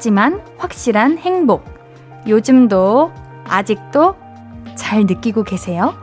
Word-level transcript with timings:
소소하지만 0.00 0.42
확실한 0.56 1.18
행복. 1.18 1.62
요즘도 2.26 3.12
아직도 3.44 4.16
잘 4.74 5.04
느끼고 5.04 5.44
계세요? 5.44 5.94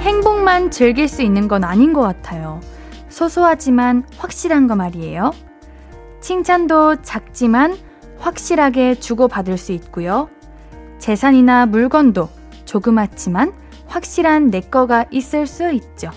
행복만 0.00 0.72
즐길 0.72 1.06
수 1.06 1.22
있는 1.22 1.46
건 1.46 1.62
아닌 1.62 1.92
것 1.92 2.02
같아요. 2.02 2.60
소소하지만 3.08 4.04
확실한 4.18 4.66
거 4.66 4.74
말이에요. 4.74 5.30
칭찬도 6.20 7.02
작지만 7.02 7.76
확실하게 8.18 8.96
주고받을 8.96 9.56
수 9.56 9.70
있고요. 9.70 10.28
재산이나 10.98 11.66
물건도 11.66 12.35
조그맣지만 12.66 13.52
확실한 13.86 14.50
내 14.50 14.60
거가 14.60 15.06
있을 15.10 15.46
수 15.46 15.72
있죠. 15.72 16.10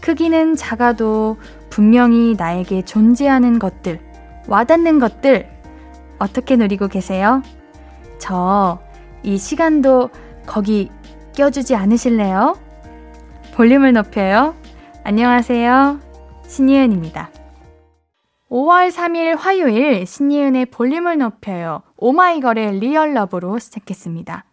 크기는 0.00 0.56
작아도 0.56 1.36
분명히 1.68 2.34
나에게 2.38 2.82
존재하는 2.82 3.58
것들, 3.58 4.00
와닿는 4.48 4.98
것들, 4.98 5.48
어떻게 6.18 6.56
누리고 6.56 6.88
계세요? 6.88 7.42
저 8.18 8.88
이 9.22 9.36
시간도 9.36 10.10
거기 10.46 10.90
껴주지 11.34 11.74
않으실래요? 11.74 12.56
볼륨을 13.54 13.92
높여요. 13.92 14.54
안녕하세요. 15.04 16.00
신예은입니다. 16.46 17.30
5월 18.50 18.90
3일 18.90 19.36
화요일 19.36 20.06
신예은의 20.06 20.66
볼륨을 20.66 21.18
높여요. 21.18 21.82
오마이걸의 21.96 22.80
리얼러브로 22.80 23.58
시작했습니다. 23.58 24.44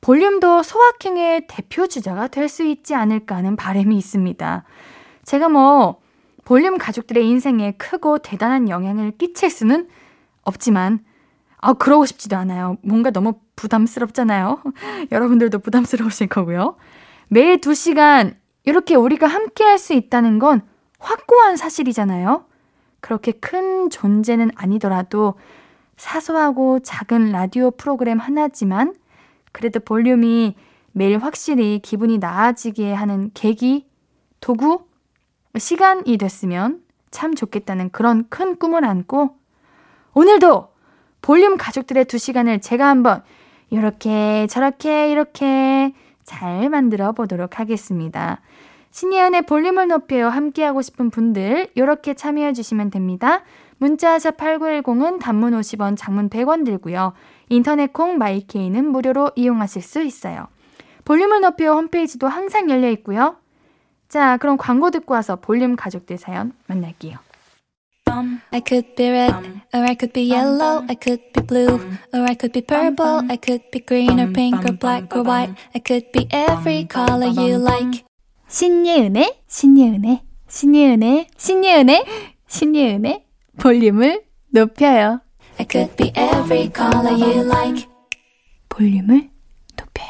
볼륨도 0.00 0.62
소확행의 0.62 1.46
대표 1.48 1.86
주자가 1.86 2.28
될 2.28 2.48
수 2.48 2.64
있지 2.64 2.94
않을까 2.94 3.36
하는 3.36 3.54
바람이 3.56 3.96
있습니다. 3.96 4.64
제가 5.24 5.48
뭐 5.48 6.00
볼륨 6.44 6.78
가족들의 6.78 7.26
인생에 7.28 7.72
크고 7.72 8.18
대단한 8.18 8.68
영향을 8.68 9.12
끼칠 9.12 9.50
수는 9.50 9.88
없지만 10.42 11.04
아 11.58 11.74
그러고 11.74 12.06
싶지도 12.06 12.36
않아요. 12.36 12.76
뭔가 12.82 13.10
너무 13.10 13.34
부담스럽잖아요. 13.56 14.62
여러분들도 15.12 15.58
부담스러우실 15.58 16.28
거고요. 16.28 16.76
매일 17.28 17.58
2시간 17.60 18.34
이렇게 18.64 18.94
우리가 18.96 19.26
함께 19.26 19.64
할 19.64 19.78
수 19.78 19.92
있다는 19.92 20.38
건 20.38 20.62
확고한 20.98 21.56
사실이잖아요. 21.56 22.44
그렇게 23.00 23.32
큰 23.32 23.90
존재는 23.90 24.50
아니더라도 24.56 25.34
사소하고 25.96 26.80
작은 26.80 27.30
라디오 27.32 27.70
프로그램 27.70 28.18
하나지만 28.18 28.94
그래도 29.52 29.80
볼륨이 29.80 30.54
매일 30.92 31.18
확실히 31.18 31.80
기분이 31.82 32.18
나아지게 32.18 32.92
하는 32.92 33.30
계기, 33.34 33.86
도구, 34.40 34.84
시간이 35.56 36.16
됐으면 36.16 36.82
참 37.10 37.34
좋겠다는 37.34 37.90
그런 37.90 38.28
큰 38.28 38.56
꿈을 38.56 38.84
안고 38.84 39.36
오늘도 40.14 40.68
볼륨 41.22 41.56
가족들의 41.56 42.06
두 42.06 42.18
시간을 42.18 42.60
제가 42.60 42.88
한번 42.88 43.22
이렇게 43.70 44.46
저렇게 44.48 45.10
이렇게 45.10 45.94
잘 46.24 46.68
만들어 46.70 47.12
보도록 47.12 47.58
하겠습니다. 47.58 48.40
신예은의 48.92 49.42
볼륨을 49.42 49.88
높여요 49.88 50.28
함께하고 50.28 50.82
싶은 50.82 51.10
분들 51.10 51.68
이렇게 51.74 52.14
참여해 52.14 52.52
주시면 52.52 52.90
됩니다. 52.90 53.42
문자 53.78 54.18
샵 54.18 54.36
8910은 54.36 55.20
단문 55.20 55.52
50원, 55.52 55.96
장문 55.96 56.28
100원 56.28 56.64
들고요. 56.64 57.12
인터넷 57.50 57.92
콩 57.92 58.16
마이케이는 58.16 58.86
무료로 58.86 59.32
이용하실 59.36 59.82
수 59.82 60.02
있어요. 60.02 60.46
볼륨을 61.04 61.40
높여 61.40 61.74
홈페이지도 61.74 62.28
항상 62.28 62.70
열려 62.70 62.88
있고요. 62.90 63.36
자, 64.08 64.38
그럼 64.38 64.56
광고 64.56 64.90
듣고 64.90 65.14
와서 65.14 65.36
볼륨 65.36 65.76
가족들 65.76 66.16
사연 66.16 66.52
만날게요. 66.66 67.18
I 68.50 68.60
could 68.66 68.94
be 68.96 69.08
red, 69.08 69.34
or 69.72 69.84
I 69.84 69.94
could 69.94 70.12
be 70.12 70.32
yellow, 70.32 70.84
I 70.88 70.96
could 70.96 71.22
be 71.32 71.46
blue, 71.46 71.78
or 72.12 72.22
I 72.22 72.34
could 72.34 72.52
be 72.52 72.60
purple, 72.60 73.22
I 73.30 73.36
could 73.36 73.70
be 73.70 73.80
green 73.84 74.18
or 74.18 74.32
pink 74.32 74.64
or 74.64 74.76
black 74.76 75.14
or 75.14 75.22
white, 75.24 75.54
I 75.74 75.80
could 75.80 76.10
be 76.12 76.26
every 76.30 76.88
color 76.88 77.28
you 77.28 77.56
like. 77.62 78.04
신예은의, 78.48 79.42
신예은의, 79.46 80.22
신예은의, 80.48 81.28
신예은의, 81.36 82.04
신예은의 82.48 83.24
볼륨을 83.58 84.24
높여요. 84.48 85.20
I 85.60 85.66
could 85.70 85.94
be 85.96 86.10
every 86.16 86.72
color 86.74 87.12
you 87.12 87.44
like. 87.44 87.86
볼륨을 88.70 89.28
높여요. 89.76 90.08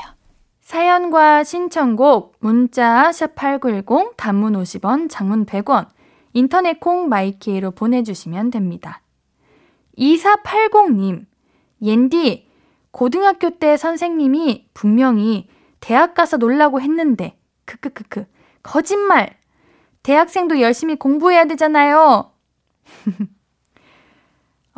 사연과 0.61 1.43
신청곡 1.43 2.37
문자 2.39 3.11
샵8910 3.11 4.17
단문 4.17 4.53
50원, 4.53 5.11
장문 5.11 5.47
100원. 5.47 5.89
인터넷 6.35 6.79
콩 6.79 7.09
마이케이로 7.09 7.73
보내 7.73 8.05
주시면 8.05 8.53
됩니다. 8.53 9.03
2480님, 9.99 11.27
옌디, 11.83 12.49
고등학교 12.93 13.51
때 13.51 13.77
선생님이 13.77 14.69
분명히 14.73 15.49
대학 15.81 16.15
가서 16.15 16.37
놀라고 16.37 16.81
했는데, 16.81 17.37
크크크크, 17.65 18.27
거짓말! 18.63 19.37
대학생도 20.05 20.61
열심히 20.61 20.95
공부해야 20.95 21.47
되잖아요. 21.47 22.31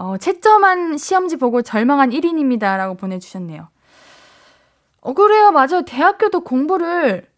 어, 0.02 0.18
채점한 0.18 0.98
시험지 0.98 1.36
보고 1.36 1.62
절망한 1.62 2.10
1인입니다. 2.10 2.76
라고 2.76 2.96
보내주셨네요. 2.96 3.68
어, 5.00 5.12
그래요. 5.14 5.52
맞아요. 5.52 5.82
대학교도 5.86 6.40
공부를 6.40 7.30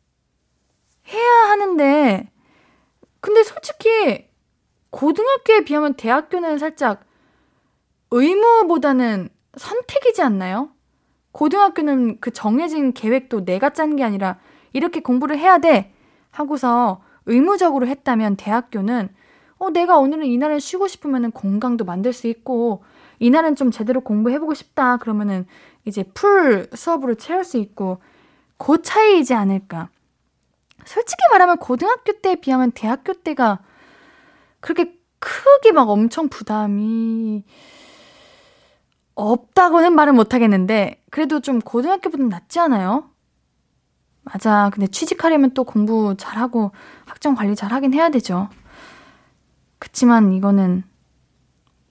해야 1.08 1.50
하는데, 1.50 2.30
근데 3.20 3.42
솔직히, 3.42 4.30
고등학교에 4.88 5.64
비하면 5.64 5.92
대학교는 5.92 6.56
살짝 6.56 7.04
의무보다는 8.10 9.28
선택이지 9.58 10.22
않나요? 10.22 10.70
고등학교는 11.32 12.20
그 12.20 12.30
정해진 12.30 12.94
계획도 12.94 13.44
내가 13.44 13.70
짠 13.70 13.96
게 13.96 14.04
아니라 14.04 14.38
이렇게 14.72 15.00
공부를 15.00 15.36
해야 15.36 15.58
돼 15.58 15.92
하고서 16.30 17.02
의무적으로 17.26 17.86
했다면 17.88 18.36
대학교는 18.36 19.14
어, 19.64 19.70
내가 19.70 19.98
오늘은 19.98 20.26
이날은 20.26 20.58
쉬고 20.58 20.88
싶으면은 20.88 21.30
공강도 21.30 21.84
만들 21.84 22.12
수 22.12 22.26
있고, 22.26 22.84
이날은 23.18 23.56
좀 23.56 23.70
제대로 23.70 24.02
공부해보고 24.02 24.52
싶다. 24.52 24.98
그러면은 24.98 25.46
이제 25.86 26.02
풀 26.14 26.68
수업으로 26.74 27.14
채울 27.14 27.44
수 27.44 27.56
있고, 27.56 28.00
그 28.58 28.82
차이이지 28.82 29.32
않을까. 29.32 29.88
솔직히 30.84 31.22
말하면 31.30 31.56
고등학교 31.56 32.12
때에 32.20 32.36
비하면 32.36 32.72
대학교 32.72 33.14
때가 33.14 33.60
그렇게 34.60 34.98
크게 35.18 35.72
막 35.72 35.88
엄청 35.88 36.28
부담이 36.28 37.44
없다고는 39.14 39.94
말은 39.94 40.14
못하겠는데, 40.14 41.02
그래도 41.10 41.40
좀 41.40 41.60
고등학교보다 41.60 42.24
낫지 42.24 42.60
않아요? 42.60 43.10
맞아. 44.24 44.70
근데 44.74 44.86
취직하려면 44.88 45.52
또 45.54 45.64
공부 45.64 46.14
잘하고 46.18 46.72
학점 47.06 47.34
관리 47.34 47.54
잘하긴 47.56 47.94
해야 47.94 48.10
되죠. 48.10 48.50
그치만 49.84 50.32
이거는 50.32 50.82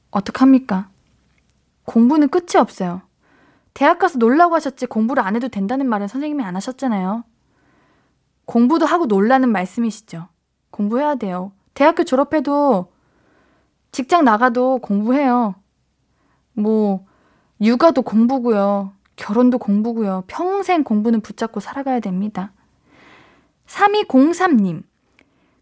어떡합니까? 0.10 0.90
공부는 1.86 2.30
끝이 2.30 2.58
없어요. 2.58 3.04
대학 3.76 4.00
가서 4.00 4.18
놀라고 4.18 4.56
하셨지 4.56 4.88
공부를 4.88 5.22
안 5.22 5.36
해도 5.36 5.48
된다는 5.48 5.88
말은 5.88 6.08
선생님이 6.08 6.44
안 6.44 6.56
하셨잖아요. 6.56 7.24
공부도 8.46 8.88
하고 8.88 9.06
놀라는 9.06 9.52
말씀이시죠. 9.52 10.28
공부해야 10.72 11.16
돼요. 11.16 11.52
대학교 11.76 12.04
졸업해도 12.04 12.92
직장 13.92 14.26
나가도 14.26 14.80
공부해요. 14.80 15.54
뭐, 16.54 17.06
육아도 17.62 18.02
공부고요. 18.02 18.92
결혼도 19.18 19.60
공부고요. 19.60 20.24
평생 20.26 20.84
공부는 20.84 21.22
붙잡고 21.22 21.60
살아가야 21.60 22.00
됩니다. 22.00 22.54
3203님. 23.68 24.82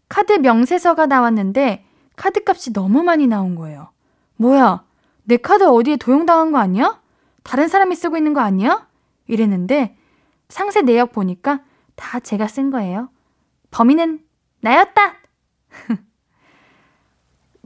카드 0.08 0.32
명세서가 0.32 1.06
나왔는데 1.06 1.84
카드 2.22 2.40
값이 2.46 2.72
너무 2.72 3.02
많이 3.02 3.26
나온 3.26 3.56
거예요. 3.56 3.88
뭐야, 4.36 4.84
내 5.24 5.36
카드 5.36 5.64
어디에 5.64 5.96
도용당한 5.96 6.52
거 6.52 6.58
아니야? 6.58 7.00
다른 7.42 7.66
사람이 7.66 7.96
쓰고 7.96 8.16
있는 8.16 8.32
거 8.32 8.38
아니야? 8.38 8.86
이랬는데 9.26 9.96
상세 10.48 10.82
내역 10.82 11.10
보니까 11.10 11.64
다 11.96 12.20
제가 12.20 12.46
쓴 12.46 12.70
거예요. 12.70 13.08
범인은 13.72 14.20
나였다! 14.60 15.14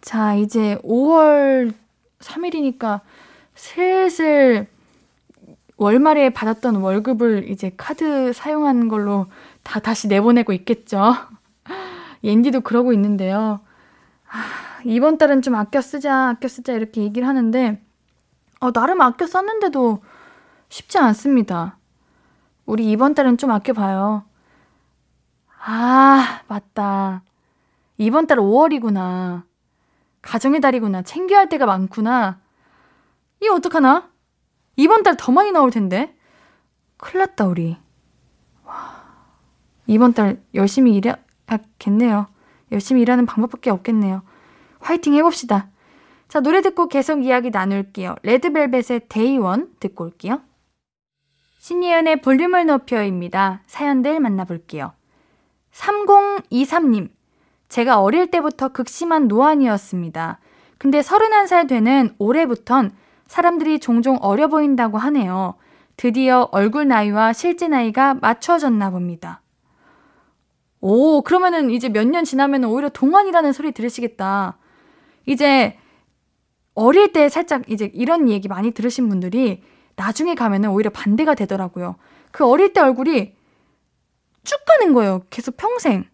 자, 0.01 0.35
이제 0.37 0.79
5월 0.83 1.75
3일이니까 2.21 3.03
슬슬 3.55 4.69
월말에 5.77 6.31
받았던 6.31 6.77
월급을 6.77 7.51
이제 7.51 7.73
카드 7.77 8.33
사용한 8.33 8.89
걸로 8.89 9.27
다 9.63 9.81
다시 9.81 10.09
내보내고 10.09 10.55
있겠죠. 10.55 11.15
옌디도 12.25 12.63
그러고 12.63 12.95
있는데요. 12.95 13.61
아, 14.31 14.81
이번 14.85 15.19
달은 15.19 15.43
좀 15.43 15.55
아껴 15.55 15.81
쓰자, 15.81 16.31
아껴 16.31 16.49
쓰자 16.49 16.73
이렇게 16.73 17.03
얘기를 17.03 17.27
하는데 17.27 17.83
어, 18.61 18.73
나름 18.73 19.01
아껴 19.01 19.27
썼는데도 19.27 20.03
쉽지 20.69 20.99
않습니다. 20.99 21.79
우리 22.65 22.91
이번 22.91 23.15
달은 23.15 23.39
좀 23.39 23.51
아껴봐요. 23.51 24.25
아, 25.65 26.41
맞다. 26.49 27.23
이번 27.99 28.27
달 28.27 28.39
5월이구나. 28.39 29.45
가정의 30.23 30.61
달이구나. 30.61 31.03
챙겨야 31.03 31.41
할 31.41 31.49
때가 31.49 31.67
많구나. 31.67 32.41
이 33.43 33.49
어떡하나? 33.49 34.11
이번 34.77 35.03
달 35.03 35.17
더 35.17 35.33
많이 35.33 35.53
나올 35.53 35.71
텐데. 35.71 36.17
큰일 36.97 37.21
났다, 37.21 37.47
우리. 37.47 37.77
와. 38.65 39.05
이번 39.87 40.13
달 40.15 40.43
열심히 40.55 40.95
일해야겠네요. 40.97 42.27
열심히 42.73 43.03
일하는 43.03 43.27
방법밖에 43.27 43.71
없겠네요. 43.71 44.23
화이팅 44.81 45.15
해봅시다. 45.15 45.69
자, 46.29 46.41
노래 46.41 46.61
듣고 46.61 46.89
계속 46.89 47.25
이야기 47.25 47.51
나눌게요. 47.51 48.17
레드벨벳의 48.23 49.03
데이원 49.09 49.71
듣고 49.81 50.05
올게요. 50.05 50.41
신예은의 51.59 52.21
볼륨을 52.21 52.67
높여입니다. 52.67 53.63
사연들 53.67 54.21
만나볼게요. 54.21 54.93
3023님. 55.73 57.11
제가 57.69 58.01
어릴 58.01 58.31
때부터 58.31 58.69
극심한 58.69 59.29
노안이었습니다. 59.29 60.39
근데 60.79 61.01
31살 61.01 61.69
되는 61.69 62.15
올해부턴 62.19 62.93
사람들이 63.27 63.81
종종 63.81 64.17
어려 64.21 64.47
보인다고 64.49 64.99
하네요. 64.99 65.55
드디어 65.97 66.49
얼굴 66.53 66.87
나이와 66.87 67.33
실제 67.33 67.67
나이가 67.67 68.15
맞춰졌나 68.15 68.91
봅니다. 68.91 69.41
오, 70.89 71.21
그러면은 71.23 71.71
이제 71.71 71.89
몇 71.89 72.07
년 72.07 72.25
지나면 72.25 72.63
오히려 72.65 72.89
동안이라는 72.89 73.53
소리 73.53 73.73
들으시겠다. 73.73 74.57
이제 75.27 75.77
어릴 76.75 77.13
때 77.13 77.29
살짝 77.29 77.69
이제 77.69 77.91
이런 77.93 78.29
얘기 78.29 78.47
많이 78.47 78.71
들으신 78.71 79.09
분들이 79.09 79.65
나중에 79.97 80.37
가면은 80.37 80.71
오히려 80.71 80.91
반대가 80.91 81.35
되더라고요. 81.35 81.97
그 82.31 82.47
어릴 82.47 82.73
때 82.73 82.81
얼굴이 82.81 83.35
쭉 84.45 84.65
가는 84.65 84.95
거예요. 84.95 85.23
계속 85.29 85.57
평생. 85.57 86.05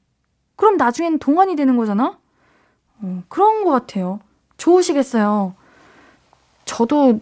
그럼 0.56 0.78
나중엔 0.78 1.18
동안이 1.18 1.54
되는 1.54 1.76
거잖아? 1.76 2.18
어, 3.02 3.22
그런 3.28 3.64
것 3.64 3.72
같아요. 3.72 4.20
좋으시겠어요. 4.56 5.54
저도 6.64 7.20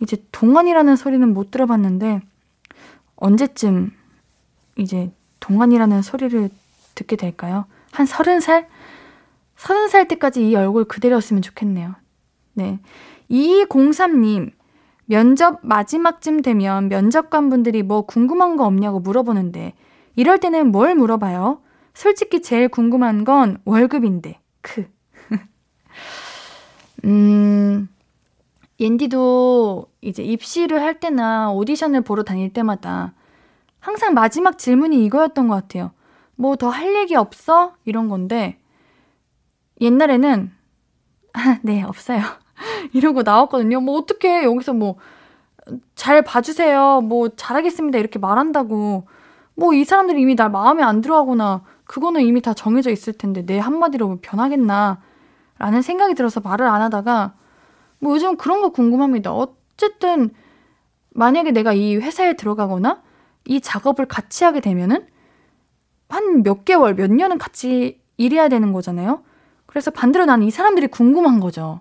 이제 0.00 0.22
동안이라는 0.32 0.96
소리는 0.96 1.32
못 1.32 1.50
들어봤는데, 1.50 2.20
언제쯤 3.16 3.92
이제 4.76 5.10
동안이라는 5.38 6.02
소리를 6.02 6.50
듣게 6.94 7.16
될까요? 7.16 7.66
한 7.92 8.06
서른 8.06 8.40
살? 8.40 8.68
서른 9.56 9.88
살 9.88 10.08
때까지 10.08 10.48
이 10.48 10.54
얼굴 10.54 10.84
그대로였으면 10.84 11.42
좋겠네요. 11.42 11.94
네. 12.54 12.78
2203님, 13.30 14.52
면접 15.06 15.58
마지막쯤 15.62 16.42
되면 16.42 16.88
면접관 16.88 17.50
분들이 17.50 17.82
뭐 17.82 18.02
궁금한 18.02 18.56
거 18.56 18.64
없냐고 18.64 19.00
물어보는데, 19.00 19.74
이럴 20.16 20.38
때는 20.38 20.70
뭘 20.72 20.94
물어봐요? 20.94 21.60
솔직히 21.94 22.42
제일 22.42 22.68
궁금한 22.68 23.24
건 23.24 23.58
월급인데, 23.64 24.38
크. 24.60 24.86
음, 27.04 27.88
옌디도 28.78 29.86
이제 30.00 30.22
입시를 30.22 30.80
할 30.80 31.00
때나 31.00 31.50
오디션을 31.52 32.00
보러 32.00 32.22
다닐 32.22 32.52
때마다 32.52 33.12
항상 33.78 34.14
마지막 34.14 34.58
질문이 34.58 35.04
이거였던 35.04 35.48
것 35.48 35.54
같아요. 35.54 35.92
뭐 36.40 36.56
더 36.56 36.70
할 36.70 36.94
얘기 36.96 37.14
없어? 37.16 37.74
이런 37.84 38.08
건데, 38.08 38.58
옛날에는, 39.80 40.50
아, 41.34 41.58
네, 41.62 41.82
없어요. 41.82 42.20
이러고 42.94 43.22
나왔거든요. 43.22 43.80
뭐 43.80 43.98
어떻게 43.98 44.44
여기서 44.44 44.72
뭐, 44.74 44.96
잘 45.94 46.22
봐주세요. 46.22 47.00
뭐 47.02 47.28
잘하겠습니다. 47.36 47.98
이렇게 47.98 48.18
말한다고. 48.18 49.06
뭐 49.56 49.74
이 49.74 49.84
사람들이 49.84 50.20
이미 50.22 50.34
날 50.36 50.50
마음에 50.50 50.82
안 50.82 51.00
들어 51.02 51.16
하거나, 51.18 51.62
그거는 51.84 52.22
이미 52.22 52.40
다 52.40 52.54
정해져 52.54 52.90
있을 52.90 53.12
텐데 53.14 53.44
내 53.46 53.58
한마디로 53.58 54.06
뭐 54.08 54.18
변하겠나. 54.22 55.00
라는 55.58 55.82
생각이 55.82 56.14
들어서 56.14 56.40
말을 56.40 56.66
안 56.66 56.82
하다가, 56.82 57.34
뭐 58.00 58.14
요즘 58.14 58.36
그런 58.36 58.62
거 58.62 58.70
궁금합니다. 58.70 59.32
어쨌든, 59.34 60.30
만약에 61.10 61.52
내가 61.52 61.72
이 61.74 61.96
회사에 61.96 62.34
들어가거나, 62.34 63.02
이 63.46 63.60
작업을 63.60 64.06
같이 64.06 64.44
하게 64.44 64.60
되면은, 64.60 65.06
한 66.10 66.42
몇 66.42 66.64
개월, 66.64 66.94
몇 66.94 67.10
년은 67.12 67.38
같이 67.38 68.00
일해야 68.16 68.48
되는 68.48 68.72
거잖아요? 68.72 69.22
그래서 69.66 69.90
반대로 69.90 70.24
나는 70.26 70.46
이 70.46 70.50
사람들이 70.50 70.88
궁금한 70.88 71.40
거죠. 71.40 71.80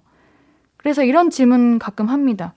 그래서 0.77 1.03
이런 1.03 1.29
질문 1.29 1.79
가끔 1.79 2.07
합니다. 2.07 2.53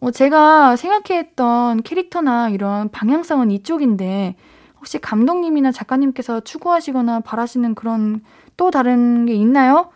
어, 0.00 0.10
제가 0.10 0.76
생각했던 0.76 1.82
캐릭터나 1.82 2.48
이런 2.50 2.88
방향성은 2.90 3.50
이쪽인데, 3.50 4.36
혹시 4.78 4.98
감독님이나 5.00 5.72
작가님께서 5.72 6.40
추구하시거나 6.40 7.20
바라시는 7.20 7.74
그런 7.74 8.22
또 8.56 8.70
다른 8.70 9.26
게 9.26 9.34
있나요? 9.34 9.90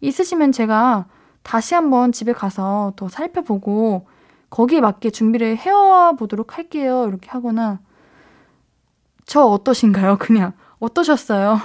있으시면 0.00 0.52
제가 0.52 1.06
다시 1.42 1.74
한번 1.74 2.12
집에 2.12 2.32
가서 2.32 2.92
더 2.96 3.08
살펴보고 3.08 4.06
거기에 4.50 4.80
맞게 4.80 5.10
준비를 5.10 5.56
해와 5.56 6.12
보도록 6.12 6.56
할게요. 6.56 7.06
이렇게 7.08 7.28
하거나 7.30 7.80
저 9.28 9.42
어떠신가요? 9.42 10.16
그냥 10.18 10.54
어떠셨어요? 10.80 11.60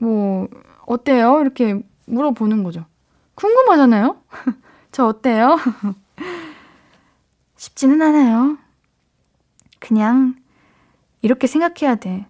뭐 0.00 0.48
어때요? 0.84 1.40
이렇게 1.40 1.80
물어보는 2.06 2.64
거죠. 2.64 2.84
궁금하잖아요? 3.36 4.20
저 4.92 5.06
어때요? 5.06 5.56
쉽지는 7.56 8.02
않아요. 8.02 8.58
그냥 9.78 10.34
이렇게 11.22 11.46
생각해야 11.46 11.94
돼. 11.94 12.26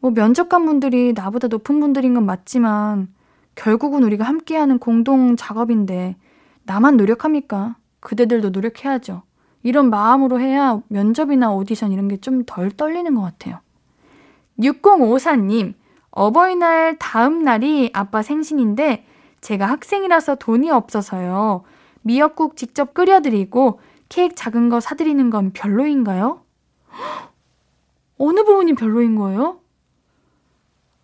뭐 0.00 0.10
면접관 0.10 0.66
분들이 0.66 1.12
나보다 1.14 1.48
높은 1.48 1.80
분들인 1.80 2.14
건 2.14 2.26
맞지만 2.26 3.08
결국은 3.54 4.02
우리가 4.04 4.24
함께하는 4.24 4.78
공동 4.78 5.36
작업인데 5.36 6.16
나만 6.64 6.98
노력합니까? 6.98 7.76
그대들도 8.00 8.50
노력해야죠. 8.50 9.22
이런 9.62 9.90
마음으로 9.90 10.40
해야 10.40 10.80
면접이나 10.88 11.52
오디션 11.52 11.92
이런 11.92 12.08
게 12.08 12.16
좀 12.18 12.44
덜 12.46 12.70
떨리는 12.70 13.14
것 13.14 13.22
같아요. 13.22 13.60
6054님, 14.58 15.74
어버이날 16.10 16.98
다음 16.98 17.42
날이 17.42 17.90
아빠 17.92 18.22
생신인데 18.22 19.06
제가 19.40 19.66
학생이라서 19.66 20.36
돈이 20.36 20.70
없어서요. 20.70 21.62
미역국 22.02 22.56
직접 22.56 22.94
끓여드리고 22.94 23.80
케이크 24.08 24.34
작은 24.34 24.68
거 24.68 24.80
사드리는 24.80 25.30
건 25.30 25.52
별로인가요? 25.52 26.42
어느 28.18 28.44
부분이 28.44 28.74
별로인 28.74 29.14
거예요? 29.14 29.60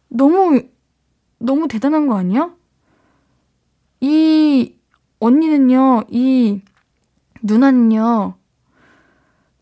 너무, 0.08 0.60
너무 1.38 1.68
대단한 1.68 2.06
거 2.08 2.16
아니야? 2.16 2.54
이 4.00 4.74
언니는요, 5.20 6.04
이 6.08 6.60
누나는요, 7.42 8.34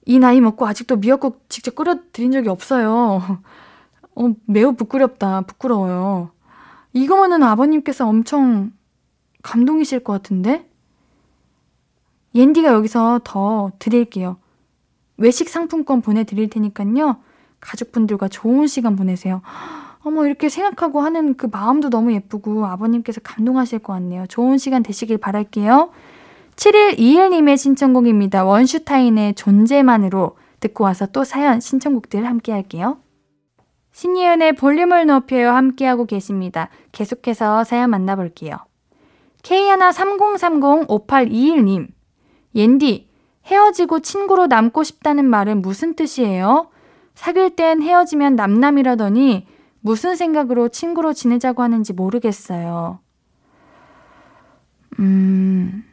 이 0.07 0.19
나이 0.19 0.41
먹고 0.41 0.67
아직도 0.67 0.97
미역국 0.97 1.45
직접 1.49 1.75
끓여 1.75 1.97
드린 2.13 2.33
적이 2.33 2.49
없어요. 2.51 3.39
어, 4.17 4.35
매우 4.47 4.75
부끄럽다. 4.75 5.43
부끄러워요. 5.43 6.31
이거면은 6.93 7.43
아버님께서 7.43 8.07
엄청 8.07 8.73
감동이실 9.43 10.05
것 10.05 10.13
같은데? 10.13 10.69
옌디가 12.35 12.73
여기서 12.73 13.21
더 13.25 13.73
드릴게요. 13.79 14.37
외식 15.17 15.49
상품권 15.49 16.01
보내드릴 16.01 16.51
테니까요. 16.51 17.17
가족분들과 17.61 18.29
좋은 18.29 18.67
시간 18.67 18.97
보내세요. 18.97 19.43
어머, 20.05 20.27
이렇게 20.27 20.49
생각하고 20.51 21.01
하는 21.01 21.37
그 21.37 21.49
마음도 21.51 21.89
너무 21.89 22.13
예쁘고 22.13 22.67
아버님께서 22.67 23.21
감동하실 23.23 23.79
것 23.79 23.95
같네요. 23.95 24.27
좋은 24.27 24.59
시간 24.59 24.83
되시길 24.83 25.17
바랄게요. 25.19 25.91
7121님의 26.57 27.57
신청곡입니다. 27.57 28.45
원슈타인의 28.45 29.35
존재만으로 29.35 30.37
듣고 30.61 30.85
와서 30.85 31.07
또 31.07 31.25
사연 31.25 31.59
신청곡들 31.61 32.27
함께 32.27 32.53
할게요. 32.53 32.99
신예은의 33.93 34.57
볼륨을 34.57 35.07
높여요 35.07 35.51
함께하고 35.51 36.05
계십니다. 36.07 36.69
계속해서 36.93 37.65
사연 37.65 37.91
만나볼게요. 37.91 38.57
K130305821님 39.43 41.89
옌디 42.55 43.09
헤어지고 43.47 44.01
친구로 44.01 44.47
남고 44.47 44.83
싶다는 44.83 45.25
말은 45.27 45.63
무슨 45.63 45.95
뜻이에요? 45.95 46.69
사귈 47.15 47.57
땐 47.57 47.83
헤어지면 47.83 48.37
남남이라더니 48.37 49.47
무슨 49.81 50.17
생각으로 50.17 50.71
친구로 50.71 51.13
지내자고 51.13 51.63
하는지 51.63 51.93
모르겠어요. 51.93 53.01
음, 54.99 55.85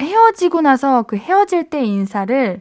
헤어지고 0.00 0.60
나서 0.62 1.02
그 1.02 1.16
헤어질 1.16 1.70
때 1.70 1.84
인사를 1.84 2.60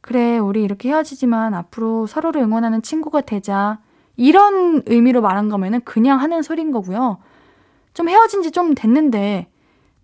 그래, 0.00 0.38
우리 0.38 0.62
이렇게 0.62 0.90
헤어지지만 0.90 1.52
앞으로 1.54 2.06
서로를 2.06 2.42
응원하는 2.42 2.80
친구가 2.82 3.22
되자. 3.22 3.80
이런 4.16 4.82
의미로 4.86 5.20
말한 5.20 5.48
거면은 5.48 5.80
그냥 5.84 6.20
하는 6.20 6.42
소린 6.42 6.70
거고요. 6.70 7.18
좀 7.92 8.08
헤어진 8.08 8.42
지 8.42 8.50
좀 8.52 8.74
됐는데, 8.74 9.48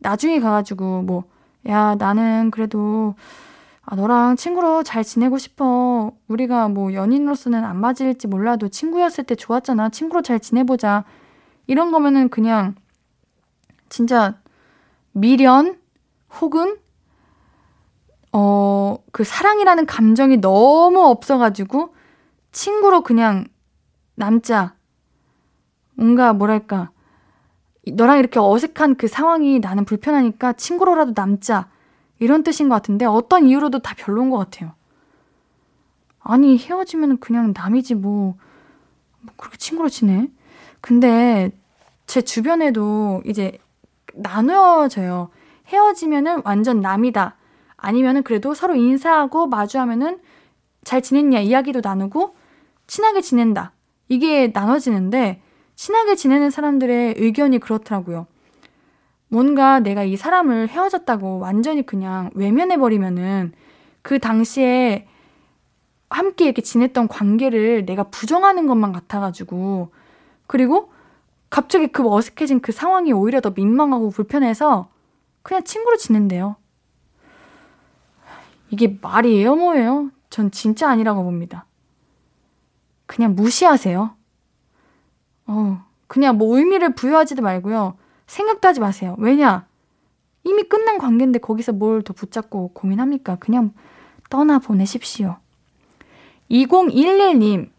나중에 0.01 0.41
가가지고, 0.41 1.03
뭐, 1.03 1.25
야, 1.69 1.95
나는 1.99 2.51
그래도 2.51 3.15
아, 3.85 3.97
너랑 3.97 4.37
친구로 4.37 4.83
잘 4.83 5.05
지내고 5.05 5.39
싶어. 5.39 6.13
우리가 6.29 6.69
뭐 6.69 6.95
연인으로서는 6.95 7.65
안 7.65 7.77
맞을지 7.81 8.27
몰라도 8.29 8.69
친구였을 8.69 9.25
때 9.25 9.35
좋았잖아. 9.35 9.91
친구로 9.91 10.23
잘 10.23 10.41
지내보자. 10.41 11.05
이런 11.67 11.91
거면은 11.93 12.29
그냥 12.29 12.75
진짜 13.89 14.37
미련 15.13 15.79
혹은 16.41 16.79
어, 18.33 18.97
그 19.13 19.25
사랑이라는 19.25 19.87
감정이 19.87 20.39
너무 20.39 21.05
없어가지고 21.05 21.95
친구로 22.51 23.03
그냥 23.03 23.47
남자. 24.15 24.75
뭔가 25.95 26.33
뭐랄까. 26.33 26.91
너랑 27.87 28.19
이렇게 28.19 28.39
어색한 28.39 28.97
그 28.97 29.09
상황이 29.09 29.59
나는 29.59 29.85
불편하니까 29.85 30.55
친구로라도 30.55 31.15
남자. 31.15 31.69
이런 32.19 32.45
뜻인 32.45 32.69
것 32.69 32.77
같은데 32.77 33.05
어떤 33.05 33.47
이유로도 33.47 33.81
다 33.81 33.95
별로인 33.99 34.31
것 34.31 34.39
같아요. 34.39 34.75
아니, 36.21 36.57
헤어지면 36.57 37.19
그냥 37.19 37.53
남이지 37.55 37.97
뭐, 37.97 38.37
뭐 39.21 39.35
그렇게 39.37 39.59
친구로 39.59 39.89
지내? 39.89 40.31
근데 40.81 41.51
제 42.07 42.23
주변에도 42.23 43.23
이제 43.27 43.59
나누어져요. 44.15 45.31
헤어지면은 45.73 46.43
완전 46.45 46.81
남이다. 46.81 47.37
아니면은 47.77 48.23
그래도 48.23 48.55
서로 48.55 48.75
인사하고 48.75 49.47
마주하면은 49.47 50.21
잘 50.85 51.03
지냈냐 51.03 51.41
이야기도 51.41 51.81
나누고 51.83 52.37
친하게 52.87 53.21
지낸다. 53.21 53.73
이게 54.09 54.49
나눠지는데 54.53 55.41
친하게 55.75 56.15
지내는 56.15 56.51
사람들의 56.51 57.15
의견이 57.17 57.59
그렇더라고요. 57.59 58.27
뭔가 59.29 59.81
내가 59.81 60.05
이 60.05 60.17
사람을 60.17 60.69
헤어졌다고 60.69 61.39
완전히 61.39 61.87
그냥 61.87 62.31
외면해버리면은 62.35 63.53
그 64.03 64.19
당시에 64.19 65.09
함께 66.11 66.45
이렇게 66.45 66.61
지냈던 66.61 67.09
관계를 67.09 67.87
내가 67.87 68.05
부정하는 68.05 68.67
것만 68.67 68.93
같아가지고 68.93 69.91
그리고 70.47 70.93
갑자기 71.49 71.87
그 71.87 72.07
어색해진 72.07 72.61
그 72.61 72.73
상황이 72.73 73.13
오히려 73.13 73.41
더 73.41 73.51
민망하고 73.51 74.11
불편해서 74.11 74.92
그냥 75.43 75.65
친구로 75.65 75.97
지낸대요. 75.97 76.57
이게 78.71 78.99
말이에요, 79.01 79.55
뭐예요? 79.57 80.11
전 80.31 80.51
진짜 80.51 80.89
아니라고 80.91 81.23
봅니다. 81.25 81.67
그냥 83.07 83.35
무시하세요. 83.35 84.15
어, 85.47 85.85
그냥 86.07 86.39
뭐 86.39 86.57
의미를 86.57 86.95
부여하지도 86.95 87.43
말고요. 87.43 87.97
생각도 88.27 88.69
하지 88.69 88.81
마세요. 88.81 89.15
왜냐? 89.19 89.67
이미 90.45 90.63
끝난 90.65 90.99
관계인데 90.99 91.39
거기서 91.41 91.73
뭘 91.73 92.03
더 92.03 92.13
붙잡고 92.15 92.69
고민합니까? 92.73 93.37
그냥 93.37 93.73
떠나 94.31 94.59
보내십시오. 94.59 95.37
2011님, 96.51 97.71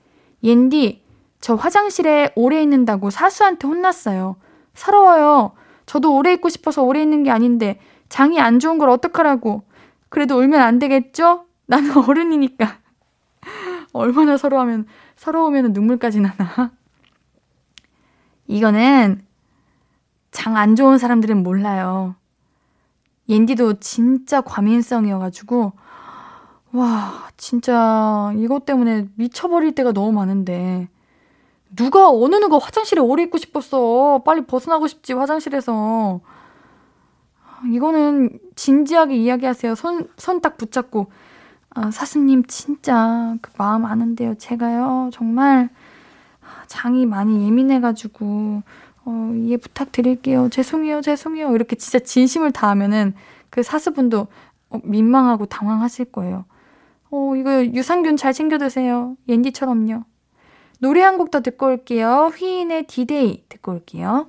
옌디, 0.43 1.03
저 1.41 1.55
화장실에 1.55 2.31
오래 2.35 2.61
있는다고 2.61 3.09
사수한테 3.09 3.67
혼났어요. 3.67 4.35
서러워요. 4.75 5.53
저도 5.85 6.15
오래 6.15 6.33
있고 6.33 6.49
싶어서 6.49 6.83
오래 6.83 7.01
있는 7.01 7.23
게 7.23 7.31
아닌데 7.31 7.79
장이 8.09 8.39
안 8.39 8.59
좋은 8.59 8.77
걸 8.77 8.89
어떡하라고. 8.89 9.63
그래도 10.09 10.37
울면 10.39 10.61
안 10.61 10.79
되겠죠? 10.79 11.45
나는 11.65 11.91
어른이니까. 11.97 12.79
얼마나 13.93 14.37
서러하면, 14.37 14.85
서러우면 15.15 15.73
눈물까지 15.73 16.21
나나. 16.21 16.71
이거는 18.47 19.21
장 20.31 20.57
안 20.57 20.75
좋은 20.75 20.97
사람들은 20.97 21.43
몰라요. 21.43 22.15
옌디도 23.29 23.79
진짜 23.79 24.41
과민성이어가지고, 24.41 25.73
와, 26.73 27.29
진짜 27.37 28.33
이것 28.37 28.65
때문에 28.65 29.07
미쳐버릴 29.15 29.75
때가 29.75 29.91
너무 29.93 30.11
많은데. 30.11 30.89
누가, 31.75 32.09
어느 32.09 32.35
누가 32.35 32.57
화장실에 32.59 33.01
오래 33.01 33.23
있고 33.23 33.37
싶었어. 33.37 34.21
빨리 34.25 34.45
벗어나고 34.45 34.87
싶지, 34.87 35.13
화장실에서. 35.13 36.21
이거는 37.71 38.39
진지하게 38.55 39.15
이야기하세요. 39.15 39.75
손, 39.75 40.07
손 40.17 40.41
딱 40.41 40.57
붙잡고. 40.57 41.07
아, 41.71 41.91
사수님, 41.91 42.43
진짜 42.47 43.35
그 43.41 43.51
마음 43.57 43.85
아는데요. 43.85 44.35
제가요, 44.35 45.09
정말 45.13 45.69
장이 46.67 47.05
많이 47.05 47.45
예민해가지고, 47.45 48.61
어, 49.05 49.31
이해 49.35 49.57
부탁드릴게요. 49.57 50.49
죄송해요, 50.49 51.01
죄송해요. 51.01 51.53
이렇게 51.55 51.75
진짜 51.75 51.99
진심을 51.99 52.51
다하면은 52.51 53.13
그 53.49 53.63
사수분도 53.63 54.27
어, 54.69 54.79
민망하고 54.83 55.45
당황하실 55.47 56.05
거예요. 56.11 56.45
어, 57.11 57.35
이거 57.35 57.65
유산균 57.65 58.17
잘 58.17 58.33
챙겨 58.33 58.57
드세요. 58.57 59.15
옌디처럼요. 59.27 60.03
노래 60.83 61.01
한 61.01 61.17
곡 61.17 61.31
더 61.31 61.39
듣고 61.39 61.67
올게요. 61.67 62.33
휘인의 62.37 62.87
디데이 62.87 63.43
듣고 63.47 63.71
올게요. 63.71 64.27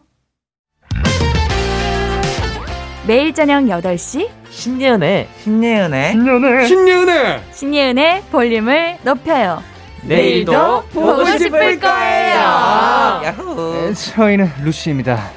매일 3.08 3.34
저녁 3.34 3.64
8시 3.64 4.30
신예은의 4.50 5.28
신예은의 5.42 6.12
신예은의 6.12 6.68
신예은의 6.68 7.40
신예은의 7.52 8.22
볼륨을 8.30 8.98
높여요. 9.02 9.64
내일도 10.04 10.84
보고 10.92 11.24
싶을 11.24 11.80
거예요. 11.80 12.36
야호. 12.36 13.72
네, 13.72 13.92
저희는 13.94 14.48
루시입니다. 14.62 15.30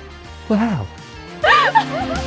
와우. 0.50 0.86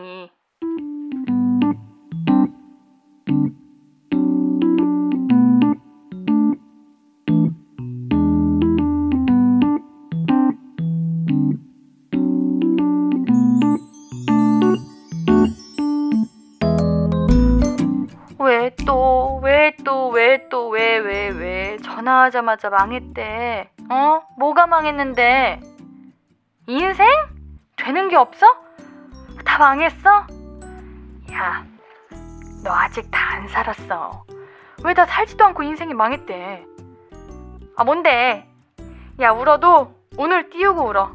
전화하자마자 22.31 22.69
망했대. 22.69 23.69
어? 23.89 24.21
뭐가 24.37 24.65
망했는데? 24.65 25.59
인생? 26.67 27.07
되는 27.77 28.09
게 28.09 28.15
없어? 28.15 28.45
다 29.45 29.57
망했어? 29.59 30.25
야, 31.33 31.65
너 32.63 32.71
아직 32.71 33.09
다 33.11 33.21
안 33.31 33.47
살았어. 33.47 34.25
왜 34.83 34.93
다 34.93 35.05
살지도 35.05 35.45
않고 35.45 35.63
인생이 35.63 35.93
망했대? 35.93 36.65
아, 37.77 37.83
뭔데? 37.83 38.47
야, 39.19 39.31
울어도 39.31 39.93
오늘 40.17 40.49
띄우고 40.49 40.83
울어. 40.83 41.11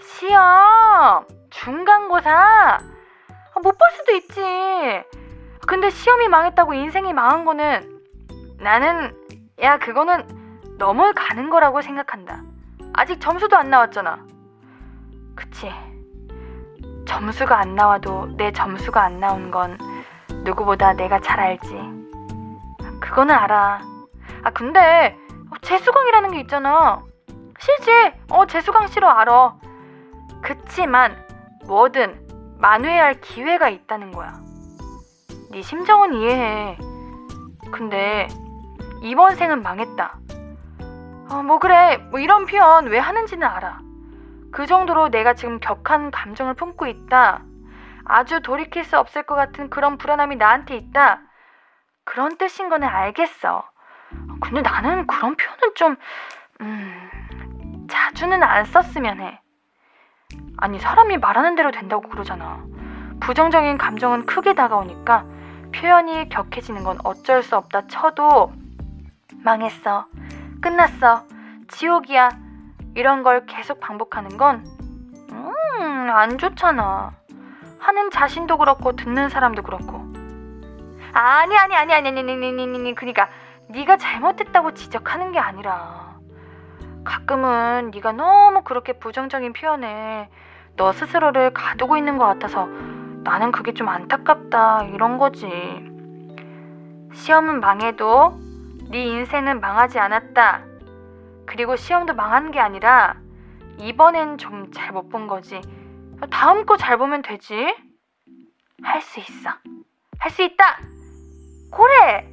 시험! 0.00 1.26
중간고사! 1.50 2.30
아, 2.30 3.60
못볼 3.62 3.78
수도 3.92 4.12
있지. 4.12 4.40
근데 5.66 5.90
시험이 5.90 6.28
망했다고 6.28 6.74
인생이 6.74 7.12
망한 7.12 7.44
거는 7.44 8.00
나는, 8.58 9.14
야, 9.60 9.78
그거는 9.78 10.26
넘어 10.78 11.12
가는 11.12 11.50
거라고 11.50 11.82
생각한다. 11.82 12.42
아직 12.94 13.20
점수도 13.20 13.56
안 13.56 13.70
나왔잖아. 13.70 14.24
그치. 15.34 15.70
점수가 17.06 17.58
안 17.58 17.74
나와도 17.74 18.36
내 18.36 18.52
점수가 18.52 19.02
안 19.02 19.20
나온 19.20 19.50
건 19.50 19.78
누구보다 20.44 20.94
내가 20.94 21.20
잘 21.20 21.40
알지. 21.40 21.68
그거는 23.00 23.34
알아. 23.34 23.80
아, 24.44 24.50
근데 24.50 25.16
재수강이라는 25.60 26.30
게 26.32 26.40
있잖아. 26.40 27.02
싫지? 27.58 28.12
어, 28.30 28.46
재수강 28.46 28.88
싫어, 28.88 29.08
알아. 29.08 29.56
그치만 30.40 31.24
뭐든 31.66 32.56
만회할 32.58 33.20
기회가 33.20 33.68
있다는 33.68 34.10
거야. 34.12 34.32
네 35.50 35.62
심정은 35.62 36.14
이해해. 36.14 36.78
근데 37.70 38.26
이번 39.02 39.34
생은 39.34 39.62
망했다. 39.62 40.16
어, 41.28 41.42
뭐 41.42 41.58
그래, 41.58 41.96
뭐 42.10 42.20
이런 42.20 42.46
표현 42.46 42.86
왜 42.86 42.98
하는지는 42.98 43.46
알아. 43.46 43.80
그 44.52 44.66
정도로 44.66 45.08
내가 45.08 45.34
지금 45.34 45.58
격한 45.58 46.12
감정을 46.12 46.54
품고 46.54 46.86
있다. 46.86 47.42
아주 48.04 48.40
돌이킬 48.42 48.84
수 48.84 48.98
없을 48.98 49.24
것 49.24 49.34
같은 49.34 49.70
그런 49.70 49.98
불안함이 49.98 50.36
나한테 50.36 50.76
있다. 50.76 51.20
그런 52.04 52.36
뜻인 52.36 52.68
거는 52.68 52.86
알겠어. 52.86 53.64
근데 54.40 54.60
나는 54.62 55.06
그런 55.06 55.36
표현을 55.36 55.74
좀, 55.74 55.96
음, 56.60 57.86
자주는 57.88 58.40
안 58.42 58.64
썼으면 58.64 59.20
해. 59.20 59.40
아니, 60.58 60.78
사람이 60.78 61.18
말하는 61.18 61.56
대로 61.56 61.72
된다고 61.72 62.08
그러잖아. 62.08 62.64
부정적인 63.20 63.78
감정은 63.78 64.26
크게 64.26 64.54
다가오니까 64.54 65.24
표현이 65.74 66.28
격해지는 66.28 66.84
건 66.84 66.98
어쩔 67.04 67.42
수 67.42 67.56
없다 67.56 67.86
쳐도 67.86 68.52
망했어. 69.44 70.06
끝났어. 70.60 71.24
지옥이야. 71.68 72.30
이런 72.94 73.22
걸 73.22 73.46
계속 73.46 73.80
반복하는 73.80 74.36
건, 74.36 74.64
음, 75.30 76.10
안 76.10 76.38
좋잖아. 76.38 77.12
하는 77.78 78.10
자신도 78.10 78.58
그렇고 78.58 78.94
듣는 78.94 79.28
사람도 79.28 79.62
그렇고. 79.62 80.12
아니 81.12 81.56
아니 81.56 81.74
아니 81.74 81.92
아니 81.92 82.08
아니 82.08 82.20
아니 82.20 82.32
아니 82.32 82.62
아니 82.62 82.94
그러니까 82.94 83.28
네가 83.68 83.96
잘못했다고 83.96 84.74
지적하는 84.74 85.32
게 85.32 85.38
아니라 85.38 86.16
가끔은 87.04 87.90
네가 87.92 88.12
너무 88.12 88.62
그렇게 88.62 88.94
부정적인 88.94 89.52
표현에 89.52 90.30
너 90.76 90.92
스스로를 90.92 91.52
가두고 91.52 91.96
있는 91.96 92.16
것 92.16 92.24
같아서 92.26 92.66
나는 93.24 93.52
그게 93.52 93.74
좀 93.74 93.88
안타깝다 93.88 94.84
이런 94.84 95.18
거지. 95.18 95.46
시험은 97.12 97.60
망해도 97.60 98.51
네 98.92 99.04
인생은 99.06 99.60
망하지 99.60 99.98
않았다. 99.98 100.64
그리고 101.46 101.76
시험도 101.76 102.14
망한 102.14 102.50
게 102.50 102.60
아니라 102.60 103.16
이번엔 103.78 104.36
좀 104.38 104.70
잘 104.70 104.92
못 104.92 105.08
본 105.08 105.26
거지. 105.26 105.60
다음 106.30 106.66
거 106.66 106.76
잘 106.76 106.98
보면 106.98 107.22
되지. 107.22 107.74
할 108.84 109.00
수 109.00 109.20
있어. 109.20 109.50
할 110.18 110.30
수 110.30 110.42
있다. 110.42 110.78
그래. 111.74 112.28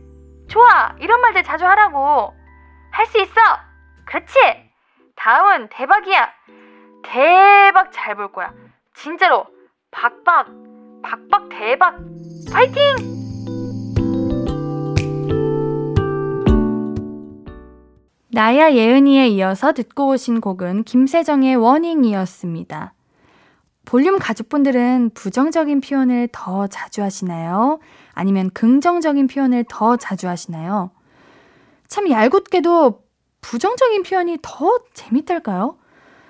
좋아. 0.49 0.95
이런 0.99 1.21
말들 1.21 1.43
자주 1.43 1.65
하라고. 1.65 2.34
할 2.91 3.05
수 3.07 3.19
있어. 3.21 3.31
그렇지. 4.05 4.38
다음은 5.15 5.69
대박이야. 5.69 6.29
대박 7.03 7.91
잘 7.93 8.15
볼 8.15 8.31
거야. 8.34 8.51
진짜로. 8.93 9.45
박박. 9.91 10.47
박박 11.03 11.47
대박. 11.49 11.95
파이팅! 12.51 13.18
나야 18.31 18.73
예은이에 18.73 19.27
이어서 19.29 19.71
듣고 19.73 20.09
오신 20.09 20.39
곡은 20.39 20.83
김세정의 20.83 21.55
워닝이었습니다. 21.55 22.93
볼륨 23.85 24.19
가족분들은 24.19 25.11
부정적인 25.15 25.81
표현을 25.81 26.29
더 26.31 26.67
자주 26.67 27.01
하시나요? 27.01 27.79
아니면 28.13 28.51
긍정적인 28.51 29.25
표현을 29.25 29.65
더 29.67 29.97
자주 29.97 30.27
하시나요? 30.27 30.91
참 31.87 32.07
얄궂게도 32.07 33.01
부정적인 33.41 34.03
표현이 34.03 34.37
더 34.43 34.79
재밌달까요? 34.93 35.79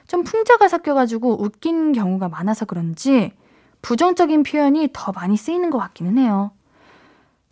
좀 0.07 0.23
풍자가 0.23 0.69
섞여가지고 0.69 1.43
웃긴 1.43 1.91
경우가 1.91 2.29
많아서 2.29 2.63
그런지 2.63 3.33
부정적인 3.81 4.43
표현이 4.43 4.91
더 4.93 5.11
많이 5.11 5.35
쓰이는 5.35 5.69
것 5.69 5.79
같기는 5.79 6.17
해요. 6.17 6.51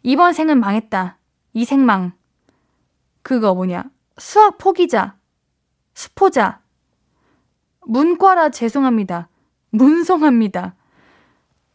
이번 0.04 0.32
생은 0.32 0.62
망했다. 0.62 1.18
이 1.54 1.66
생망. 1.66 2.14
그거 3.24 3.54
뭐냐. 3.54 3.84
수학 4.18 4.58
포기자. 4.58 5.16
수포자. 5.94 6.62
문과라 7.82 8.50
죄송합니다. 8.50 9.30
문성합니다. 9.70 10.76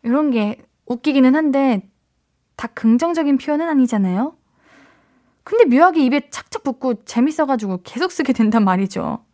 이런 0.02 0.30
게 0.30 0.62
웃기기는 0.86 1.34
한데 1.34 1.88
다 2.56 2.68
긍정적인 2.68 3.38
표현은 3.38 3.68
아니잖아요. 3.68 4.36
근데 5.44 5.64
묘하게 5.64 6.04
입에 6.04 6.30
착착 6.30 6.62
붙고 6.62 7.04
재밌어가지고 7.04 7.80
계속 7.82 8.12
쓰게 8.12 8.32
된단 8.32 8.64
말이죠. 8.64 9.24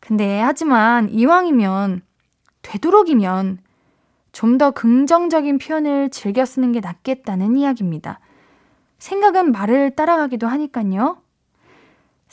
근데 0.00 0.40
하지만 0.40 1.08
이왕이면 1.10 2.02
되도록이면 2.62 3.58
좀 4.32 4.58
더 4.58 4.70
긍정적인 4.70 5.58
표현을 5.58 6.10
즐겨 6.10 6.44
쓰는 6.44 6.72
게 6.72 6.80
낫겠다는 6.80 7.56
이야기입니다. 7.56 8.20
생각은 8.98 9.52
말을 9.52 9.94
따라가기도 9.94 10.46
하니깐요. 10.46 11.21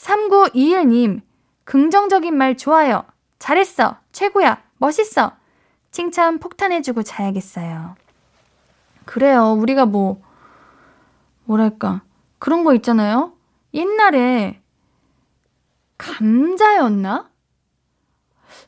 3921님, 0.00 1.20
긍정적인 1.64 2.34
말 2.34 2.56
좋아요. 2.56 3.04
잘했어. 3.38 3.98
최고야. 4.12 4.62
멋있어. 4.78 5.32
칭찬 5.90 6.38
폭탄해주고 6.38 7.02
자야겠어요. 7.02 7.96
그래요. 9.04 9.52
우리가 9.52 9.86
뭐, 9.86 10.22
뭐랄까. 11.44 12.02
그런 12.38 12.64
거 12.64 12.74
있잖아요. 12.74 13.34
옛날에 13.74 14.60
감자였나? 15.98 17.28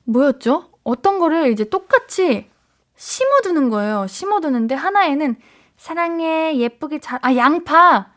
뭐였죠? 0.05 0.71
어떤 0.85 1.19
거를 1.19 1.51
이제 1.51 1.65
똑같이 1.65 2.51
심어두는 2.97 3.71
거예요. 3.71 4.07
심어두는데 4.07 4.75
하나에는 4.75 5.37
사랑해, 5.77 6.57
예쁘게 6.59 7.01
자, 7.01 7.19
아, 7.23 7.35
양파! 7.35 8.13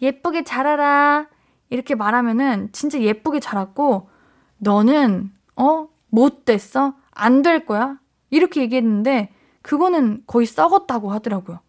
예쁘게 0.00 0.44
자라라. 0.44 1.31
이렇게 1.72 1.94
말하면은 1.94 2.68
진짜 2.72 3.00
예쁘게 3.00 3.40
자랐고, 3.40 4.10
너는, 4.58 5.32
어, 5.56 5.88
못 6.10 6.44
됐어? 6.44 6.94
안 7.12 7.40
될 7.42 7.64
거야? 7.64 7.98
이렇게 8.28 8.60
얘기했는데, 8.60 9.32
그거는 9.62 10.22
거의 10.26 10.44
썩었다고 10.46 11.10
하더라고요. 11.12 11.60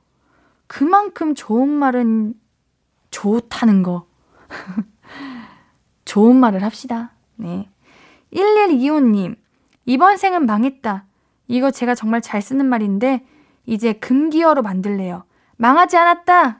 그만큼 0.67 1.35
좋은 1.35 1.69
말은 1.69 2.33
좋다는 3.11 3.81
거. 3.83 4.07
좋은 6.03 6.35
말을 6.35 6.63
합시다. 6.63 7.11
네. 7.37 7.69
1125님, 8.33 9.37
이번 9.85 10.17
생은 10.17 10.45
망했다. 10.45 11.05
이거 11.47 11.71
제가 11.71 11.95
정말 11.95 12.19
잘 12.19 12.41
쓰는 12.41 12.65
말인데, 12.65 13.25
이제 13.65 13.93
금기어로 13.93 14.63
만들래요. 14.63 15.23
망하지 15.55 15.95
않았다! 15.95 16.59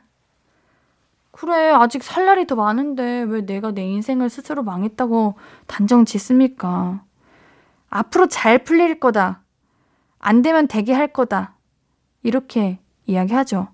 그래, 1.36 1.72
아직 1.72 2.04
살 2.04 2.26
날이 2.26 2.46
더 2.46 2.56
많은데, 2.56 3.24
왜 3.24 3.42
내가 3.46 3.72
내 3.72 3.84
인생을 3.88 4.30
스스로 4.30 4.62
망했다고 4.64 5.34
단정 5.68 6.06
짓습니까? 6.06 7.04
앞으로 7.90 8.28
잘 8.28 8.60
풀릴 8.64 9.00
거다. 9.00 9.42
안 10.20 10.42
되면 10.44 10.68
되게 10.68 10.94
할 10.94 11.08
거다. 11.12 11.56
이렇게 12.24 12.80
이야기하죠. 13.08 13.68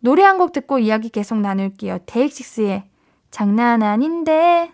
노래 0.00 0.24
한 0.24 0.38
곡 0.38 0.52
듣고 0.52 0.80
이야기 0.80 1.08
계속 1.08 1.38
나눌게요. 1.38 1.98
데이식스의 2.06 2.84
장난 3.30 3.82
아닌데. 3.82 4.72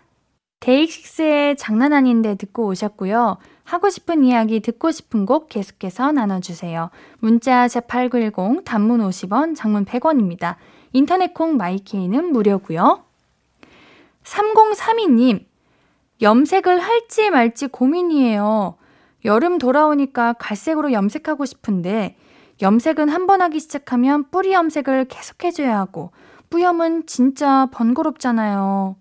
데이식스의 0.61 1.57
장난 1.57 1.93
아닌데 1.93 2.35
듣고 2.35 2.65
오셨고요. 2.67 3.37
하고 3.63 3.89
싶은 3.91 4.23
이야기 4.23 4.59
듣고 4.61 4.91
싶은 4.91 5.27
곡 5.27 5.47
계속해서 5.47 6.11
나눠주세요. 6.11 6.89
문자 7.19 7.67
제8910 7.67 8.65
단문 8.65 8.99
50원 9.01 9.55
장문 9.55 9.85
100원입니다. 9.85 10.55
인터넷 10.93 11.33
콩 11.33 11.57
마이케이는 11.57 12.31
무료고요. 12.31 13.03
3032님 14.23 15.45
염색을 16.21 16.79
할지 16.79 17.29
말지 17.29 17.67
고민이에요. 17.67 18.77
여름 19.25 19.57
돌아오니까 19.57 20.33
갈색으로 20.33 20.91
염색하고 20.91 21.45
싶은데 21.45 22.15
염색은 22.61 23.09
한 23.09 23.25
번 23.27 23.41
하기 23.41 23.59
시작하면 23.59 24.29
뿌리 24.31 24.53
염색을 24.53 25.05
계속 25.05 25.43
해줘야 25.43 25.77
하고 25.77 26.11
뿌염은 26.49 27.05
진짜 27.05 27.67
번거롭잖아요. 27.71 28.95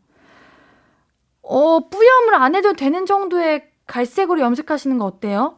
어, 1.42 1.88
뿌염을 1.88 2.34
안 2.34 2.54
해도 2.54 2.74
되는 2.74 3.06
정도의 3.06 3.70
갈색으로 3.86 4.40
염색하시는 4.40 4.98
거 4.98 5.06
어때요? 5.06 5.56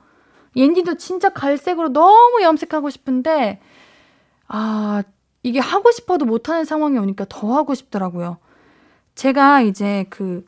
옌디도 0.57 0.95
진짜 0.97 1.31
갈색으로 1.31 1.93
너무 1.93 2.43
염색하고 2.43 2.91
싶은데, 2.91 3.61
아, 4.47 5.03
이게 5.43 5.59
하고 5.59 5.91
싶어도 5.91 6.25
못하는 6.25 6.65
상황이 6.65 6.99
오니까 6.99 7.27
더 7.29 7.57
하고 7.57 7.75
싶더라고요. 7.75 8.39
제가 9.15 9.63
이제 9.63 10.07
그 10.11 10.45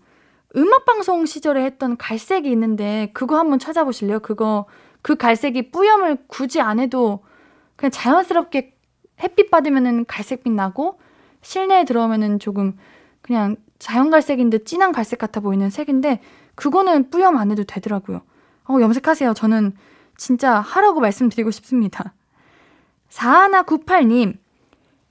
음악방송 0.55 1.27
시절에 1.27 1.65
했던 1.65 1.97
갈색이 1.97 2.51
있는데 2.51 3.11
그거 3.15 3.39
한번 3.39 3.59
찾아보실래요? 3.59 4.21
그거 4.21 4.67
그 5.01 5.17
갈색이 5.17 5.71
뿌염을 5.71 6.19
굳이 6.27 6.61
안 6.61 6.79
해도 6.79 7.25
그냥 7.77 7.91
자연스럽게 7.91 8.77
햇빛 9.23 9.51
받으면은 9.51 10.05
갈색빛 10.05 10.53
나고 10.53 10.99
실내에 11.41 11.85
들어오면은 11.85 12.39
조금 12.39 12.77
그냥 13.23 13.57
자연 13.79 14.11
갈색인데 14.11 14.65
진한 14.65 14.93
갈색 14.93 15.19
같아 15.19 15.41
보이는 15.41 15.69
색인데 15.71 16.21
그거는 16.55 17.11
뿌염 17.11 17.37
안 17.37 17.51
해도 17.51 17.65
되더라고요. 17.65 18.23
어, 18.69 18.79
염색하세요. 18.81 19.35
저는 19.35 19.75
진짜 20.17 20.61
하라고 20.61 21.01
말씀드리고 21.01 21.51
싶습니다. 21.51 22.15
4198님, 23.11 24.39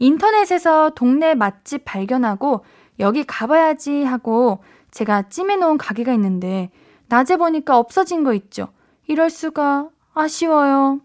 인터넷에서 0.01 0.89
동네 0.95 1.35
맛집 1.35 1.85
발견하고 1.85 2.65
여기 2.99 3.23
가봐야지 3.23 4.03
하고 4.03 4.63
제가 4.89 5.29
찜해놓은 5.29 5.77
가게가 5.77 6.11
있는데 6.13 6.71
낮에 7.07 7.37
보니까 7.37 7.77
없어진 7.77 8.23
거 8.23 8.33
있죠. 8.33 8.69
이럴 9.05 9.29
수가 9.29 9.89
아쉬워요. 10.15 11.01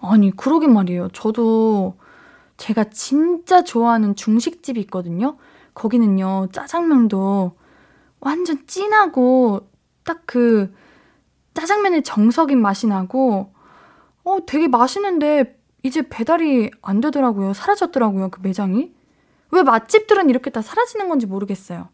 아니, 0.00 0.30
그러긴 0.30 0.72
말이에요. 0.74 1.08
저도 1.08 1.96
제가 2.56 2.84
진짜 2.84 3.64
좋아하는 3.64 4.14
중식집이 4.14 4.80
있거든요. 4.82 5.36
거기는요, 5.74 6.48
짜장면도 6.52 7.52
완전 8.20 8.66
진하고 8.66 9.68
딱 10.04 10.22
그 10.26 10.72
짜장면의 11.54 12.02
정석인 12.04 12.60
맛이 12.62 12.86
나고, 12.86 13.52
어, 14.24 14.38
되게 14.46 14.68
맛있는데 14.68 15.58
이제 15.82 16.02
배달이 16.08 16.70
안 16.82 17.00
되더라고요. 17.00 17.54
사라졌더라고요, 17.54 18.30
그 18.30 18.40
매장이. 18.42 18.92
왜 19.50 19.62
맛집들은 19.62 20.30
이렇게 20.30 20.50
다 20.50 20.62
사라지는 20.62 21.08
건지 21.08 21.26
모르겠어요. 21.26 21.88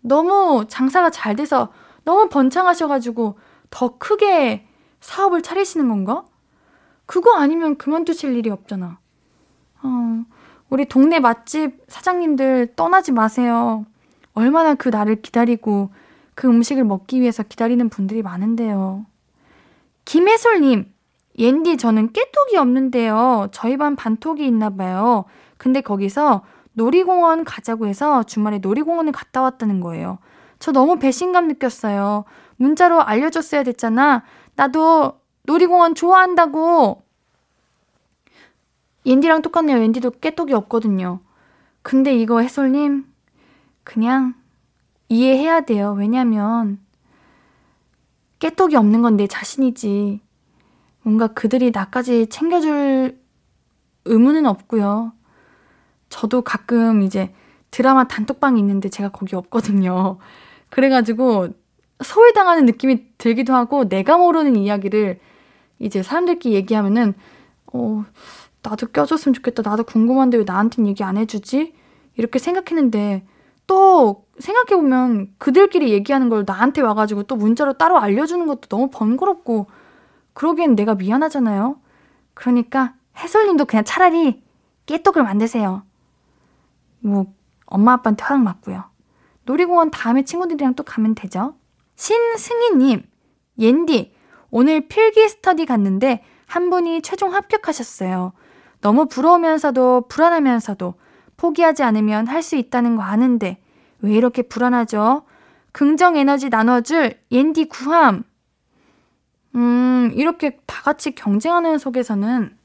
너무 0.00 0.66
장사가 0.68 1.10
잘 1.10 1.36
돼서 1.36 1.72
너무 2.04 2.28
번창하셔가지고 2.28 3.38
더 3.70 3.98
크게 3.98 4.66
사업을 5.00 5.42
차리시는 5.42 5.88
건가? 5.88 6.24
그거 7.06 7.36
아니면 7.36 7.76
그만두실 7.76 8.36
일이 8.36 8.50
없잖아. 8.50 8.98
어, 9.82 10.24
우리 10.68 10.86
동네 10.86 11.20
맛집 11.20 11.82
사장님들 11.88 12.74
떠나지 12.76 13.12
마세요. 13.12 13.86
얼마나 14.34 14.74
그 14.74 14.88
날을 14.88 15.22
기다리고 15.22 15.90
그 16.34 16.48
음식을 16.48 16.84
먹기 16.84 17.20
위해서 17.20 17.42
기다리는 17.42 17.88
분들이 17.88 18.22
많은데요. 18.22 19.04
김혜솔님, 20.04 20.91
옌디 21.38 21.76
저는 21.78 22.12
깨톡이 22.12 22.56
없는데요. 22.56 23.48
저희 23.52 23.76
반 23.76 23.96
반톡이 23.96 24.46
있나 24.46 24.70
봐요. 24.70 25.24
근데 25.56 25.80
거기서 25.80 26.42
놀이공원 26.74 27.44
가자고 27.44 27.86
해서 27.86 28.22
주말에 28.22 28.58
놀이공원을 28.58 29.12
갔다 29.12 29.42
왔다는 29.42 29.80
거예요. 29.80 30.18
저 30.58 30.72
너무 30.72 30.98
배신감 30.98 31.48
느꼈어요. 31.48 32.24
문자로 32.56 33.02
알려줬어야 33.02 33.62
됐잖아. 33.64 34.22
나도 34.54 35.20
놀이공원 35.44 35.94
좋아한다고. 35.94 37.02
옌디랑 39.04 39.42
똑같네요. 39.42 39.78
옌디도 39.78 40.12
깨톡이 40.20 40.52
없거든요. 40.54 41.20
근데 41.82 42.14
이거 42.14 42.40
해솔님, 42.40 43.06
그냥 43.82 44.34
이해해야 45.08 45.62
돼요. 45.62 45.94
왜냐면, 45.98 46.78
깨톡이 48.38 48.76
없는 48.76 49.02
건 49.02 49.16
내 49.16 49.26
자신이지. 49.26 50.21
뭔가 51.02 51.28
그들이 51.28 51.70
나까지 51.72 52.28
챙겨줄 52.28 53.18
의무는 54.04 54.46
없고요. 54.46 55.12
저도 56.08 56.42
가끔 56.42 57.02
이제 57.02 57.32
드라마 57.70 58.06
단톡방이 58.06 58.60
있는데 58.60 58.88
제가 58.88 59.10
거기 59.10 59.34
없거든요. 59.34 60.18
그래가지고 60.70 61.48
소외당하는 62.02 62.66
느낌이 62.66 63.16
들기도 63.18 63.54
하고 63.54 63.88
내가 63.88 64.18
모르는 64.18 64.56
이야기를 64.56 65.20
이제 65.78 66.02
사람들끼리 66.02 66.54
얘기하면은 66.54 67.14
어 67.72 68.04
나도 68.62 68.88
껴줬으면 68.88 69.34
좋겠다. 69.34 69.62
나도 69.68 69.84
궁금한데 69.84 70.38
왜 70.38 70.44
나한테는 70.44 70.88
얘기 70.88 71.02
안 71.02 71.16
해주지? 71.16 71.74
이렇게 72.16 72.38
생각했는데 72.38 73.24
또 73.66 74.26
생각해보면 74.38 75.34
그들끼리 75.38 75.92
얘기하는 75.92 76.28
걸 76.28 76.44
나한테 76.46 76.82
와가지고 76.82 77.24
또 77.24 77.36
문자로 77.36 77.74
따로 77.74 77.98
알려주는 77.98 78.46
것도 78.46 78.68
너무 78.68 78.90
번거롭고 78.90 79.66
그러기엔 80.34 80.74
내가 80.76 80.94
미안하잖아요. 80.94 81.76
그러니까 82.34 82.94
해솔님도 83.18 83.66
그냥 83.66 83.84
차라리 83.84 84.42
깨똑을 84.86 85.22
만드세요. 85.22 85.82
뭐 87.00 87.26
엄마 87.66 87.92
아빠한테 87.94 88.24
허락 88.24 88.42
맞고요. 88.42 88.84
놀이공원 89.44 89.90
다음에 89.90 90.24
친구들이랑 90.24 90.74
또 90.74 90.82
가면 90.82 91.14
되죠. 91.14 91.54
신승희님, 91.96 93.02
옌디, 93.58 94.14
오늘 94.50 94.88
필기 94.88 95.28
스터디 95.28 95.66
갔는데 95.66 96.24
한 96.46 96.70
분이 96.70 97.02
최종 97.02 97.34
합격하셨어요. 97.34 98.32
너무 98.80 99.06
부러우면서도 99.06 100.06
불안하면서도 100.08 100.94
포기하지 101.36 101.82
않으면 101.82 102.26
할 102.26 102.42
수 102.42 102.56
있다는 102.56 102.96
거 102.96 103.02
아는데 103.02 103.62
왜 104.00 104.12
이렇게 104.14 104.42
불안하죠? 104.42 105.22
긍정 105.72 106.16
에너지 106.16 106.48
나눠줄 106.50 107.14
옌디 107.30 107.68
구함. 107.68 108.24
음, 109.54 110.10
이렇게 110.14 110.58
다 110.66 110.82
같이 110.82 111.14
경쟁하는 111.14 111.78
속에서는 111.78 112.56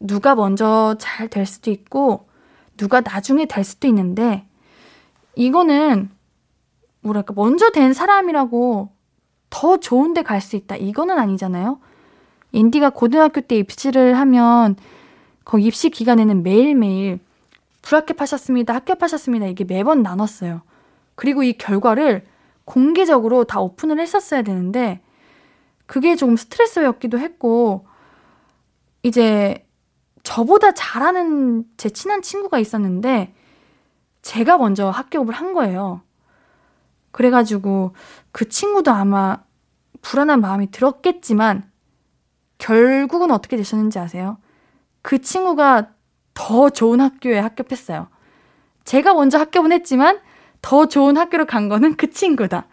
누가 0.00 0.34
먼저 0.34 0.96
잘 0.98 1.28
될 1.28 1.46
수도 1.46 1.70
있고 1.70 2.28
누가 2.76 3.00
나중에 3.00 3.46
될 3.46 3.64
수도 3.64 3.88
있는데 3.88 4.46
이거는 5.34 6.10
뭐랄까 7.00 7.32
먼저 7.34 7.70
된 7.70 7.92
사람이라고 7.92 8.90
더 9.50 9.76
좋은 9.78 10.12
데 10.14 10.22
갈 10.22 10.40
수 10.40 10.56
있다. 10.56 10.76
이거는 10.76 11.18
아니잖아요. 11.18 11.80
인디가 12.52 12.90
고등학교 12.90 13.40
때 13.40 13.56
입시를 13.56 14.16
하면 14.18 14.76
그 15.44 15.60
입시 15.60 15.90
기간에는 15.90 16.42
매일매일 16.42 17.20
불합격하셨습니다. 17.82 18.74
합격하셨습니다. 18.74 19.46
이게 19.46 19.64
매번 19.64 20.02
나눴어요. 20.02 20.62
그리고 21.14 21.42
이 21.42 21.52
결과를 21.54 22.24
공개적으로 22.64 23.44
다 23.44 23.60
오픈을 23.60 24.00
했었어야 24.00 24.42
되는데 24.42 25.00
그게 25.86 26.16
조금 26.16 26.36
스트레스였기도 26.36 27.18
했고 27.18 27.86
이제 29.02 29.66
저보다 30.22 30.72
잘하는 30.72 31.64
제 31.76 31.88
친한 31.88 32.22
친구가 32.22 32.58
있었는데 32.58 33.34
제가 34.22 34.58
먼저 34.58 34.90
합격을 34.90 35.32
한 35.32 35.52
거예요. 35.52 36.02
그래가지고 37.12 37.94
그 38.32 38.48
친구도 38.48 38.90
아마 38.90 39.38
불안한 40.02 40.40
마음이 40.40 40.70
들었겠지만 40.70 41.70
결국은 42.58 43.30
어떻게 43.30 43.56
되셨는지 43.56 43.98
아세요? 43.98 44.38
그 45.02 45.20
친구가 45.20 45.90
더 46.34 46.70
좋은 46.70 47.00
학교에 47.00 47.38
합격했어요. 47.38 48.08
제가 48.84 49.14
먼저 49.14 49.38
합격은 49.38 49.72
했지만 49.72 50.20
더 50.60 50.86
좋은 50.86 51.16
학교로 51.16 51.46
간 51.46 51.68
거는 51.68 51.96
그 51.96 52.10
친구다. 52.10 52.66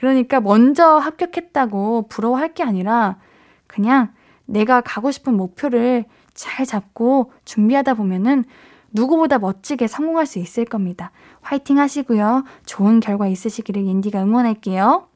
그러니까 0.00 0.40
먼저 0.40 0.96
합격했다고 0.96 2.06
부러워할 2.08 2.54
게 2.54 2.62
아니라 2.62 3.18
그냥 3.66 4.14
내가 4.46 4.80
가고 4.80 5.10
싶은 5.10 5.34
목표를 5.36 6.06
잘 6.32 6.64
잡고 6.64 7.32
준비하다 7.44 7.92
보면은 7.94 8.44
누구보다 8.92 9.38
멋지게 9.38 9.88
성공할 9.88 10.24
수 10.24 10.38
있을 10.38 10.64
겁니다. 10.64 11.10
화이팅 11.42 11.78
하시고요. 11.78 12.44
좋은 12.64 13.00
결과 13.00 13.28
있으시기를 13.28 13.84
옌디가 13.86 14.22
응원할게요. 14.22 15.06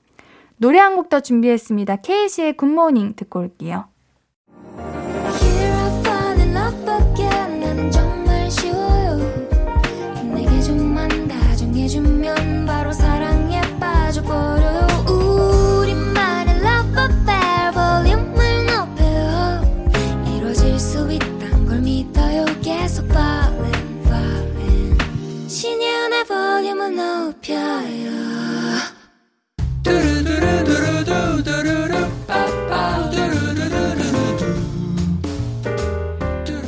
노래 0.58 0.78
한 0.78 0.96
곡 0.96 1.08
더 1.08 1.20
준비했습니다. 1.20 1.96
케이시의 1.96 2.58
굿모닝 2.58 3.14
듣고 3.16 3.38
올게요. 3.40 3.86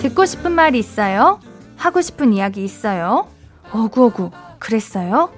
듣고 0.02 0.26
싶은 0.26 0.52
말 0.52 0.74
있어요? 0.74 1.40
하고 1.76 2.02
싶은 2.02 2.34
이야기 2.34 2.62
있어요? 2.62 3.26
어구어구 3.72 4.30
그랬어요? 4.58 5.30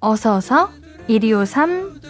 어서어서 0.00 0.68
1253 1.08 2.00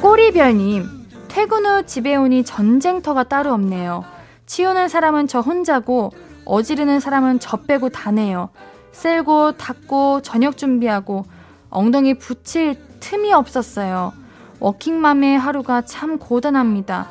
꼬리별님 0.00 0.88
퇴근 1.28 1.66
후 1.66 1.84
집에 1.84 2.16
오니 2.16 2.44
전쟁터가 2.44 3.24
따로 3.24 3.52
없네요. 3.52 4.06
치우는 4.46 4.88
사람은 4.88 5.28
저 5.28 5.40
혼자고 5.40 6.12
어지르는 6.54 6.98
사람은 7.00 7.38
저 7.38 7.58
빼고 7.58 7.90
다네요. 7.90 8.50
쓸고 8.92 9.52
닦고 9.52 10.22
저녁 10.22 10.56
준비하고 10.56 11.24
엉덩이 11.70 12.14
붙일 12.14 12.76
틈이 12.98 13.32
없었어요. 13.32 14.12
워킹맘의 14.58 15.38
하루가 15.38 15.82
참 15.82 16.18
고단합니다. 16.18 17.08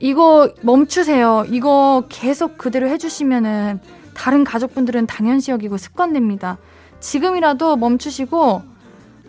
이거 0.00 0.50
멈추세요. 0.62 1.44
이거 1.48 2.04
계속 2.08 2.58
그대로 2.58 2.88
해주시면은 2.88 3.80
다른 4.14 4.44
가족분들은 4.44 5.06
당연시 5.06 5.50
여기고 5.52 5.76
습관됩니다. 5.76 6.58
지금이라도 6.98 7.76
멈추시고 7.76 8.62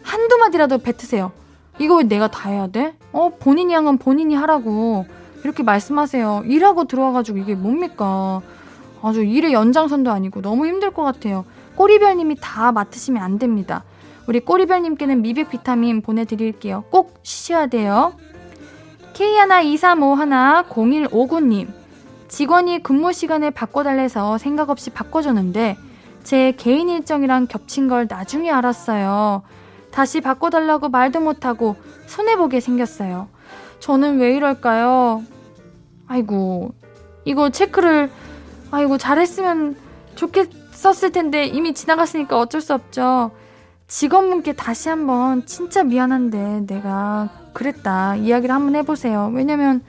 한두 0.01 0.37
마디라도 0.37 0.79
뱉으세요. 0.79 1.31
이거 1.79 1.97
왜 1.97 2.03
내가 2.03 2.27
다 2.29 2.49
해야 2.49 2.67
돼? 2.67 2.95
어, 3.11 3.31
본인이 3.39 3.73
한 3.73 3.85
건 3.85 3.97
본인이 3.97 4.33
하라고. 4.35 5.05
이렇게 5.43 5.63
말씀하세요. 5.63 6.43
일하고 6.45 6.85
들어와가지고 6.85 7.39
이게 7.39 7.55
뭡니까? 7.55 8.41
아주 9.01 9.23
일의 9.23 9.53
연장선도 9.53 10.11
아니고 10.11 10.41
너무 10.41 10.67
힘들 10.67 10.91
것 10.91 11.03
같아요. 11.03 11.45
꼬리별님이 11.75 12.37
다 12.39 12.71
맡으시면 12.71 13.21
안 13.21 13.39
됩니다. 13.39 13.83
우리 14.27 14.39
꼬리별님께는 14.39 15.21
미백 15.21 15.49
비타민 15.49 16.01
보내드릴게요. 16.01 16.85
꼭 16.91 17.19
쉬셔야 17.23 17.67
돼요. 17.67 18.13
K123510159님. 19.13 21.67
직원이 22.27 22.81
근무 22.81 23.11
시간을 23.11 23.51
바꿔달래서 23.51 24.37
생각 24.37 24.69
없이 24.69 24.89
바꿔줬는데 24.89 25.77
제 26.23 26.53
개인 26.53 26.87
일정이랑 26.87 27.47
겹친 27.47 27.87
걸 27.87 28.07
나중에 28.09 28.51
알았어요. 28.51 29.41
다시 29.91 30.21
바꿔달라고 30.21 30.89
말도 30.89 31.19
못하고 31.19 31.75
손해보게 32.05 32.61
생겼어요. 32.61 33.27
저는 33.81 34.19
왜 34.19 34.35
이럴까요? 34.35 35.23
아이고, 36.07 36.73
이거 37.25 37.49
체크를, 37.49 38.11
아이고, 38.69 38.97
잘했으면 38.97 39.75
좋겠었을 40.15 41.11
텐데 41.11 41.45
이미 41.45 41.73
지나갔으니까 41.73 42.37
어쩔 42.37 42.61
수 42.61 42.73
없죠. 42.75 43.31
직원분께 43.87 44.53
다시 44.53 44.87
한번 44.87 45.45
진짜 45.45 45.83
미안한데 45.83 46.65
내가 46.67 47.29
그랬다 47.53 48.15
이야기를 48.15 48.53
한번 48.53 48.75
해보세요. 48.75 49.31
왜냐면 49.33 49.83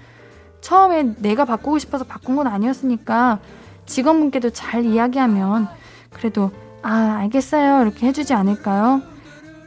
처음에 0.60 1.14
내가 1.18 1.44
바꾸고 1.44 1.78
싶어서 1.78 2.04
바꾼 2.04 2.34
건 2.34 2.46
아니었으니까 2.48 3.38
직원분께도 3.86 4.50
잘 4.50 4.84
이야기하면 4.84 5.68
그래도 6.10 6.50
아 6.82 7.18
알겠어요 7.20 7.82
이렇게 7.82 8.08
해주지 8.08 8.34
않을까요? 8.34 9.02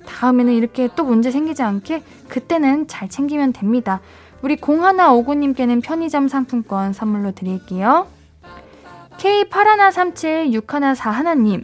다음에는 0.06 0.54
이렇게 0.54 0.90
또 0.96 1.04
문제 1.04 1.32
생기지 1.32 1.64
않게 1.64 2.04
그때는 2.28 2.88
잘 2.88 3.10
챙기면 3.10 3.54
됩니다. 3.54 4.02
우리 4.42 4.56
공하나 4.56 5.14
오구님께는 5.14 5.82
편의점 5.82 6.28
상품권 6.28 6.94
선물로 6.94 7.34
드릴게요. 7.34 8.08
K81376141님 9.18 11.64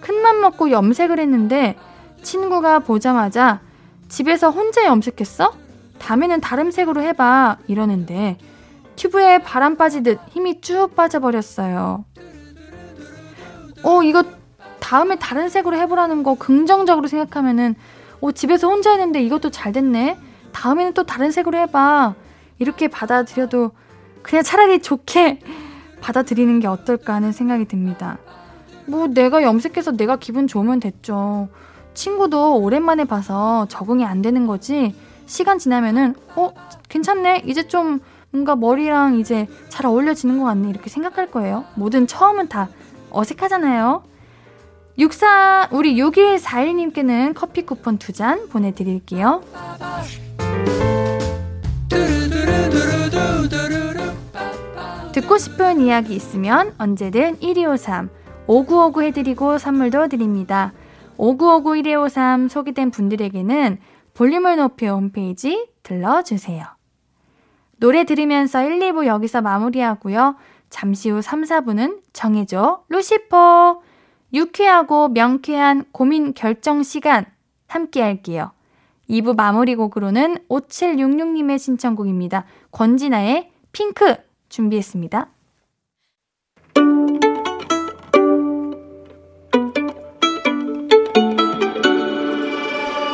큰맘 0.00 0.40
먹고 0.40 0.70
염색을 0.70 1.18
했는데 1.18 1.76
친구가 2.22 2.80
보자마자 2.80 3.60
집에서 4.08 4.50
혼자 4.50 4.84
염색했어? 4.84 5.52
다음에는 5.98 6.40
다른 6.40 6.70
색으로 6.70 7.02
해봐 7.02 7.58
이러는데 7.66 8.38
튜브에 8.96 9.38
바람 9.38 9.76
빠지듯 9.76 10.18
힘이 10.30 10.60
쭉 10.60 10.94
빠져버렸어요. 10.94 12.04
어 13.82 14.02
이거 14.02 14.22
다음에 14.84 15.16
다른 15.16 15.48
색으로 15.48 15.78
해보라는 15.78 16.22
거 16.22 16.34
긍정적으로 16.34 17.08
생각하면은 17.08 17.74
어 18.20 18.32
집에서 18.32 18.68
혼자 18.68 18.90
했는데 18.90 19.22
이것도 19.22 19.48
잘 19.48 19.72
됐네. 19.72 20.18
다음에는 20.52 20.92
또 20.92 21.04
다른 21.04 21.30
색으로 21.30 21.56
해봐. 21.56 22.14
이렇게 22.58 22.88
받아들여도 22.88 23.70
그냥 24.22 24.42
차라리 24.42 24.82
좋게 24.82 25.40
받아들이는 26.02 26.60
게 26.60 26.66
어떨까 26.66 27.14
하는 27.14 27.32
생각이 27.32 27.64
듭니다. 27.64 28.18
뭐 28.86 29.06
내가 29.06 29.42
염색해서 29.42 29.92
내가 29.92 30.16
기분 30.16 30.46
좋으면 30.46 30.80
됐죠. 30.80 31.48
친구도 31.94 32.58
오랜만에 32.58 33.04
봐서 33.04 33.64
적응이 33.70 34.04
안 34.04 34.20
되는 34.20 34.46
거지. 34.46 34.94
시간 35.24 35.58
지나면은 35.58 36.14
어 36.36 36.52
괜찮네. 36.90 37.44
이제 37.46 37.66
좀 37.68 38.00
뭔가 38.30 38.54
머리랑 38.54 39.18
이제 39.18 39.48
잘 39.70 39.86
어울려지는 39.86 40.38
것 40.38 40.44
같네. 40.44 40.68
이렇게 40.68 40.90
생각할 40.90 41.30
거예요. 41.30 41.64
뭐든 41.76 42.06
처음은 42.06 42.48
다 42.48 42.68
어색하잖아요. 43.08 44.13
64 44.96 45.68
우리 45.72 45.96
6141님께는 45.96 47.34
커피 47.34 47.62
쿠폰 47.62 47.98
두잔 47.98 48.48
보내드릴게요. 48.48 49.42
듣고 55.12 55.38
싶은 55.38 55.80
이야기 55.80 56.14
있으면 56.14 56.74
언제든 56.78 57.40
1253 57.40 58.08
5959 58.46 59.02
해드리고 59.02 59.58
선물도 59.58 60.08
드립니다. 60.08 60.72
5959-1253 61.18 62.48
소개된 62.48 62.90
분들에게는 62.90 63.78
볼륨을 64.14 64.56
높여 64.56 64.94
홈페이지 64.94 65.68
들러주세요. 65.82 66.64
노래 67.78 68.04
들으면서 68.04 68.62
1, 68.62 68.78
2부 68.78 69.06
여기서 69.06 69.42
마무리하고요. 69.42 70.36
잠시 70.70 71.10
후 71.10 71.22
3, 71.22 71.42
4부는 71.42 72.00
정해줘 72.12 72.84
루시퍼 72.88 73.80
유쾌하고 74.34 75.08
명쾌한 75.08 75.86
고민 75.92 76.34
결정 76.34 76.82
시간 76.82 77.24
함께 77.68 78.02
할게요. 78.02 78.50
2부 79.08 79.36
마무리 79.36 79.76
곡으로는 79.76 80.38
5766님의 80.48 81.58
신청곡입니다. 81.58 82.44
권진아의 82.72 83.50
핑크 83.72 84.16
준비했습니다. 84.48 85.28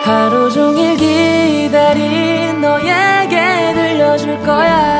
하루 0.02 0.50
종일 0.50 0.96
기다린 0.96 2.60
너에게 2.60 3.72
들려줄 3.74 4.40
거야 4.40 4.99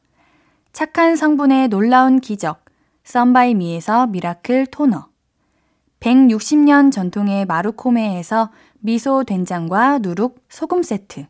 착한 0.73 1.17
성분의 1.17 1.67
놀라운 1.67 2.21
기적 2.21 2.63
썬바이미에서 3.03 4.07
미라클 4.07 4.67
토너, 4.67 5.07
160년 5.99 6.91
전통의 6.93 7.45
마루코메에서 7.45 8.51
미소 8.79 9.25
된장과 9.25 9.99
누룩 9.99 10.39
소금 10.47 10.81
세트, 10.81 11.25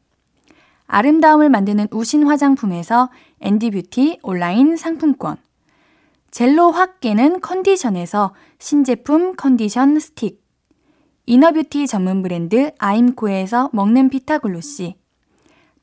아름다움을 0.86 1.50
만드는 1.50 1.88
우신 1.92 2.28
화장품에서 2.28 3.10
앤디뷰티 3.40 4.20
온라인 4.22 4.78
상품권, 4.78 5.38
젤로 6.30 6.72
확 6.72 7.00
깨는 7.00 7.42
컨디션에서 7.42 8.36
신제품 8.60 9.36
컨디션 9.36 10.00
스틱, 10.00 10.40
이너뷰티 11.26 11.88
전문 11.88 12.22
브랜드 12.22 12.72
아임코에서 12.78 13.72
먹는 13.74 14.10
피타글로시, 14.10 15.01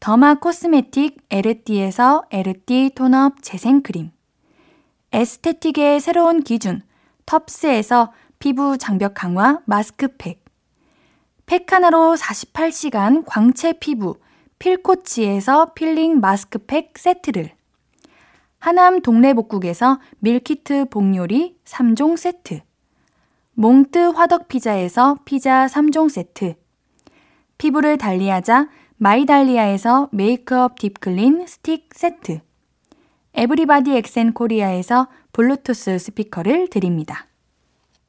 더마 0.01 0.35
코스메틱 0.35 1.27
에르띠에서 1.29 2.23
에르띠 2.31 2.93
톤업 2.95 3.43
재생크림, 3.43 4.13
에스테틱의 5.13 6.01
새로운 6.01 6.43
기준 6.43 6.83
텁스에서 7.27 8.13
피부 8.39 8.79
장벽 8.79 9.15
강화 9.15 9.61
마스크팩, 9.67 10.45
팩 11.47 11.73
하나로 11.73 12.15
48시간 12.15 13.25
광채 13.27 13.73
피부 13.73 14.19
필코치에서 14.61 15.73
필링 15.75 16.21
마스크팩 16.21 16.97
세트를. 16.97 17.51
하남 18.61 19.01
동래복국에서 19.03 19.99
밀키트 20.21 20.87
복요리 20.91 21.59
3종 21.65 22.17
세트. 22.17 22.61
몽뜨 23.55 23.99
화덕피자에서 24.11 25.19
피자 25.25 25.67
3종 25.67 26.09
세트. 26.09 26.55
피부를 27.57 27.99
달리하자 27.99 28.69
마이달리아에서 28.99 30.09
메이크업 30.13 30.79
딥클린 30.79 31.47
스틱 31.47 31.91
세트 31.95 32.41
에브리바디 33.35 33.97
엑센 33.97 34.33
코리아에서 34.33 35.07
블루투스 35.33 35.99
스피커를 35.99 36.69
드립니다. 36.69 37.27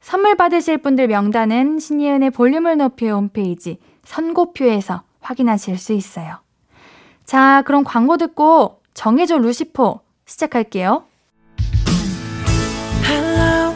선물 0.02 0.36
받으실 0.36 0.80
분들 0.80 1.08
명단은 1.08 1.78
신예은의 1.78 2.32
볼륨을 2.32 2.78
높여 2.78 3.14
홈페이지 3.14 3.78
선곡표에서 4.04 5.04
확인하실 5.22 5.78
수 5.78 5.94
있어요. 5.94 6.40
자, 7.26 7.62
그럼 7.68 7.84
광고 7.84 8.18
듣고 8.18 8.82
정해줘 8.96 9.38
루시포 9.38 10.00
시작할게요. 10.26 11.04
Hello, 13.06 13.76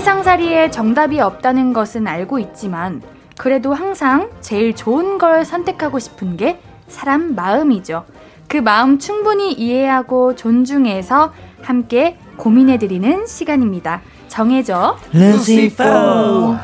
세상살이에 0.00 0.70
정답이 0.70 1.20
없다는 1.20 1.74
것은 1.74 2.08
알고 2.08 2.38
있지만 2.38 3.02
그래도 3.36 3.74
항상 3.74 4.30
제일 4.40 4.74
좋은 4.74 5.18
걸 5.18 5.44
선택하고 5.44 5.98
싶은 5.98 6.38
게 6.38 6.58
사람 6.88 7.34
마음이죠. 7.34 8.06
그 8.48 8.56
마음 8.56 8.98
충분히 8.98 9.52
이해하고 9.52 10.36
존중해서 10.36 11.34
함께 11.60 12.16
고민해드리는 12.38 13.26
시간입니다. 13.26 14.00
정해져. 14.28 14.96
루시퍼. 15.12 16.56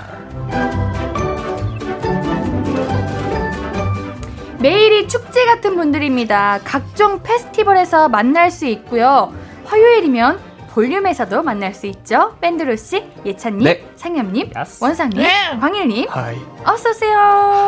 매일이 4.61 5.09
축제 5.09 5.45
같은 5.45 5.77
분들입니다. 5.77 6.61
각종 6.65 7.23
페스티벌에서 7.23 8.09
만날 8.09 8.51
수 8.51 8.65
있고요. 8.65 9.31
화요일이면 9.67 10.46
볼륨에서도 10.77 11.43
만날 11.43 11.73
수 11.73 11.87
있죠. 11.87 12.37
밴드로 12.39 12.77
씨, 12.77 13.03
예찬님, 13.25 13.65
네. 13.65 13.89
상엽님, 13.97 14.51
야스. 14.55 14.85
원상님, 14.85 15.25
광일님, 15.59 16.07
hi 16.11 16.37
어서 16.67 16.91
오세요. 16.91 17.19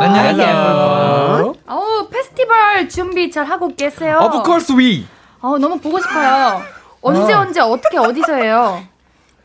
안녕하세요. 0.03 1.55
어우 1.67 2.09
페스티벌 2.11 2.87
준비 2.91 3.31
잘 3.31 3.47
하고 3.47 3.69
계세요. 3.75 4.19
Of 4.23 4.43
course 4.45 4.77
we. 4.77 5.07
어 5.41 5.57
너무 5.57 5.81
보고 5.81 5.99
싶어요. 5.99 6.61
언제 7.01 7.33
어. 7.33 7.39
언제 7.39 7.61
어떻게 7.61 7.97
어디서 7.97 8.35
해요? 8.35 8.83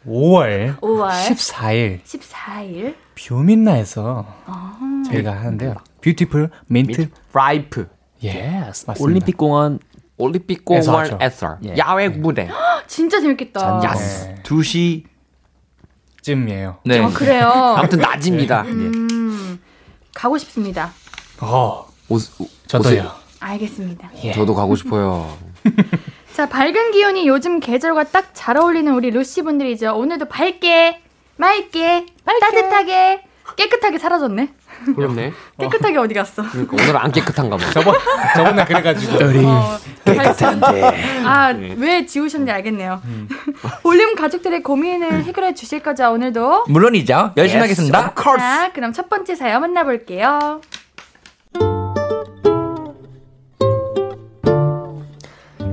5월 0.06 0.78
5월 0.82 1.12
14일 1.12 2.04
14일. 2.04 2.96
뷰민라에서 3.16 4.26
아. 4.46 5.04
저희가 5.10 5.32
하는데요. 5.38 5.76
뷰티풀 6.02 6.50
민트 6.68 7.08
라이프 7.32 7.88
yes 8.22 8.88
맞습니다. 8.88 9.02
올림픽 9.02 9.38
공원 9.38 9.80
올림픽 10.18 10.64
공원. 10.66 11.18
에서 11.22 11.58
예. 11.66 11.76
야외 11.78 12.10
무대. 12.10 12.50
진짜 12.88 13.20
재밌겠다. 13.20 13.82
yas 13.84 14.26
네. 14.28 14.36
2시. 14.44 15.04
쯤이에요. 16.22 16.78
네. 16.86 17.00
아, 17.02 17.10
그래요. 17.10 17.50
아무튼 17.78 18.00
낮입니다 18.00 18.62
음, 18.62 19.60
가고 20.14 20.38
싶습니다. 20.38 20.92
어, 21.42 21.86
옷, 22.08 22.22
옷- 22.40 22.50
저도요. 22.68 23.12
알겠습니다. 23.42 24.10
예. 24.24 24.32
저도 24.32 24.56
가고 24.56 24.76
싶어요 24.78 25.38
자, 26.34 26.48
밝은 26.48 26.92
기운이 26.94 27.28
요즘 27.28 27.60
계절과 27.60 28.06
딱 28.06 28.30
잘 28.34 28.58
어울리는 28.58 28.92
우리 28.94 29.12
루시 29.12 29.42
분들이죠. 29.44 29.96
오늘도 29.98 30.26
밝게, 30.30 31.02
맑게, 31.38 32.06
따뜻하게, 32.26 33.24
깨끗하게 33.58 33.98
사라졌네. 34.00 34.54
그렇네 34.96 35.32
깨끗하게 35.60 35.98
어 35.98 36.08
디 36.08 36.14
갔어? 36.14 36.42
그러니까 36.50 36.74
오늘은 36.76 36.96
안 36.98 37.12
깨끗한가 37.12 37.58
봐 37.58 37.72
저번 37.72 37.94
저번에 38.36 38.66
그래가지고 38.66 39.16
어, 39.48 39.78
깨끗한데. 40.06 41.24
아, 41.26 41.54
왜 41.78 42.06
지우셨는지 42.06 42.52
알겠네요. 42.52 43.02
볼륨 43.84 44.16
가족들의 44.16 44.64
고민을 44.64 45.24
해결해 45.24 45.54
주실 45.54 45.82
거죠, 45.82 46.12
오늘도? 46.12 46.66
물론이죠. 46.68 47.34
열심히 47.38 47.62
하겠습니다. 47.62 48.14
자, 48.16 48.72
그럼 48.74 48.94
첫 48.94 49.10
번째 49.10 49.36
사연 49.36 49.62
만나볼게요. 49.62 50.62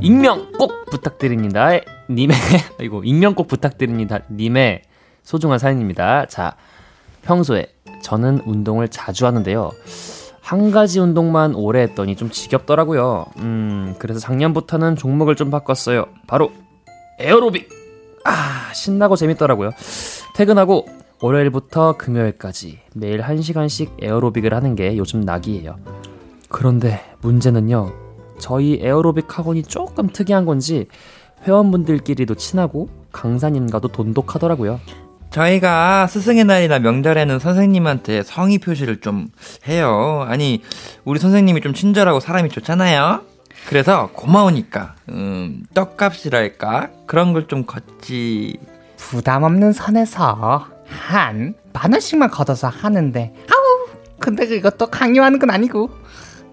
익명 0.03 0.53
꼭 0.53 0.87
부탁드립니다. 0.91 1.71
님의 2.09 2.37
이거 2.81 3.03
익명 3.05 3.35
꼭 3.35 3.49
부탁드립니다. 3.49 4.21
님의 4.31 4.83
소중한 5.23 5.59
사연입니다. 5.59 6.27
자, 6.27 6.57
평소에 7.23 7.67
저는 8.03 8.41
운동을 8.47 8.89
자주 8.89 9.27
하는데요. 9.27 9.71
한 10.51 10.73
가지 10.73 10.99
운동만 10.99 11.55
오래 11.55 11.83
했더니 11.83 12.17
좀 12.17 12.29
지겹더라고요. 12.29 13.27
음, 13.37 13.95
그래서 14.01 14.19
작년부터는 14.19 14.97
종목을 14.97 15.37
좀 15.37 15.49
바꿨어요. 15.49 16.07
바로 16.27 16.51
에어로빅. 17.21 17.69
아, 18.25 18.73
신나고 18.75 19.15
재밌더라고요. 19.15 19.71
퇴근하고 20.35 20.87
월요일부터 21.23 21.97
금요일까지 21.97 22.81
매일 22.97 23.21
1시간씩 23.21 24.03
에어로빅을 24.03 24.53
하는 24.53 24.75
게 24.75 24.97
요즘 24.97 25.21
낙이에요. 25.21 25.77
그런데 26.49 27.01
문제는요. 27.21 27.93
저희 28.41 28.81
에어로빅 28.83 29.39
학원이 29.39 29.63
조금 29.63 30.09
특이한 30.09 30.47
건지 30.47 30.89
회원분들끼리도 31.45 32.35
친하고 32.35 32.89
강사님과도 33.13 33.87
돈독하더라고요. 33.87 34.81
저희가 35.31 36.07
스승의 36.09 36.45
날이나 36.45 36.79
명절에는 36.81 37.39
선생님한테 37.39 38.23
성의 38.23 38.59
표시를 38.59 39.01
좀 39.01 39.29
해요. 39.69 40.25
아니, 40.29 40.63
우리 41.05 41.19
선생님이 41.21 41.61
좀 41.61 41.73
친절하고 41.73 42.21
사람이 42.21 42.49
좋잖아요. 42.51 43.23
그래서 43.69 44.09
고마우니까, 44.13 44.95
음, 45.11 45.63
떡값이랄까? 45.75 46.91
그런 47.07 47.33
걸 47.33 47.47
좀 47.47 47.65
걷지. 47.65 48.57
부담 48.97 49.45
없는 49.45 49.73
선에서 49.73 50.67
한 50.89 51.55
만 51.73 51.93
원씩만 51.93 52.31
걷어서 52.31 52.69
하는데 52.69 53.33
아우 53.49 53.89
근데 54.19 54.45
이것도 54.45 54.89
강요하는 54.89 55.39
건 55.39 55.51
아니고 55.51 55.89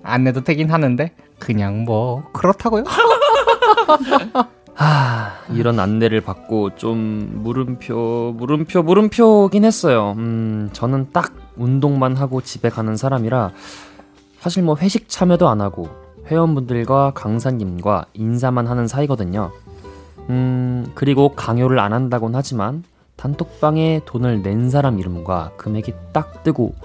안 0.04 0.24
내도 0.24 0.44
되긴 0.44 0.72
하는데 0.72 1.12
그냥 1.40 1.84
뭐 1.84 2.24
그렇다고요. 2.34 2.84
하, 4.78 5.32
이런 5.50 5.80
안내를 5.80 6.22
받고 6.22 6.76
좀 6.76 7.42
물음표, 7.42 8.36
물음표, 8.38 8.84
물음표긴 8.84 9.66
했어요. 9.66 10.14
음, 10.18 10.70
저는 10.72 11.08
딱 11.12 11.34
운동만 11.56 12.16
하고 12.16 12.42
집에 12.42 12.70
가는 12.70 12.96
사람이라 12.96 13.54
사실 14.40 14.62
뭐 14.62 14.76
회식 14.78 15.10
참여도 15.10 15.50
안 15.50 15.62
하고 15.62 15.90
회원분들과 16.28 17.14
강사님과 17.16 18.06
인사만 18.14 18.68
하는 18.68 18.88
사이거든요. 18.88 19.52
음, 20.30 20.92
그리고 20.94 21.34
강요를 21.34 21.80
안 21.80 21.92
한다곤 21.92 22.36
하지만 22.36 22.84
단톡방에 23.16 24.02
돈을 24.06 24.44
낸 24.44 24.70
사람 24.70 25.00
이름과 25.00 25.54
금액이 25.58 25.94
딱 26.14 26.44
뜨고 26.44 26.76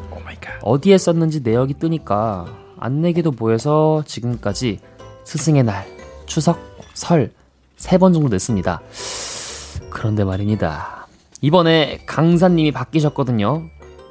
갓. 0.40 0.58
어디에 0.62 0.96
썼는지 0.96 1.42
내역이 1.42 1.74
뜨니까 1.74 2.46
안 2.80 3.02
내기도 3.02 3.32
뭐해서 3.32 4.02
지금까지 4.06 4.80
스승의 5.24 5.64
날, 5.64 5.84
추석, 6.24 6.58
설 6.94 7.30
세 7.82 7.98
번 7.98 8.12
정도 8.12 8.28
냈습니다. 8.28 8.80
그런데 9.90 10.22
말입니다. 10.24 11.08
이번에 11.40 11.98
강사님이 12.06 12.70
바뀌셨거든요. 12.70 13.64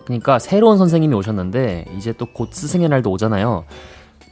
그러니까 0.06 0.40
새로운 0.40 0.78
선생님이 0.78 1.16
오셨는데 1.16 1.86
이제 1.98 2.12
또 2.12 2.26
곧 2.34 2.50
스승의 2.52 2.90
날도 2.90 3.10
오잖아요. 3.10 3.64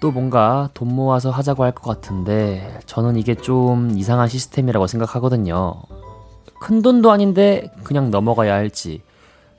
또 0.02 0.12
뭔가 0.12 0.70
돈 0.74 0.94
모아서 0.94 1.32
하자고 1.32 1.64
할 1.64 1.72
것 1.72 1.84
같은데 1.84 2.80
저는 2.86 3.16
이게 3.16 3.34
좀 3.34 3.92
이상한 3.98 4.28
시스템이라고 4.28 4.88
생각하거든요. 4.88 5.74
큰 6.60 6.82
돈도 6.82 7.10
아닌데 7.10 7.72
그냥 7.86 8.12
넘어가야 8.12 8.54
할지 8.54 9.02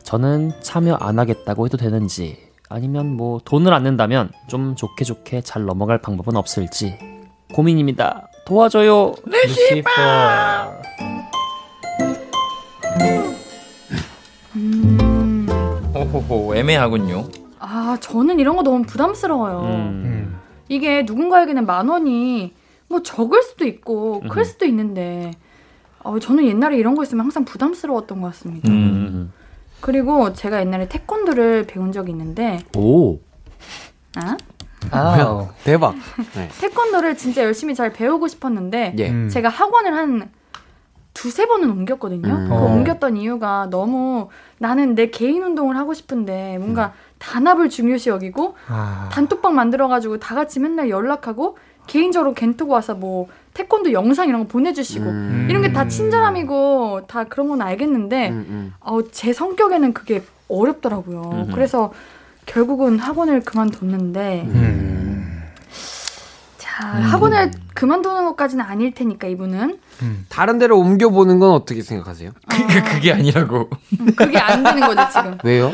저는 0.02 0.52
참여 0.60 0.96
안 1.00 1.18
하겠다고 1.18 1.64
해도 1.64 1.78
되는지 1.78 2.36
아니면 2.68 3.16
뭐 3.16 3.40
돈을 3.46 3.72
안 3.72 3.82
낸다면 3.84 4.30
좀 4.46 4.76
좋게 4.76 5.04
좋게 5.06 5.40
잘 5.40 5.64
넘어갈 5.64 5.98
방법은 6.02 6.36
없을지 6.36 6.98
고민입니다. 7.54 8.26
도와줘요. 8.50 9.14
루시퍼. 9.26 9.90
음, 14.56 15.46
호호호, 15.94 16.56
애매하군요. 16.56 17.28
아, 17.60 17.96
저는 18.00 18.40
이런 18.40 18.56
거 18.56 18.64
너무 18.64 18.82
부담스러워요. 18.82 19.60
음. 19.60 20.02
음. 20.04 20.40
이게 20.68 21.02
누군가에게는 21.02 21.64
만 21.64 21.88
원이 21.88 22.52
뭐 22.88 23.04
적을 23.04 23.40
수도 23.44 23.64
있고 23.66 24.18
클 24.28 24.40
음. 24.40 24.44
수도 24.44 24.66
있는데 24.66 25.30
어, 26.00 26.18
저는 26.18 26.44
옛날에 26.44 26.76
이런 26.76 26.96
거 26.96 27.04
있으면 27.04 27.26
항상 27.26 27.44
부담스러웠던 27.44 28.20
것 28.20 28.26
같습니다. 28.32 28.68
음. 28.68 29.32
그리고 29.80 30.32
제가 30.32 30.60
옛날에 30.60 30.88
태권도를 30.88 31.68
배운 31.68 31.92
적이 31.92 32.10
있는데 32.10 32.58
오 32.76 33.20
아? 34.16 34.36
아우. 34.90 35.48
대박 35.64 35.94
태권도를 36.60 37.16
진짜 37.16 37.44
열심히 37.44 37.74
잘 37.74 37.92
배우고 37.92 38.28
싶었는데 38.28 38.94
예 38.98 39.10
음. 39.10 39.28
제가 39.28 39.48
학원을 39.48 39.94
한 39.94 40.30
두세 41.14 41.46
번은 41.46 41.70
옮겼거든요. 41.70 42.28
음. 42.32 42.48
그 42.48 42.54
어. 42.54 42.58
옮겼던 42.66 43.16
이유가 43.16 43.66
너무 43.70 44.28
나는 44.58 44.94
내 44.94 45.10
개인 45.10 45.42
운동을 45.42 45.76
하고 45.76 45.92
싶은데 45.92 46.56
뭔가 46.58 46.92
단합을 47.18 47.68
중요시 47.68 48.08
여기고 48.10 48.54
아. 48.68 49.08
단톡방 49.12 49.54
만들어가지고 49.54 50.18
다 50.18 50.34
같이 50.34 50.60
맨날 50.60 50.88
연락하고 50.88 51.58
개인적으로 51.86 52.34
겐트고 52.34 52.72
와서 52.72 52.94
뭐 52.94 53.26
태권도 53.54 53.92
영상 53.92 54.28
이런 54.28 54.42
거 54.42 54.46
보내주시고 54.46 55.04
음. 55.04 55.46
이런 55.50 55.62
게 55.62 55.72
다 55.72 55.88
친절함이고 55.88 57.02
다 57.08 57.24
그런 57.24 57.48
건 57.48 57.60
알겠는데 57.62 58.28
음, 58.30 58.46
음. 58.48 58.74
어, 58.80 59.00
제 59.10 59.32
성격에는 59.32 59.92
그게 59.92 60.22
어렵더라고요. 60.48 61.22
음흠. 61.32 61.52
그래서 61.52 61.92
결국은 62.50 62.98
학원을 62.98 63.42
그만뒀는데 63.42 64.42
음. 64.46 65.42
자 66.58 66.84
학원을 66.84 67.52
그만두는 67.74 68.24
것까지는 68.24 68.64
아닐 68.64 68.92
테니까 68.92 69.28
이분은 69.28 69.78
다른 70.28 70.58
데로 70.58 70.78
옮겨보는 70.80 71.38
건 71.38 71.52
어떻게 71.52 71.82
생각하세요? 71.82 72.32
그, 72.48 72.66
그, 72.66 72.82
그게 72.82 73.12
아니라고. 73.12 73.70
음, 74.00 74.14
그게 74.16 74.38
안 74.38 74.64
되는 74.64 74.80
거죠 74.80 75.08
지금. 75.12 75.38
왜요? 75.44 75.72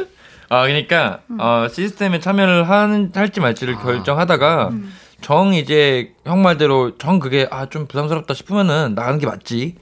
아, 0.48 0.62
그러니까, 0.62 1.20
음. 1.30 1.40
어, 1.40 1.66
시스템에 1.68 2.20
참여를 2.20 2.68
한, 2.68 3.10
할지 3.14 3.40
말지를 3.40 3.76
결정하다가, 3.76 4.68
음. 4.68 4.92
정 5.20 5.54
이제, 5.54 6.14
형 6.24 6.40
말대로, 6.42 6.96
정 6.98 7.18
그게, 7.18 7.48
아, 7.50 7.66
좀 7.66 7.86
부담스럽다 7.86 8.32
싶으면은, 8.32 8.94
나가는 8.94 9.18
게 9.18 9.26
맞지. 9.26 9.74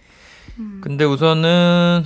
음. 0.58 0.80
근데 0.82 1.04
우선은, 1.04 2.04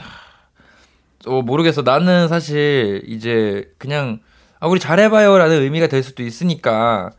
어, 1.26 1.42
모르겠어. 1.42 1.82
나는 1.82 2.26
사실, 2.26 3.04
이제, 3.06 3.70
그냥, 3.78 4.18
아, 4.60 4.66
우리 4.66 4.80
잘해봐요. 4.80 5.36
라는 5.38 5.62
의미가 5.62 5.86
될 5.88 6.02
수도 6.02 6.22
있으니까, 6.22 7.10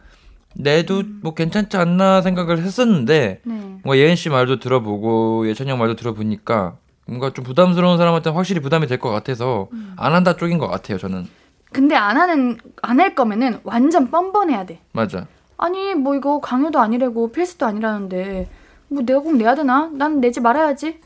내도 0.55 1.03
뭐 1.21 1.33
괜찮지 1.33 1.77
않나 1.77 2.21
생각을 2.21 2.59
했었는데, 2.59 3.41
네. 3.43 3.53
뭔가 3.83 3.97
예은 3.97 4.15
씨 4.15 4.29
말도 4.29 4.59
들어보고, 4.59 5.47
예찬이 5.47 5.69
형 5.69 5.77
말도 5.79 5.95
들어보니까, 5.95 6.75
뭔가 7.05 7.31
좀 7.33 7.43
부담스러운 7.45 7.97
사람한테 7.97 8.29
는 8.29 8.35
확실히 8.35 8.61
부담이 8.61 8.87
될 8.87 8.99
것 8.99 9.09
같아서, 9.09 9.67
음. 9.73 9.93
안 9.97 10.13
한다 10.13 10.35
쪽인 10.35 10.57
것 10.57 10.67
같아요, 10.67 10.97
저는. 10.97 11.27
근데 11.71 11.95
안 11.95 12.17
하는 12.17 12.57
안 12.81 12.99
할 12.99 13.13
거면은 13.15 13.59
완전 13.63 14.09
뻔뻔해야 14.09 14.65
돼. 14.65 14.79
맞아. 14.91 15.27
아니 15.57 15.93
뭐 15.93 16.15
이거 16.15 16.39
강요도 16.39 16.79
아니라고 16.79 17.31
필수도 17.31 17.65
아니라는데 17.67 18.47
뭐 18.87 19.03
내가 19.05 19.19
꼭 19.19 19.35
내야 19.35 19.53
되나? 19.53 19.87
난 19.93 20.19
내지 20.19 20.39
말아야지. 20.39 20.99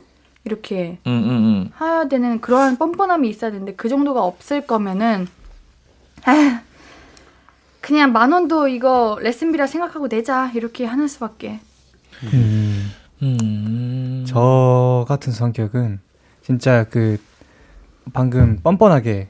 이렇게 0.46 0.98
응, 1.06 1.12
응, 1.12 1.30
응. 1.30 1.70
해야 1.80 2.08
되는 2.08 2.40
그러한 2.40 2.78
뻔뻔함이 2.78 3.28
있어야 3.28 3.50
되는데 3.50 3.74
그 3.74 3.90
정도가 3.90 4.22
없을 4.24 4.66
거면은 4.66 5.26
아 6.24 6.60
그냥 7.80 8.12
만 8.12 8.32
원도 8.32 8.68
이거 8.68 9.18
레슨비라 9.20 9.66
생각하고 9.66 10.08
내자 10.08 10.50
이렇게 10.54 10.84
하는 10.86 11.06
수밖에. 11.06 11.60
음, 12.32 12.90
음. 13.22 14.24
저 14.26 15.04
같은 15.08 15.32
성격은 15.32 16.00
진짜 16.42 16.84
그 16.84 17.18
방금 18.12 18.58
뻔뻔하게 18.62 19.28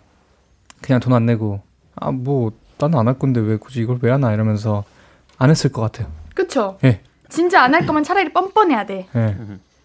그냥 0.83 1.01
돈 1.01 1.13
안 1.13 1.27
내고 1.27 1.61
아 1.97 2.11
뭐 2.13 2.53
나는 2.79 2.99
안 2.99 3.07
할 3.09 3.19
건데 3.19 3.41
왜 3.41 3.57
굳이 3.57 3.81
이걸 3.81 3.99
왜 4.03 4.11
하나 4.11 4.33
이러면서 4.33 4.85
안 5.39 5.51
했을 5.51 5.71
것 5.73 5.81
같아요. 5.83 6.09
그쵸? 6.35 6.79
예. 6.85 7.01
진짜 7.29 7.63
안 7.63 7.75
할 7.75 7.87
거면 7.87 8.03
차라리 8.05 8.33
뻔뻔해야 8.33 8.85
돼. 8.87 9.09
예. 9.17 9.37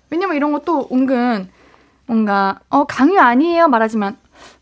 왜냐면 0.10 0.36
이런 0.36 0.52
것도 0.52 0.90
은근 0.92 1.50
뭔가 2.08 2.60
어 2.70 2.86
강요 2.86 3.20
아니에요 3.20 3.68
말하지만 3.68 4.18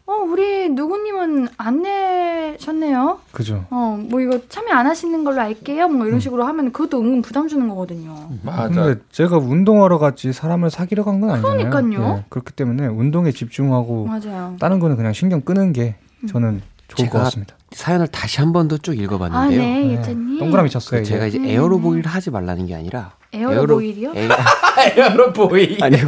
어 0.10 0.14
우리 0.26 0.70
누구님은 0.70 1.50
안 1.58 1.82
내셨네요. 1.82 3.20
그죠. 3.32 3.66
어 3.70 3.98
뭐 4.10 4.22
이거 4.22 4.40
참여 4.48 4.72
안 4.74 4.86
하시는 4.88 5.24
걸로 5.26 5.42
알게요. 5.42 5.90
뭐 5.90 6.06
이런 6.08 6.20
식으로 6.22 6.46
하면 6.46 6.72
그것도 6.72 7.00
은근 7.02 7.22
부담 7.22 7.48
주는 7.50 7.68
거거든요. 7.68 8.30
맞아. 8.44 8.70
근데 8.70 9.02
제가 9.12 9.38
운동하러 9.38 9.98
갔지 9.98 10.32
사람을 10.32 10.70
사귀러 10.70 11.04
간 11.04 11.20
건 11.20 11.32
아니잖아요. 11.32 11.70
그러니까요. 11.70 12.16
예, 12.20 12.26
그렇기 12.30 12.54
때문에 12.54 12.88
운동에 12.88 13.32
집중하고 13.32 14.06
맞아요. 14.06 14.56
다른 14.60 14.80
거는 14.80 14.96
그냥 14.96 15.12
신경 15.14 15.42
끄는 15.42 15.74
게 15.74 15.96
저는 16.30 16.62
좋을 16.88 17.10
것 17.10 17.18
같습니다. 17.24 17.56
사연을 17.72 18.08
다시 18.08 18.40
한 18.40 18.54
번 18.54 18.68
더 18.70 18.79
쭉 18.79 18.92
아 18.92 18.96
읽어봤는데요. 18.96 19.60
네, 19.62 19.68
네. 19.82 19.92
예찬님. 19.98 20.40
동그라미 20.40 20.70
쳤어요. 20.70 21.02
그 21.02 21.06
제가 21.06 21.26
이제. 21.26 21.38
이제 21.38 21.52
에어로보이를 21.54 22.10
하지 22.10 22.32
말라는 22.32 22.66
게 22.68 22.76
아니라 22.76 23.12
에어로보일이요? 23.34 24.14
에어, 24.16 24.30
에어로보이. 24.96 25.80
아니요. 25.82 26.06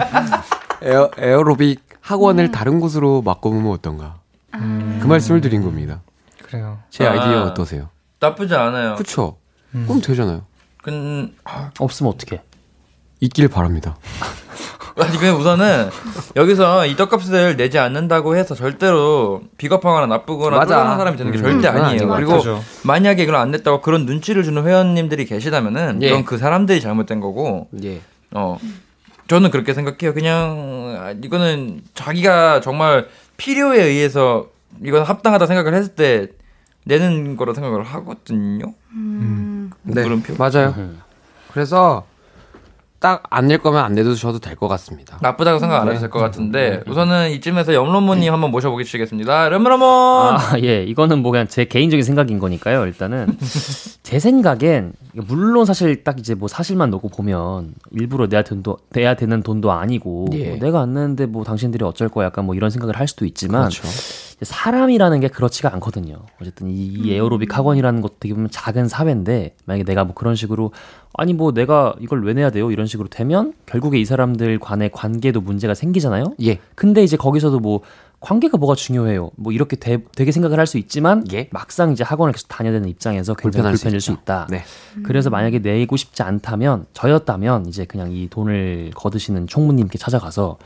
에어, 0.83 1.09
에어로빅 1.17 1.88
학원을 2.01 2.45
음. 2.45 2.51
다른 2.51 2.79
곳으로 2.79 3.21
바꿔보면 3.21 3.71
어떤가? 3.71 4.15
아, 4.51 4.57
그 5.01 5.07
말씀을 5.07 5.41
드린 5.41 5.61
겁니다. 5.63 6.01
그래요. 6.43 6.79
제 6.89 7.05
아. 7.05 7.11
아이디어 7.11 7.43
어떠세요? 7.43 7.89
나쁘지 8.19 8.55
않아요. 8.55 8.95
그쵸? 8.95 9.37
음. 9.75 9.85
그럼 9.87 10.01
되잖아요. 10.01 10.43
근, 10.81 11.35
아, 11.43 11.71
없으면 11.79 12.13
어떡해. 12.13 12.41
있길 13.21 13.47
바랍니다. 13.49 13.97
아니, 14.97 15.17
그냥 15.17 15.37
우선은, 15.37 15.89
여기서 16.35 16.85
이 16.85 16.95
떡값을 16.97 17.55
내지 17.55 17.79
않는다고 17.79 18.35
해서 18.35 18.53
절대로 18.53 19.41
비겁하거나 19.57 20.07
나쁘거나 20.07 20.57
맞아. 20.57 20.75
똘똘한 20.75 20.97
사람이 20.97 21.17
되는 21.17 21.31
게 21.31 21.37
음, 21.37 21.41
절대 21.43 21.67
그건 21.67 21.85
아니에요. 21.85 21.89
아닌 21.91 22.07
것 22.09 22.15
그리고 22.15 22.31
같아요. 22.37 22.59
만약에 22.83 23.23
이걸 23.23 23.35
안 23.35 23.51
냈다고 23.51 23.81
그런 23.81 24.05
눈치를 24.05 24.43
주는 24.43 24.65
회원님들이 24.65 25.23
계시다면은, 25.25 26.01
예. 26.03 26.07
이건 26.07 26.25
그 26.25 26.37
사람들이 26.37 26.81
잘못된 26.81 27.21
거고, 27.21 27.69
예. 27.83 28.01
어, 28.31 28.57
저는 29.30 29.51
그렇게 29.51 29.73
생각해요. 29.75 30.13
그냥, 30.15 30.95
아, 30.99 31.11
이거는 31.11 31.82
자기가 31.93 32.61
정말 32.61 33.07
필요에 33.38 33.84
의해서 33.84 34.49
이건 34.84 35.03
합당하다 35.03 35.45
생각을 35.45 35.75
했을 35.75 35.93
때 35.93 36.27
내는 36.86 37.38
거라 37.38 37.53
생각을 37.53 37.84
하거든요. 37.84 38.73
음. 38.91 39.69
네. 39.84 40.01
물음표? 40.01 40.34
맞아요. 40.38 40.73
음. 40.77 40.99
그래서 41.53 42.07
딱 42.99 43.23
안 43.31 43.47
낼 43.47 43.59
거면 43.59 43.83
안 43.83 43.93
내주셔도 43.95 44.39
될 44.39 44.55
것 44.55 44.67
같습니다. 44.67 45.17
나쁘다고 45.21 45.59
생각 45.59 45.79
안 45.79 45.85
네. 45.85 45.91
해도 45.91 46.01
될 46.01 46.09
것 46.09 46.19
같은데 46.19 46.83
우선은 46.87 47.31
이쯤에서 47.31 47.73
염로모님 47.73 48.33
한번 48.33 48.51
모셔보시겠습니다. 48.51 49.51
염로모. 49.53 49.85
아, 49.85 50.59
예. 50.61 50.83
이거는 50.83 51.19
뭐 51.19 51.31
그냥 51.31 51.47
제 51.47 51.63
개인적인 51.65 52.03
생각인 52.03 52.39
거니까요. 52.39 52.85
일단은 52.85 53.37
제 54.03 54.19
생각엔 54.19 54.93
물론 55.13 55.65
사실 55.65 56.03
딱 56.03 56.19
이제 56.19 56.35
뭐 56.35 56.47
사실만 56.49 56.89
놓고 56.89 57.09
보면 57.09 57.73
일부러 57.91 58.27
내야 58.27 58.41
돈도 58.43 58.77
내야 58.89 59.15
되는 59.15 59.41
돈도 59.43 59.71
아니고 59.71 60.27
예. 60.33 60.49
뭐 60.49 60.57
내가 60.59 60.81
안 60.81 60.93
내는데 60.93 61.25
뭐 61.25 61.43
당신들이 61.43 61.83
어쩔 61.85 62.09
거야 62.09 62.25
약간 62.27 62.45
뭐 62.45 62.53
이런 62.55 62.69
생각을 62.69 62.97
할 62.97 63.07
수도 63.07 63.25
있지만 63.25 63.69
그렇죠. 63.69 63.87
사람이라는 64.41 65.19
게 65.19 65.27
그렇지가 65.27 65.73
않거든요. 65.75 66.19
어쨌든 66.41 66.69
이, 66.69 66.85
이 66.85 67.13
에어로빅 67.13 67.57
학원이라는 67.57 68.01
것도 68.01 68.15
되게 68.19 68.33
보면 68.33 68.49
작은 68.51 68.87
사회인데 68.87 69.55
만약에 69.65 69.83
내가 69.83 70.05
뭐 70.05 70.13
그런 70.13 70.35
식으로 70.35 70.71
아니 71.13 71.33
뭐 71.33 71.51
내가 71.51 71.95
이걸 71.99 72.23
왜 72.23 72.33
내야 72.33 72.49
돼요? 72.49 72.71
이런 72.71 72.85
식으로 72.85 73.09
되면 73.09 73.53
결국에 73.65 73.99
이 73.99 74.05
사람들 74.05 74.59
간의 74.59 74.91
관계도 74.91 75.41
문제가 75.41 75.73
생기잖아요. 75.73 76.35
예. 76.43 76.59
근데 76.75 77.03
이제 77.03 77.17
거기서도 77.17 77.59
뭐 77.59 77.81
관계가 78.22 78.57
뭐가 78.57 78.76
중요해요. 78.76 79.32
뭐 79.38 79.53
이렇게 79.53 79.76
되, 79.78 79.97
게 79.97 80.32
생각을 80.32 80.59
할 80.59 80.67
수 80.67 80.78
있지만 80.78 81.24
예. 81.32 81.47
막상 81.51 81.91
이제 81.91 82.03
학원을 82.03 82.34
계속 82.34 82.47
다녀야 82.47 82.74
되는 82.74 82.88
입장에서 82.89 83.34
굉장히 83.34 83.72
불편할 83.72 83.99
수 84.01 84.05
수. 84.07 84.11
있다. 84.11 84.47
네. 84.49 84.63
그래서 85.03 85.30
만약에 85.30 85.59
내고 85.59 85.95
싶지 85.95 86.22
않다면 86.22 86.86
저였다면 86.93 87.65
이제 87.67 87.86
그냥 87.86 88.11
이 88.11 88.28
돈을 88.30 88.91
거두시는 88.93 89.47
총무님께 89.47 89.97
찾아가서 89.97 90.57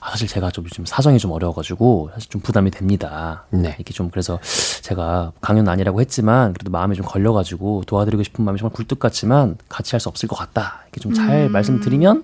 아, 0.00 0.10
사실 0.10 0.28
제가 0.28 0.50
좀 0.50 0.64
요즘 0.64 0.84
사정이 0.84 1.18
좀 1.18 1.32
어려워가지고 1.32 2.10
사실 2.14 2.28
좀 2.30 2.40
부담이 2.42 2.70
됩니다. 2.70 3.46
네. 3.50 3.74
이렇게 3.78 3.92
좀 3.94 4.10
그래서 4.10 4.38
제가 4.82 5.32
강요는 5.40 5.72
아니라고 5.72 6.00
했지만 6.00 6.52
그래도 6.52 6.70
마음에 6.70 6.94
좀 6.94 7.06
걸려가지고 7.06 7.84
도와드리고 7.86 8.22
싶은 8.22 8.44
마음이 8.44 8.58
정말 8.58 8.72
굴뚝 8.74 8.98
같지만 8.98 9.56
같이 9.68 9.92
할 9.92 9.98
수 10.00 10.08
없을 10.08 10.28
것 10.28 10.36
같다. 10.36 10.82
이렇게 10.84 11.00
좀잘 11.00 11.46
음. 11.48 11.52
말씀드리면 11.52 12.22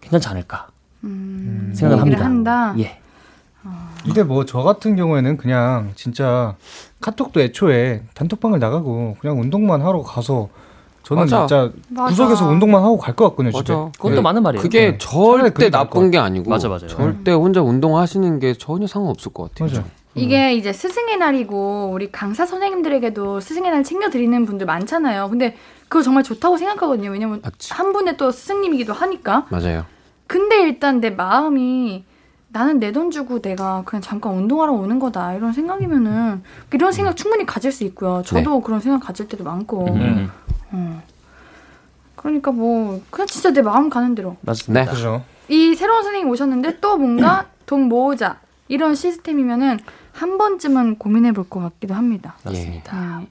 괜찮지 0.00 0.26
않을까 0.26 0.66
음. 1.04 1.72
생각을 1.76 2.00
합니다. 2.00 2.24
한다. 2.24 2.74
예. 2.78 2.98
근데 4.04 4.22
뭐 4.22 4.44
저 4.44 4.62
같은 4.62 4.96
경우에는 4.96 5.36
그냥 5.36 5.92
진짜 5.94 6.54
카톡도 7.00 7.40
애초에 7.40 8.02
단톡방을 8.14 8.58
나가고 8.58 9.16
그냥 9.20 9.40
운동만 9.40 9.82
하러 9.82 10.02
가서 10.02 10.48
저는 11.02 11.22
맞아. 11.24 11.46
진짜 11.46 11.70
맞아. 11.88 12.08
구석에서 12.10 12.46
운동만 12.46 12.82
하고 12.82 12.96
갈 12.96 13.14
것 13.16 13.30
같거든요 13.30 13.50
집에. 13.52 13.72
맞아. 13.72 13.90
그것도 13.96 14.14
그- 14.16 14.20
맞는 14.20 14.42
말이에요. 14.42 14.62
그게 14.62 14.92
네. 14.92 14.98
절대 14.98 15.70
나쁜 15.70 16.10
게 16.10 16.18
아니고 16.18 16.48
맞아, 16.50 16.68
맞아요. 16.68 16.86
절대 16.86 17.32
혼자 17.32 17.60
운동하시는 17.62 18.38
게 18.38 18.54
전혀 18.54 18.86
상관없을 18.86 19.32
것 19.32 19.50
같아요. 19.54 19.68
맞아. 19.68 19.84
이게 20.14 20.54
이제 20.54 20.72
스승의 20.72 21.16
날이고 21.16 21.90
우리 21.92 22.12
강사 22.12 22.44
선생님들에게도 22.44 23.40
스승의 23.40 23.70
날 23.70 23.82
챙겨 23.82 24.10
드리는 24.10 24.44
분들 24.44 24.66
많잖아요. 24.66 25.28
근데 25.30 25.56
그거 25.88 26.02
정말 26.02 26.22
좋다고 26.22 26.56
생각하거든요. 26.58 27.10
왜냐면 27.10 27.40
맞지. 27.42 27.72
한 27.72 27.92
분의 27.92 28.16
또 28.18 28.30
스승님이기도 28.30 28.92
하니까. 28.92 29.46
맞아요. 29.48 29.84
근데 30.26 30.62
일단 30.62 31.00
내 31.00 31.10
마음이 31.10 32.04
나는 32.52 32.78
내 32.78 32.92
돈 32.92 33.10
주고 33.10 33.40
내가 33.40 33.82
그냥 33.86 34.02
잠깐 34.02 34.34
운동하러 34.34 34.72
오는 34.72 34.98
거다 34.98 35.32
이런 35.34 35.52
생각이면은 35.52 36.42
이런 36.72 36.92
생각 36.92 37.16
충분히 37.16 37.46
가질 37.46 37.72
수 37.72 37.84
있고요. 37.84 38.22
저도 38.24 38.60
그런 38.60 38.80
생각 38.80 39.00
가질 39.06 39.26
때도 39.28 39.42
많고. 39.44 39.86
음, 39.94 40.30
어. 40.72 41.02
그러니까 42.16 42.52
뭐 42.52 43.00
그냥 43.10 43.26
진짜 43.26 43.50
내 43.50 43.62
마음 43.62 43.88
가는 43.88 44.14
대로. 44.14 44.36
맞습니다. 44.42 44.84
네. 44.84 44.90
그죠. 44.90 45.22
이 45.48 45.74
새로운 45.74 46.02
선생님 46.02 46.28
오셨는데 46.28 46.80
또 46.80 46.96
뭔가 46.98 47.46
돈 47.66 47.82
모으자 47.88 48.38
이런 48.68 48.94
시스템이면은 48.94 49.78
한 50.12 50.36
번쯤은 50.38 50.96
고민해 50.98 51.32
볼 51.32 51.48
것 51.48 51.60
같기도 51.60 51.94
합니다. 51.94 52.36
맞습니다. 52.44 53.18
네. 53.20 53.26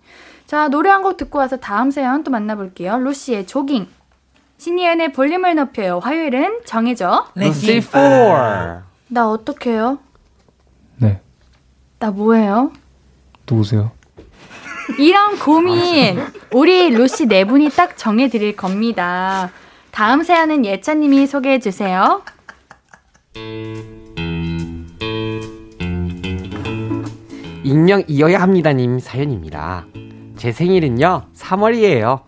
자 0.47 0.67
노래 0.67 0.89
한 0.89 1.03
곡 1.03 1.17
듣고 1.17 1.38
와서 1.38 1.57
다음 1.57 1.91
사연 1.91 2.24
또 2.24 2.32
만나볼게요. 2.32 2.97
루시의 2.97 3.45
조깅. 3.47 3.88
신이은의 4.57 5.13
볼륨을 5.13 5.55
높여요. 5.55 5.99
화요일은 5.99 6.61
정해져. 6.65 7.28
루시 7.36 7.82
4. 7.82 8.84
나 9.12 9.30
어떡해요? 9.30 9.99
네. 10.95 11.20
나 11.99 12.12
뭐해요? 12.12 12.72
누구세요? 13.49 13.91
이런 14.97 15.38
고민 15.38 16.18
우리 16.53 16.89
루시 16.91 17.26
네 17.28 17.43
분이 17.43 17.72
딱 17.72 17.97
정해드릴 17.97 18.55
겁니다. 18.55 19.51
다음 19.91 20.24
사연은 20.24 20.64
예찬님이 20.66 21.28
소개해 21.28 21.59
주세요. 21.59 22.22
익명 27.66 28.03
이어야 28.07 28.41
합니다님 28.41 28.99
사연입니다. 28.99 29.88
제 30.38 30.53
생일은요 30.53 31.24
3월이에요. 31.36 32.22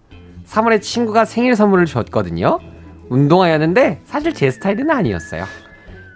3월에 0.46 0.82
친구가 0.82 1.24
생일 1.24 1.56
선물을 1.56 1.86
줬거든요. 1.86 2.60
운동화였는데 3.08 4.02
사실 4.04 4.34
제 4.34 4.52
스타일은 4.52 4.92
아니었어요. 4.92 5.46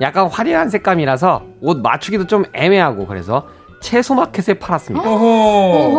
약간 0.01 0.27
화려한 0.27 0.69
색감이라서 0.69 1.43
옷 1.61 1.81
맞추기도 1.81 2.27
좀 2.27 2.43
애매하고 2.53 3.07
그래서 3.07 3.47
채소 3.81 4.15
마켓에 4.15 4.55
팔았습니다. 4.55 5.07
오호. 5.07 5.97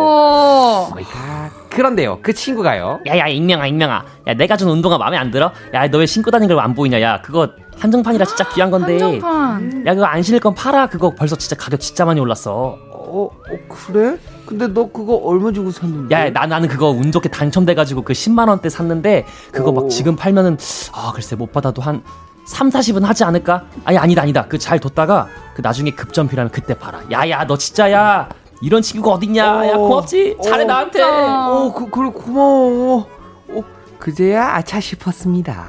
아, 1.15 1.49
그런데요, 1.69 2.19
그 2.21 2.33
친구가요. 2.33 2.99
야야 3.07 3.27
익명아 3.27 3.67
익명아 3.67 4.03
야 4.27 4.33
내가 4.33 4.57
준 4.57 4.69
운동화 4.69 4.97
마음에 4.97 5.17
안 5.17 5.31
들어? 5.31 5.51
야 5.73 5.87
너 5.87 5.97
왜 5.99 6.05
신고 6.05 6.29
다니는 6.31 6.55
걸 6.55 6.63
안 6.63 6.75
보이냐 6.75 6.99
야 7.01 7.21
그거 7.21 7.49
한정판이라 7.77 8.25
진짜 8.25 8.49
귀한 8.49 8.69
건데 8.71 8.99
한정판. 9.01 9.85
야 9.87 9.93
그거 9.93 10.05
안 10.05 10.21
신을 10.21 10.39
건 10.41 10.53
팔아 10.53 10.87
그거 10.87 11.13
벌써 11.15 11.35
진짜 11.37 11.55
가격 11.55 11.79
진짜 11.79 12.03
많이 12.05 12.19
올랐어 12.19 12.77
어, 12.91 13.29
어 13.29 13.29
그래? 13.69 14.17
근데 14.45 14.67
너 14.67 14.91
그거 14.91 15.15
얼마 15.15 15.51
주고 15.51 15.71
샀는데? 15.71 16.13
야, 16.15 16.29
나, 16.31 16.45
나는 16.47 16.67
그거 16.67 16.89
운 16.89 17.11
좋게 17.11 17.29
당첨돼가지고 17.29 18.01
그 18.01 18.13
10만 18.13 18.49
원대 18.49 18.67
샀는데, 18.67 19.25
그거 19.51 19.71
막 19.71 19.89
지금 19.89 20.15
팔면은, 20.15 20.57
아, 20.91 21.11
글쎄, 21.13 21.35
못 21.35 21.51
받아도 21.51 21.83
한 21.83 22.01
3, 22.49 22.69
40은 22.69 23.03
하지 23.03 23.23
않을까? 23.23 23.63
아니, 23.85 23.97
아니다, 23.99 24.23
아니다. 24.23 24.45
그 24.47 24.57
잘 24.57 24.79
뒀다가, 24.79 25.27
그 25.53 25.61
나중에 25.61 25.91
급전필하면 25.91 26.51
그때 26.51 26.73
팔아. 26.73 27.01
야, 27.11 27.29
야, 27.29 27.45
너 27.45 27.55
진짜, 27.57 27.91
야, 27.91 28.27
이런 28.63 28.81
친구가 28.81 29.15
어딨냐? 29.15 29.67
야, 29.67 29.77
고맙지? 29.77 30.37
잘해, 30.43 30.63
어, 30.63 30.67
나한테. 30.67 31.01
어, 31.03 31.71
그, 31.75 31.89
그래, 31.91 32.09
고마워. 32.09 33.07
어, 33.49 33.63
그제야 33.99 34.55
아차 34.55 34.79
싶었습니다. 34.79 35.63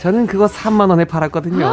저는 0.00 0.26
그거 0.26 0.46
3만 0.46 0.90
원에 0.90 1.04
팔았거든요. 1.04 1.66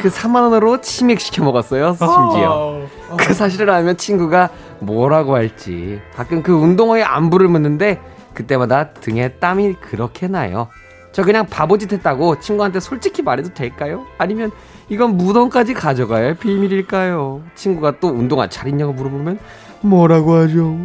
그 0.00 0.08
3만 0.10 0.42
원으로 0.42 0.80
치맥 0.80 1.20
시켜 1.20 1.44
먹었어요, 1.44 1.92
심지어. 1.94 2.80
그 3.16 3.32
사실을 3.32 3.70
알면 3.70 3.96
친구가 3.96 4.50
뭐라고 4.80 5.36
할지. 5.36 6.00
가끔 6.16 6.42
그 6.42 6.52
운동화에 6.52 7.02
안부를 7.04 7.46
묻는데, 7.46 8.00
그때마다 8.34 8.90
등에 8.90 9.34
땀이 9.34 9.74
그렇게 9.74 10.26
나요. 10.26 10.68
저 11.12 11.22
그냥 11.22 11.46
바보짓 11.46 11.92
했다고 11.92 12.40
친구한테 12.40 12.80
솔직히 12.80 13.22
말해도 13.22 13.52
될까요? 13.52 14.06
아니면 14.18 14.50
이건 14.88 15.16
무덤까지 15.18 15.74
가져가야 15.74 16.24
할 16.26 16.34
비밀일까요? 16.34 17.42
친구가 17.54 18.00
또 18.00 18.08
운동화 18.08 18.48
잘 18.48 18.68
있냐고 18.68 18.92
물어보면 18.92 19.38
뭐라고 19.82 20.34
하죠? 20.36 20.76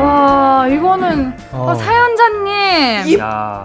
와, 0.00 0.66
이거는 0.68 1.36
어. 1.52 1.70
어, 1.70 1.74
사연자님. 1.74 3.18
야. 3.20 3.62
이 3.62 3.64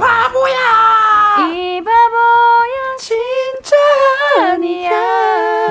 아니야. 4.37 4.91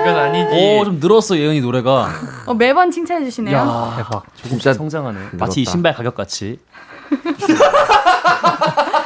이건 0.03 0.17
아니지. 0.17 0.79
오, 0.81 0.85
좀 0.85 0.99
늘었어, 1.01 1.37
예은이 1.37 1.61
노래가. 1.61 2.09
어, 2.47 2.55
매번 2.55 2.91
칭찬해 2.91 3.25
주시네요. 3.25 3.57
야, 3.57 3.95
대박. 3.97 4.25
진짜 4.43 4.73
성장하네. 4.73 5.19
마치 5.33 5.63
이 5.63 5.65
신발 5.65 5.95
가격 5.95 6.15
같이. 6.15 6.59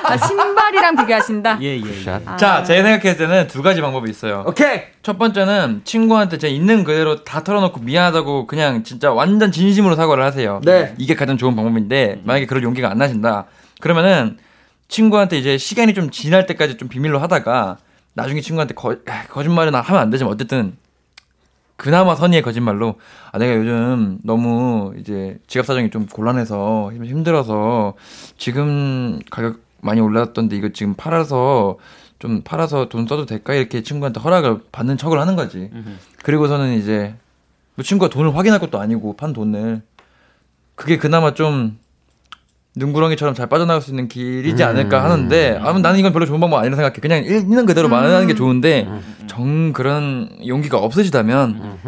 아, 0.05 0.17
신발이랑 0.17 0.97
비교하신다. 0.97 1.59
예, 1.63 1.77
예. 1.79 1.83
예. 1.83 2.03
샷. 2.03 2.21
아. 2.27 2.37
자, 2.37 2.63
제가 2.65 2.83
생각했을 2.83 3.17
때는 3.29 3.47
두 3.47 3.63
가지 3.63 3.81
방법이 3.81 4.11
있어요. 4.11 4.45
오케이. 4.47 4.83
첫 5.03 5.19
번째는 5.19 5.83
친구한테 5.85 6.39
제 6.39 6.49
있는 6.49 6.85
그대로 6.85 7.25
다 7.25 7.43
털어놓고 7.43 7.81
미안하다고 7.81 8.47
그냥 8.47 8.83
진짜 8.85 9.13
완전 9.13 9.53
진심으로 9.53 9.97
사과를 9.97 10.23
하세요. 10.25 10.61
네. 10.65 10.95
이게 10.99 11.15
가장 11.15 11.39
좋은 11.39 11.55
방법인데 11.57 12.21
만약에 12.25 12.47
그럴 12.47 12.63
용기가 12.63 12.91
안 12.91 12.99
나신다. 12.99 13.47
그러면은 13.81 14.39
친구한테 14.89 15.39
이제 15.39 15.57
시간이 15.57 15.95
좀 15.95 16.11
지날 16.11 16.47
때까지 16.47 16.77
좀 16.77 16.89
비밀로 16.89 17.19
하다가 17.19 17.79
나중에 18.15 18.41
친구한테 18.41 18.75
거, 18.75 18.93
아, 19.07 19.27
거짓말은 19.29 19.75
하면 19.75 20.01
안 20.01 20.11
되지만 20.11 20.33
어쨌든 20.33 20.77
그나마 21.77 22.15
선의의 22.15 22.43
거짓말로 22.43 22.97
아 23.33 23.39
내가 23.39 23.57
요즘 23.57 24.19
너무 24.23 24.95
이제 24.99 25.39
지갑 25.49 25.67
사정이 25.67 25.91
좀 25.91 26.07
곤란해서 26.07 26.93
힘- 26.93 27.05
힘들어서 27.05 27.95
지금 28.37 29.19
가격 29.31 29.61
많이 29.81 30.01
올랐던데 30.01 30.57
이거 30.57 30.69
지금 30.73 30.95
팔아서 30.95 31.79
좀 32.21 32.43
팔아서 32.43 32.89
돈 32.89 33.07
써도 33.09 33.27
될까 33.27 33.55
이렇게 33.55 33.83
친구한테 33.83 34.21
허락을 34.21 34.61
받는 34.71 34.97
척을 34.97 35.19
하는 35.19 35.35
거지. 35.35 35.71
그리고서는 36.23 36.75
이제 36.75 37.17
뭐 37.75 37.83
친구가 37.83 38.11
돈을 38.11 38.37
확인할 38.37 38.61
것도 38.61 38.79
아니고 38.79 39.17
판 39.17 39.33
돈을 39.33 39.83
그게 40.77 40.99
그나마 40.99 41.35
좀 41.35 41.79
눈구렁이처럼 42.75 43.35
잘 43.35 43.49
빠져나갈 43.49 43.83
수 43.83 43.91
있는 43.91 44.09
길이지 44.09 44.62
않을까 44.64 45.05
하는데 45.05 45.59
아 45.62 45.73
나는 45.79 45.99
이건 45.99 46.12
별로 46.12 46.25
좋은 46.27 46.41
방법 46.41 46.59
아니라 46.59 46.77
생각해. 46.77 46.97
그냥 47.01 47.25
있는 47.25 47.66
그대로 47.66 47.89
말하는 47.89 48.27
게 48.27 48.35
좋은데 48.35 48.89
정 49.27 49.73
그런 49.73 50.31
용기가 50.47 50.79
없으시다면 50.79 51.79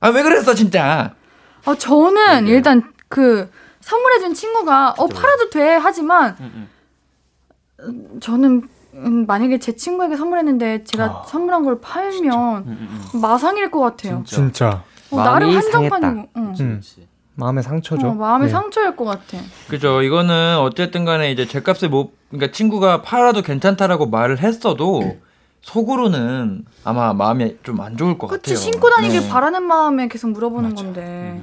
아 0.00 0.08
왜 0.10 0.22
그랬어 0.22 0.54
진짜. 0.54 1.14
어, 1.66 1.74
저는 1.74 2.46
일단 2.46 2.82
그 3.08 3.50
선물해준 3.80 4.34
친구가 4.34 4.94
어 4.98 5.06
팔아도 5.06 5.50
돼. 5.50 5.76
하지만 5.76 6.36
음, 7.80 8.20
저는 8.20 8.62
음, 8.94 9.26
만약에 9.26 9.58
제 9.58 9.74
친구에게 9.76 10.16
선물했는데 10.16 10.84
제가 10.84 11.24
선물한 11.26 11.64
걸 11.64 11.80
팔면 11.80 13.10
마상일 13.20 13.70
것 13.70 13.80
같아요. 13.80 14.22
진짜. 14.26 14.84
어, 15.10 15.16
나름 15.22 15.50
한정판이고 15.56 16.28
응. 16.36 16.80
음. 17.36 17.40
마음의 17.40 17.62
상처죠. 17.62 18.08
어, 18.08 18.14
마음의 18.14 18.48
네. 18.48 18.52
상처일 18.52 18.96
것 18.96 19.04
같아. 19.04 19.38
그죠. 19.68 20.02
이거는 20.02 20.58
어쨌든 20.58 21.04
간에 21.04 21.30
이제 21.32 21.46
제값에 21.46 21.88
못, 21.88 22.14
그러니까 22.30 22.52
친구가 22.52 23.02
팔아도 23.02 23.42
괜찮다라고 23.42 24.06
말을 24.06 24.38
했어도 24.40 25.16
속으로는 25.62 26.64
아마 26.84 27.12
마음이 27.12 27.56
좀 27.62 27.80
안 27.80 27.96
좋을 27.96 28.18
것 28.18 28.28
그치 28.28 28.54
같아요. 28.54 28.56
신고 28.72 28.90
다니길 28.90 29.20
네. 29.22 29.28
바라는 29.28 29.62
마음에 29.64 30.08
계속 30.08 30.30
물어보는 30.30 30.74
건데 30.74 31.40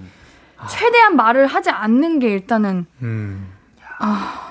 최대한 0.70 1.16
말을 1.16 1.48
하지 1.48 1.70
않는 1.72 2.20
게 2.20 2.30
일단은 2.32 2.86
음. 3.02 3.48
아 4.00 4.50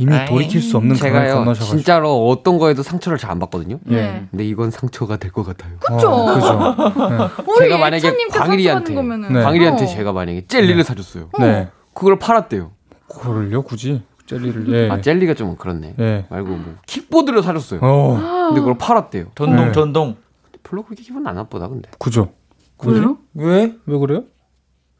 이미 0.00 0.14
아이, 0.14 0.26
돌이킬 0.26 0.62
수 0.62 0.76
없는 0.78 0.96
제가요 0.96 1.34
건너셔가지고. 1.34 1.76
진짜로 1.76 2.28
어떤 2.28 2.58
거에도 2.58 2.82
상처를 2.82 3.18
잘 3.18 3.30
안 3.30 3.38
받거든요. 3.38 3.78
네. 3.84 4.26
근데 4.30 4.44
이건 4.44 4.70
상처가 4.72 5.16
될 5.18 5.30
것 5.30 5.44
같아요. 5.46 5.74
어, 5.88 5.94
그죠. 6.34 7.44
우리 7.46 7.58
제가 7.58 7.78
만약에 7.78 8.10
광일이한테 8.32 8.94
네. 8.94 9.42
광일이한테 9.42 9.84
어. 9.84 9.86
제가 9.86 10.12
만약에 10.12 10.46
젤리를 10.48 10.82
사줬어요. 10.82 11.28
네. 11.38 11.68
그걸 11.94 12.18
팔았대요. 12.18 12.72
그걸요 13.08 13.62
굳이 13.62 14.02
젤리를. 14.26 14.72
예. 14.74 14.90
아 14.90 15.00
젤리가 15.00 15.34
좀 15.34 15.56
그렇네. 15.56 15.94
예. 16.00 16.26
말고 16.28 16.48
뭐 16.48 16.74
킥보드를 16.86 17.42
사줬어요. 17.42 17.80
어. 17.82 18.46
근데 18.48 18.60
그걸 18.60 18.78
팔았대요. 18.78 19.26
전동 19.36 19.66
네. 19.66 19.72
전동. 19.72 20.16
별로 20.64 20.82
그렇게 20.82 21.02
기분 21.02 21.26
안 21.26 21.34
나쁘다 21.36 21.68
근데. 21.68 21.88
그죠. 21.98 22.30
그래요? 22.78 23.18
왜? 23.34 23.74
왜 23.86 23.98
그래요? 23.98 24.24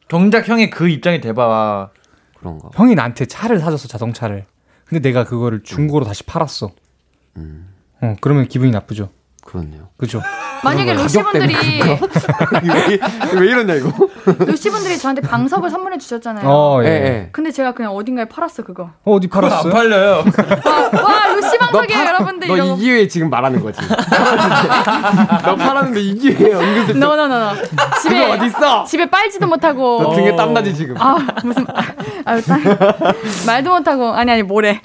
정작 0.08 0.48
형이 0.48 0.70
그 0.70 0.88
입장이 0.88 1.20
돼봐. 1.20 1.90
그런가. 2.38 2.68
형이 2.74 2.94
나한테 2.94 3.26
차를 3.26 3.58
사줬어 3.58 3.88
자동차를. 3.88 4.46
근데 4.90 5.00
내가 5.00 5.24
그거를 5.24 5.62
중고로 5.62 6.04
다시 6.04 6.22
팔았어. 6.24 6.72
음 7.38 7.70
어 8.02 8.16
그러면 8.20 8.48
기분이 8.48 8.70
나쁘죠. 8.70 9.10
그렇네요. 9.44 9.88
그죠. 9.96 10.20
만약에 10.62 10.92
루시분들이 10.92 11.54
왜 13.34 13.46
이러냐 13.46 13.74
이거? 13.74 13.90
루시분들이 14.44 14.98
저한테 14.98 15.22
방석을 15.22 15.70
선물해 15.70 15.96
주셨잖아요. 15.98 16.46
어 16.46 16.80
예. 16.84 16.88
예. 16.88 16.90
예. 16.92 17.28
근데 17.32 17.50
제가 17.50 17.72
그냥 17.72 17.92
어딘가에 17.96 18.26
팔았어 18.26 18.62
그거. 18.62 18.90
어, 19.04 19.14
어디 19.14 19.28
그거 19.28 19.46
안? 19.46 19.70
팔려요. 19.70 20.24
와, 20.64 21.02
와 21.02 21.26
루시 21.34 21.56
방석이에요 21.58 22.04
여러분들 22.06 22.48
너 22.48 22.56
이거. 22.56 22.64
이 22.74 22.76
기회에 22.78 23.08
지금 23.08 23.30
말하는 23.30 23.62
거지. 23.62 23.80
너 25.44 25.56
팔았는데 25.56 26.00
이 26.00 26.14
기회에 26.16 26.52
은근슬쩍 26.54 26.96
no 26.98 27.12
no 27.12 27.27
no 27.27 27.41
no. 27.41 27.62
집에 28.02 28.20
그거 28.20 28.32
어딨어? 28.44 28.84
집에 28.84 29.08
빨지도 29.08 29.46
못하고. 29.46 30.02
너 30.02 30.14
등에 30.14 30.36
땀 30.36 30.52
나지 30.52 30.74
지금. 30.74 30.96
아 30.98 31.16
무슨 31.42 31.66
아유 32.24 32.42
딸 32.42 32.60
말도 33.46 33.70
못하고 33.70 34.12
아니 34.12 34.30
아니 34.30 34.42
뭐래 34.42 34.80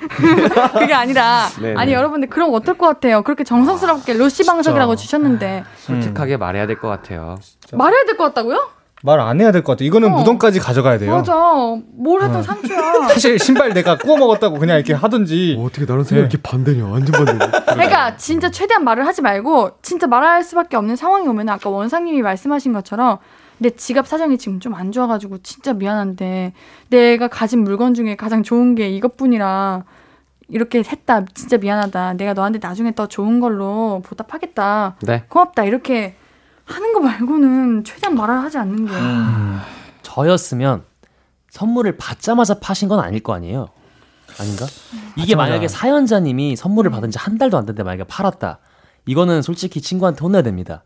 그게 0.73 0.93
아니라 0.93 1.47
네네. 1.59 1.75
아니 1.77 1.93
여러분들 1.93 2.29
그럼 2.29 2.53
어떨 2.53 2.77
것 2.77 2.87
같아요 2.87 3.21
그렇게 3.23 3.43
정성스럽게 3.43 4.13
루시 4.13 4.44
방석이라고 4.45 4.95
주셨는데 4.95 5.63
솔직하게 5.77 6.37
말해야 6.37 6.67
될 6.67 6.79
것 6.79 6.87
같아요. 6.87 7.37
말해야 7.73 8.05
될 8.05 8.17
것 8.17 8.23
같다고요? 8.25 8.69
말안 9.03 9.39
해야 9.39 9.51
될 9.51 9.61
것 9.63 9.73
같아. 9.73 9.83
이거는 9.85 10.11
어. 10.11 10.17
무덤까지 10.17 10.59
가져가야 10.59 10.97
돼요. 10.97 11.11
맞아 11.11 11.35
뭘 11.95 12.23
해도 12.23 12.41
상처야 12.41 13.07
사실 13.09 13.37
신발 13.37 13.71
내가 13.73 13.97
구워 13.97 14.17
먹었다고 14.17 14.57
그냥 14.57 14.77
이렇게 14.77 14.93
하든지. 14.93 15.57
어 15.59 15.69
떻게 15.71 15.85
나랑 15.85 16.03
생각이 16.03 16.21
이렇게 16.33 16.41
반대냐? 16.41 16.85
완전 16.87 17.11
반대냐? 17.25 17.51
그러니까 17.75 18.17
진짜 18.17 18.49
최대한 18.49 18.83
말을 18.83 19.05
하지 19.05 19.21
말고 19.21 19.71
진짜 19.83 20.07
말할 20.07 20.43
수밖에 20.43 20.75
없는 20.77 20.95
상황이 20.95 21.27
오면 21.27 21.49
아까 21.49 21.69
원상님이 21.69 22.21
말씀하신 22.23 22.73
것처럼 22.73 23.19
내 23.59 23.69
지갑 23.69 24.07
사정이 24.07 24.37
지금 24.39 24.59
좀 24.59 24.73
안 24.73 24.91
좋아가지고 24.91 25.37
진짜 25.43 25.73
미안한데 25.73 26.53
내가 26.89 27.27
가진 27.27 27.63
물건 27.63 27.93
중에 27.93 28.15
가장 28.15 28.41
좋은 28.43 28.73
게 28.75 28.89
이것뿐이라 28.89 29.83
이렇게 30.47 30.79
했다 30.79 31.25
진짜 31.33 31.57
미안하다 31.57 32.13
내가 32.13 32.33
너한테 32.33 32.59
나중에 32.61 32.93
더 32.93 33.07
좋은 33.07 33.39
걸로 33.39 34.01
보답하겠다 34.05 34.97
네. 35.01 35.23
고맙다 35.27 35.63
이렇게 35.63 36.15
하는 36.65 36.93
거 36.93 36.99
말고는 36.99 37.83
최대한 37.83 38.15
말을 38.15 38.35
하지 38.41 38.57
않는 38.57 38.85
게. 38.85 38.91
음. 38.91 39.59
저였으면 40.01 40.83
선물을 41.51 41.97
받자마자 41.97 42.55
파신 42.59 42.87
건 42.89 42.99
아닐 42.99 43.21
거 43.21 43.33
아니에요? 43.33 43.67
아닌가? 44.39 44.65
이게 45.15 45.35
만약에 45.35 45.67
사연자님이 45.67 46.55
선물을 46.55 46.89
받은 46.91 47.11
지 47.11 47.17
한 47.19 47.37
달도 47.37 47.57
안 47.57 47.65
됐는데 47.65 47.83
만약에 47.83 48.03
팔았다. 48.05 48.59
이거는 49.05 49.41
솔직히 49.43 49.79
친구한테 49.81 50.21
혼내야 50.21 50.41
됩니다. 50.41 50.83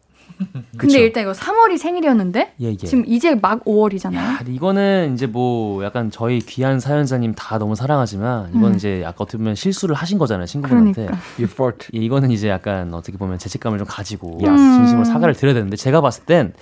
근데 0.78 1.00
일단 1.00 1.24
이거 1.24 1.34
3월이 1.34 1.78
생일이었는데 1.78 2.54
예, 2.62 2.66
예. 2.68 2.76
지금 2.78 3.04
이제 3.06 3.36
막 3.36 3.64
5월이잖아요. 3.66 4.18
아, 4.18 4.40
이거는 4.48 5.14
이제 5.14 5.28
뭐 5.28 5.84
약간 5.84 6.10
저희 6.12 6.40
귀한 6.40 6.80
사연자님 6.80 7.34
다 7.36 7.58
너무 7.58 7.76
사랑하지만 7.76 8.50
이건 8.56 8.72
음. 8.72 8.76
이제 8.76 9.04
아까 9.06 9.24
어떻게 9.24 9.38
보면 9.38 9.56
실수를 9.56 9.96
하신 9.96 10.18
거잖아요 10.18 10.46
친구분한테. 10.46 11.08
그러니까. 11.08 11.18
예, 11.94 12.00
이거는 12.00 12.32
이제 12.32 12.50
약간 12.50 12.94
어떻게 12.94 13.18
보면 13.18 13.38
죄책감을 13.38 13.78
좀 13.78 13.88
가지고 13.88 14.40
음. 14.42 14.56
진심으로 14.56 15.06
사과를 15.06 15.36
드려야 15.36 15.54
되는데 15.54 15.76
제가 15.76 16.02
봤을 16.02 16.24
땐 16.26 16.54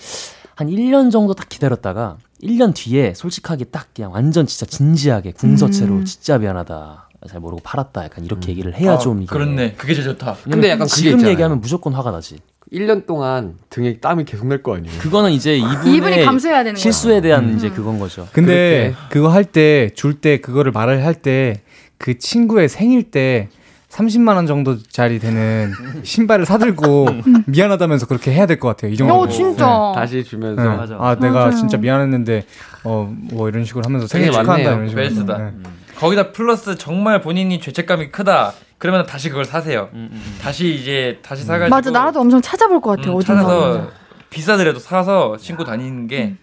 한 0.58 0.70
1년 0.70 1.12
정도 1.12 1.36
딱 1.36 1.48
기다렸다가 1.50 2.18
1년 2.42 2.74
뒤에 2.74 3.14
솔직하게 3.14 3.66
딱 3.66 3.90
그냥 3.94 4.12
완전 4.12 4.48
진짜 4.48 4.66
진지하게 4.66 5.32
궁서체로 5.34 5.94
음. 5.94 6.06
진짜 6.06 6.40
미안하다. 6.40 7.10
잘 7.28 7.40
모르고 7.40 7.62
팔았다. 7.64 8.06
약간 8.06 8.26
이렇게 8.26 8.50
얘기를 8.50 8.76
해야 8.76 8.94
아, 8.94 8.98
좀 8.98 9.22
이게 9.22 9.30
그렇네. 9.30 9.74
그게 9.74 9.94
제일 9.94 10.08
좋다. 10.08 10.36
근데 10.44 10.70
약간 10.70 10.88
그게 10.88 11.12
지금. 11.12 11.28
얘기하면 11.28 11.62
무조건 11.62 11.94
화가 11.94 12.10
나지. 12.12 12.40
1년 12.72 13.06
동안 13.06 13.56
등에 13.70 13.98
땀이 14.00 14.26
계속 14.26 14.48
날 14.48 14.62
거 14.62 14.76
아니에요. 14.76 15.00
그거는 15.00 15.32
이제 15.32 15.56
이분의 15.58 15.96
이분이 15.96 16.26
감수해야 16.26 16.64
되는. 16.64 16.76
실수에 16.76 17.22
대한 17.22 17.46
음. 17.50 17.56
이제 17.56 17.70
그건 17.70 18.00
거죠. 18.00 18.28
근데 18.34 18.94
그거 19.10 19.30
할 19.30 19.46
때 19.46 19.90
줄 19.96 20.20
때 20.20 20.40
그거를 20.42 20.72
말을 20.72 21.06
할 21.06 21.14
때 21.16 21.62
그 21.98 22.18
친구의 22.20 22.70
생일 22.70 23.10
때 23.10 23.50
30만 23.90 24.36
원 24.36 24.46
정도 24.46 24.78
짜리 24.84 25.18
되는 25.18 25.72
신발을 26.04 26.46
사들고 26.46 27.08
미안하다면서 27.48 28.06
그렇게 28.06 28.32
해야 28.34 28.46
될 28.46 28.60
것 28.60 28.68
같아요. 28.68 28.92
이 28.92 28.98
정도. 28.98 29.14
어 29.16 29.28
진짜. 29.28 29.92
다시 29.96 30.24
주면서 30.24 30.62
네. 30.62 30.68
맞아. 30.78 30.96
아 31.00 31.16
내가 31.16 31.34
맞아요. 31.34 31.52
진짜 31.56 31.78
미안했는데 31.78 32.44
어 32.84 33.10
뭐 33.32 33.48
이런 33.50 33.64
식으로 33.66 33.84
하면서 33.86 34.06
생일 34.08 34.32
축하한다 34.32 34.52
많네요. 34.76 34.92
이런 34.92 35.10
식으로. 35.10 35.38
네. 35.38 35.52
거기다 35.96 36.32
플러스 36.32 36.76
정말 36.78 37.22
본인이 37.22 37.60
죄책감이 37.60 38.10
크다. 38.12 38.54
그러면 38.78 39.06
다시 39.06 39.30
그걸 39.30 39.46
사세요. 39.46 39.90
음, 39.94 40.10
음, 40.12 40.22
음. 40.24 40.38
다시 40.42 40.74
이제 40.76 41.20
다시 41.24 41.44
사가지고 41.44 41.70
맞아 41.76 41.90
나라도 41.92 42.20
엄청 42.20 42.42
찾아볼 42.42 42.80
것 42.82 42.96
같아 42.98 43.10
음, 43.10 43.16
어딘가. 43.16 43.42
찾아서 43.42 43.90
비싸더라도 44.30 44.80
사서 44.80 45.38
신고 45.40 45.64
다니는 45.64 46.08
게 46.08 46.36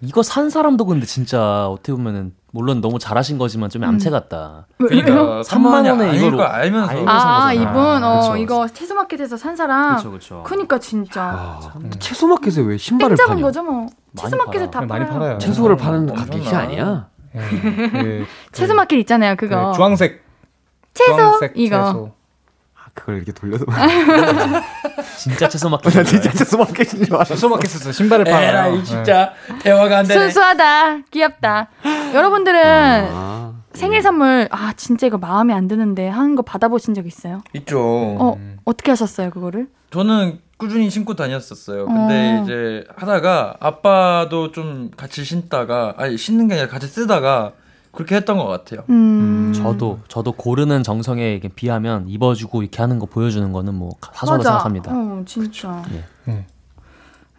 이거 0.00 0.22
산 0.22 0.50
사람도 0.50 0.84
근데 0.86 1.06
진짜 1.06 1.66
어떻게 1.68 1.92
보면은 1.92 2.32
물론 2.52 2.80
너무 2.80 2.98
잘하신 2.98 3.36
거지만 3.38 3.68
좀 3.68 3.82
얌체 3.82 4.08
같다. 4.08 4.66
그러니까 4.78 5.42
3만 5.42 5.88
원에 5.90 6.08
아닐 6.08 6.14
이거로 6.20 6.38
걸 6.38 6.46
알면서 6.46 6.90
알고 6.90 7.04
아. 7.10 7.52
이분 7.52 7.76
어 8.04 8.20
그쵸. 8.20 8.36
이거 8.38 8.66
채소마켓에서 8.68 9.36
산 9.36 9.56
사람. 9.56 9.90
그렇죠, 9.90 10.10
그렇죠. 10.10 10.42
그러니까 10.46 10.78
진짜 10.78 11.22
아, 11.22 11.60
채소마켓에 11.98 12.62
왜 12.62 12.78
신발을 12.78 13.16
파냐? 13.16 13.42
거죠 13.42 13.62
뭐. 13.62 13.86
채소마켓에. 14.16 14.70
다 14.70 14.80
네, 14.80 14.86
많이 14.86 15.06
팔아요. 15.06 15.38
채소를 15.38 15.76
파는. 15.76 16.14
가격이 16.14 16.48
아니야. 16.48 17.08
네. 17.34 17.42
그, 17.90 18.26
채소마켓 18.52 18.98
있잖아요 19.00 19.34
그 19.36 19.48
그거. 19.48 19.72
주황색 19.72 20.24
채소 20.96 21.38
이거. 21.54 21.76
채소. 21.86 22.12
아, 22.74 22.88
그걸 22.94 23.16
이렇게 23.16 23.32
돌려서 23.32 23.64
진짜 25.18 25.48
채소 25.48 25.68
마켓. 25.68 25.92
나 25.94 26.02
진짜 26.02 26.30
채소 26.30 26.58
마켓인 26.58 27.04
줄 27.04 27.14
알았어. 27.14 27.34
채소 27.34 27.48
마켓에서 27.48 27.92
신발을 27.92 28.24
팔아요. 28.24 28.48
에라이 28.48 28.84
진짜 28.84 29.32
대화가 29.62 29.98
안 29.98 30.06
되네. 30.06 30.20
순수하다, 30.20 30.98
귀엽다. 31.10 31.68
여러분들은 32.14 32.60
아, 32.64 33.52
생일 33.74 34.02
선물 34.02 34.48
아 34.50 34.72
진짜 34.76 35.06
이거 35.06 35.18
마음에 35.18 35.52
안 35.52 35.68
드는데 35.68 36.08
하는 36.08 36.34
거 36.36 36.42
받아보신 36.42 36.94
적 36.94 37.06
있어요? 37.06 37.42
있죠. 37.54 37.78
어 37.80 38.38
어떻게 38.64 38.90
하셨어요 38.92 39.30
그거를? 39.30 39.68
저는 39.90 40.40
꾸준히 40.58 40.88
신고 40.88 41.14
다녔었어요. 41.14 41.84
근데 41.86 42.38
어. 42.38 42.42
이제 42.42 42.84
하다가 42.96 43.56
아빠도 43.60 44.52
좀 44.52 44.90
같이 44.96 45.24
신다가 45.24 45.94
아니 45.98 46.16
신는 46.16 46.48
게 46.48 46.54
아니라 46.54 46.68
같이 46.68 46.86
쓰다가 46.86 47.52
그렇게 47.96 48.14
했던 48.14 48.38
것 48.38 48.46
같아요. 48.46 48.84
음, 48.90 49.52
저도 49.54 49.98
저도 50.08 50.32
고르는 50.32 50.82
정성에 50.84 51.40
비하면 51.56 52.08
입어주고 52.08 52.62
이렇게 52.62 52.78
하는 52.80 52.98
거 53.00 53.06
보여주는 53.06 53.50
거는 53.52 53.74
뭐 53.74 53.90
사소하다. 54.14 54.42
생각합니다. 54.44 54.92
어 54.94 55.22
진짜. 55.26 55.82
예. 55.92 56.04
음. 56.28 56.44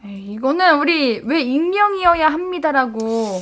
에이, 0.05 0.34
이거는 0.34 0.80
우리 0.80 1.22
왜 1.24 1.41
익명이어야 1.41 2.28
합니다라고 2.28 3.41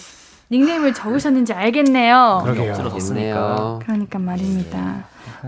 닉네임을 0.52 0.94
적으셨는지 0.94 1.54
알겠네요. 1.54 2.42
그러게요. 2.44 2.74
그러니까 3.84 4.20
말입니다. 4.20 5.06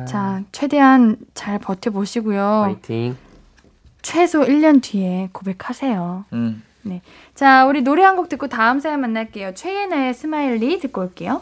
자 0.08 0.42
최대한 0.52 1.18
잘 1.34 1.60
버텨보시고요. 1.60 2.64
파이팅. 2.66 3.18
최소 4.02 4.42
1년 4.42 4.82
뒤에 4.82 5.30
고백하세요. 5.34 6.26
음. 6.34 6.64
자, 7.36 7.66
우리 7.66 7.82
노래 7.82 8.02
한 8.04 8.16
곡 8.16 8.30
듣고 8.30 8.48
다음 8.48 8.80
사연 8.80 9.02
만날게요. 9.02 9.54
최예나의 9.56 10.14
Smiley 10.14 10.80
듣고 10.80 11.02
올게요. 11.02 11.42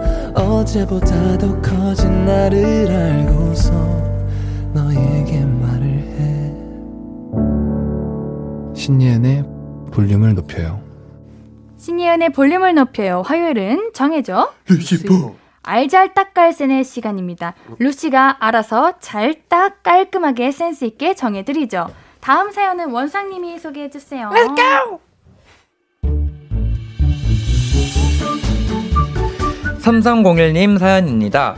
어제보다 0.35 1.37
더 1.37 1.61
커진 1.61 2.25
나를 2.25 2.89
알고서 2.91 3.71
너에게 4.73 5.45
말을 5.45 5.87
해 5.87 6.53
신예은의 8.75 9.45
볼륨을 9.91 10.35
높여요. 10.35 10.81
신예은의 11.77 12.29
볼륨을 12.31 12.73
높여요. 12.75 13.21
화요일은 13.25 13.91
정해줘. 13.93 14.53
알잘딱깔센의 15.63 16.83
시간입니다. 16.83 17.53
루시가 17.79 18.37
알아서 18.39 18.93
잘 18.99 19.35
딱 19.49 19.83
깔끔하게 19.83 20.51
센스 20.51 20.85
있게 20.85 21.13
정해드리죠. 21.13 21.87
다음 22.21 22.51
사연은 22.51 22.91
원상님이 22.91 23.59
소개해주세요. 23.59 24.29
Let's 24.29 24.55
go! 24.55 24.99
3301님 29.81 30.77
사연입니다. 30.77 31.55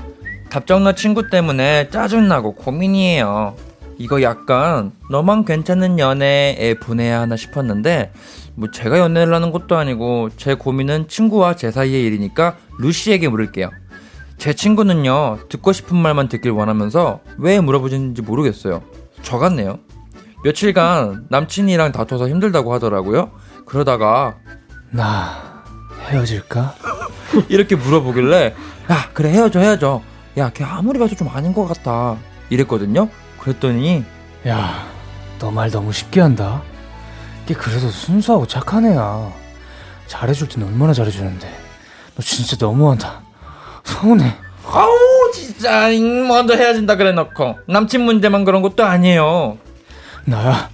답정너 0.49 0.93
친구 0.93 1.29
때문에 1.29 1.89
짜증나고 1.89 2.55
고민이에요. 2.55 3.55
이거 3.97 4.21
약간 4.21 4.91
너만 5.09 5.45
괜찮은 5.45 5.99
연애에 5.99 6.75
보내야 6.81 7.21
하나 7.21 7.35
싶었는데 7.35 8.11
뭐 8.55 8.71
제가 8.71 8.99
연애를 8.99 9.33
하는 9.33 9.51
것도 9.51 9.75
아니고 9.75 10.29
제 10.37 10.53
고민은 10.53 11.09
친구와 11.09 11.55
제 11.55 11.69
사이의 11.69 12.03
일이니까 12.05 12.55
루시에게 12.79 13.27
물을게요. 13.27 13.69
제 14.37 14.53
친구는요 14.53 15.39
듣고 15.49 15.73
싶은 15.73 15.97
말만 15.97 16.29
듣길 16.29 16.51
원하면서 16.51 17.19
왜 17.37 17.59
물어보는지 17.59 18.21
모르겠어요. 18.21 18.83
저 19.21 19.37
같네요. 19.37 19.79
며칠간 20.43 21.27
남친이랑 21.29 21.91
다퉈서 21.91 22.29
힘들다고 22.29 22.73
하더라고요. 22.73 23.31
그러다가 23.65 24.35
나 24.91 25.52
헤어질까? 26.09 26.75
이렇게 27.49 27.75
물어보길래 27.75 28.53
야 28.91 29.09
그래 29.13 29.29
헤어져 29.31 29.59
헤어져 29.59 30.01
야 30.37 30.49
걔 30.49 30.63
아무리 30.63 30.99
봐도 30.99 31.15
좀 31.15 31.29
아닌 31.29 31.53
것 31.53 31.65
같다 31.67 32.17
이랬거든요 32.49 33.09
그랬더니 33.39 34.03
야, 34.47 34.85
너 35.39 35.51
말 35.51 35.69
너무 35.71 35.91
쉽게 35.93 36.19
한다. 36.21 36.61
걔 37.45 37.53
그래도 37.53 37.89
순수하고 37.89 38.45
착한 38.47 38.85
애야. 38.85 39.31
잘해줄 40.07 40.47
땐 40.49 40.63
얼마나 40.63 40.93
잘해주는데. 40.93 41.47
너 42.15 42.21
진짜 42.21 42.55
너무한다. 42.59 43.21
서운해. 43.85 44.35
아우 44.65 44.91
진짜 45.33 45.89
잉, 45.89 46.27
먼저 46.27 46.55
헤어진다 46.55 46.95
그래 46.97 47.11
놓고 47.13 47.59
남친 47.67 48.01
문제만 48.01 48.43
그런 48.45 48.61
것도 48.61 48.83
아니에요 48.85 49.57
나야, 50.25 50.69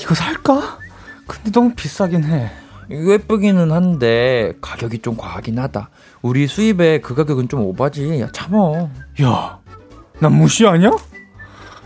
이거 0.00 0.14
살까? 0.14 0.78
근데 1.26 1.50
너무 1.50 1.74
비싸긴 1.74 2.24
해. 2.24 2.50
예쁘기는 2.90 3.70
한데 3.72 4.52
가격이 4.60 5.00
좀 5.00 5.16
과하긴 5.16 5.58
하다 5.58 5.90
우리 6.22 6.46
수입에 6.46 7.00
그 7.00 7.14
가격은 7.14 7.48
좀 7.48 7.60
오바지 7.62 8.20
야 8.20 8.28
참어 8.32 8.88
야, 9.22 9.58
난 10.20 10.32
무시하냐? 10.32 10.90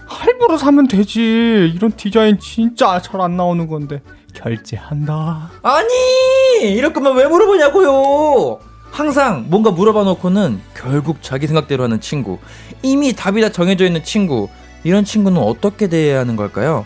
할부로 0.06 0.58
사면 0.58 0.88
되지. 0.88 1.72
이런 1.74 1.92
디자인 1.92 2.36
진짜 2.40 3.00
잘 3.00 3.20
안 3.20 3.36
나오는 3.36 3.66
건데. 3.68 4.02
결제한다. 4.34 5.50
아니 5.62 6.72
이럴 6.74 6.92
거면 6.92 7.16
왜 7.16 7.26
물어보냐고요 7.26 8.58
항상 8.90 9.46
뭔가 9.48 9.70
물어봐 9.70 10.02
놓고는 10.04 10.60
결국 10.74 11.18
자기 11.22 11.46
생각대로 11.46 11.84
하는 11.84 12.00
친구 12.00 12.38
이미 12.82 13.12
답이 13.12 13.40
다 13.40 13.48
정해져 13.50 13.84
있는 13.86 14.02
친구 14.04 14.48
이런 14.84 15.04
친구는 15.04 15.40
어떻게 15.40 15.88
대해야 15.88 16.20
하는 16.20 16.34
걸까요 16.36 16.84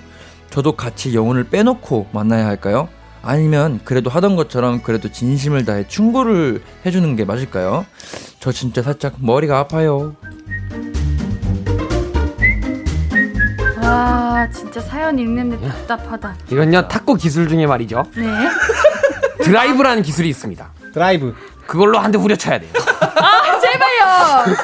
저도 0.51 0.73
같이 0.73 1.15
영혼을 1.15 1.45
빼놓고 1.45 2.09
만나야 2.13 2.47
할까요 2.47 2.89
아니면 3.25 3.81
그래도 3.85 4.11
하던 4.11 4.37
것처럼 4.37 4.83
그래도 4.83 5.11
진심을 5.11 5.65
다해 5.65 5.87
충고를 5.89 6.63
해주는 6.85 7.17
게 7.17 7.25
맞을까요? 7.25 7.87
저 8.39 8.53
진짜 8.53 8.83
살짝 8.83 9.15
머리가 9.19 9.59
아파요. 9.59 10.15
와 13.83 14.47
진짜 14.53 14.81
사연 14.81 15.19
읽는데 15.19 15.59
답답하다. 15.69 16.37
이건요 16.51 16.89
탁구 16.89 17.15
기술 17.17 17.49
중에 17.49 17.67
말이죠. 17.67 18.05
네. 18.17 18.27
드라이브라는 19.43 20.03
기술이 20.03 20.29
있습니다. 20.29 20.71
드라이브. 20.93 21.35
그걸로 21.67 21.99
한 21.99 22.13
대 22.13 22.19
후려쳐야 22.19 22.59
돼요. 22.61 22.71
아 23.01 23.59
제발요. 23.59 24.55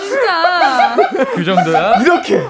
진짜. 0.00 0.96
그 1.34 1.44
정도야? 1.44 2.00
이렇게 2.02 2.44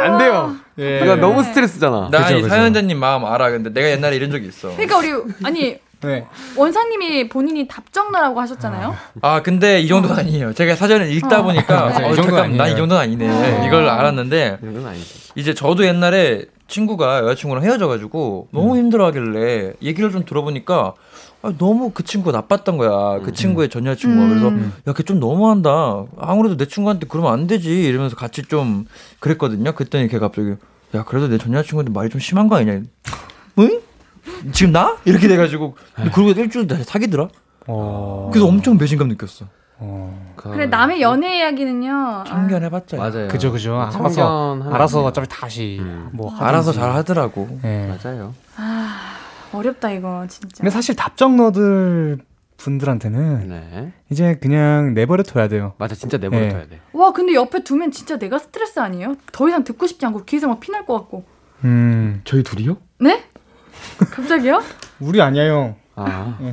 안 0.00 0.18
돼요. 0.18 0.56
예. 0.78 1.00
이거 1.02 1.16
너무 1.16 1.42
스트레스잖아. 1.42 2.08
나 2.10 2.30
이. 2.30 2.42
사연자님 2.42 2.98
마음 2.98 3.24
알아. 3.24 3.50
근데 3.50 3.70
내가 3.72 3.90
옛날에 3.90 4.16
이런 4.16 4.30
적이 4.30 4.48
있어. 4.48 4.70
그러니까 4.76 4.98
우리 4.98 5.08
아니 5.44 5.76
네. 6.00 6.26
원사님이 6.56 7.28
본인이 7.28 7.68
답정너라고 7.68 8.40
하셨잖아요. 8.40 8.94
아 9.20 9.42
근데 9.42 9.80
이 9.80 9.88
정도는 9.88 10.16
아니에요. 10.18 10.52
제가 10.52 10.74
사전을 10.74 11.12
읽다 11.12 11.40
어. 11.40 11.42
보니까 11.44 11.84
맞아요. 11.86 12.06
어, 12.08 12.12
이 12.12 12.16
정도는 12.16 12.24
잠깐 12.24 12.50
나이 12.56 12.60
아니에요. 12.72 12.76
정도는 12.76 13.02
아니네. 13.02 13.66
이걸 13.66 13.88
알았는데. 13.88 14.58
이제 15.36 15.54
저도 15.54 15.84
옛날에 15.86 16.44
친구가 16.68 17.18
여자친구랑 17.24 17.64
헤어져가지고 17.64 18.48
너무 18.50 18.76
힘들어하길래 18.76 19.74
얘기를 19.82 20.10
좀 20.10 20.24
들어보니까 20.24 20.74
아, 20.76 20.92
너무 21.58 21.90
그 21.90 22.04
친구가 22.04 22.36
나빴던 22.38 22.76
거야. 22.76 23.20
그 23.24 23.32
친구의 23.32 23.68
전 23.68 23.84
여자친구가. 23.86 24.28
그래서 24.28 24.48
음. 24.48 24.72
야, 24.86 24.92
걔 24.92 25.02
좀 25.02 25.18
너무한다. 25.20 26.04
아무래도 26.18 26.56
내 26.56 26.66
친구한테 26.66 27.06
그러면 27.08 27.32
안 27.32 27.46
되지. 27.46 27.82
이러면서 27.82 28.14
같이 28.16 28.42
좀 28.42 28.84
그랬거든요. 29.20 29.72
그랬더니 29.72 30.08
걔가 30.08 30.28
갑자기 30.28 30.54
야, 30.94 31.04
그래도 31.04 31.28
내 31.28 31.38
전 31.38 31.52
여자친구한테 31.52 31.92
말이 31.92 32.08
좀 32.10 32.20
심한 32.20 32.48
거 32.48 32.56
아니냐. 32.56 32.82
응? 33.58 33.80
지금 34.52 34.72
나? 34.72 34.96
이렇게 35.04 35.26
돼가지고. 35.26 35.74
근데 35.96 36.10
그러고 36.10 36.30
일주일 36.30 36.66
다시 36.68 36.84
사귀더라. 36.84 37.28
어. 37.66 38.30
그래서 38.32 38.46
엄청 38.46 38.78
배신감 38.78 39.08
느꼈어. 39.08 39.46
어. 39.78 40.32
그래 40.36 40.66
남의 40.66 41.00
연애 41.02 41.38
이야기는요. 41.38 42.24
참견해봤자. 42.28 42.96
맞아요. 42.96 43.26
그죠 43.28 43.50
그죠. 43.50 43.80
알아서 43.80 44.58
알아서. 44.70 45.04
어차피 45.04 45.26
다시 45.28 45.78
음. 45.80 46.08
뭐 46.12 46.32
알아서. 46.36 46.72
잘 46.72 46.92
하더라고. 46.92 47.58
예. 47.64 47.88
맞아요. 48.04 48.32
아, 48.56 48.98
어렵다 49.52 49.90
이거 49.90 50.26
진짜. 50.28 50.48
근데 50.58 50.70
사실 50.70 50.94
답정너들 50.96 52.18
분들한테는 52.56 53.48
네. 53.48 53.92
이제 54.10 54.36
그냥 54.40 54.94
내버려 54.94 55.22
둬야 55.22 55.48
돼요. 55.48 55.74
맞아 55.78 55.94
진짜 55.94 56.16
내버려 56.18 56.40
네. 56.42 56.48
둬야 56.50 56.66
돼. 56.68 56.80
와 56.92 57.12
근데 57.12 57.34
옆에 57.34 57.64
두면 57.64 57.90
진짜 57.90 58.18
내가 58.18 58.38
스트레스 58.38 58.78
아니에요? 58.78 59.16
더 59.32 59.48
이상 59.48 59.64
듣고 59.64 59.86
싶지 59.86 60.04
않고 60.06 60.24
귀에서 60.24 60.46
막 60.48 60.60
피날 60.60 60.86
것 60.86 60.94
같고. 60.98 61.24
음. 61.64 62.20
저희 62.24 62.42
둘이요? 62.42 62.76
네? 63.00 63.24
갑자기요? 63.98 64.62
우리 65.00 65.20
아니야 65.20 65.48
형. 65.48 65.76
아뭐 65.94 66.52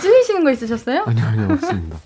찔리시는 0.00 0.44
거 0.44 0.50
있으셨어요? 0.50 1.04
아니요 1.06 1.24
아니요 1.24 1.48
없습니다. 1.52 1.98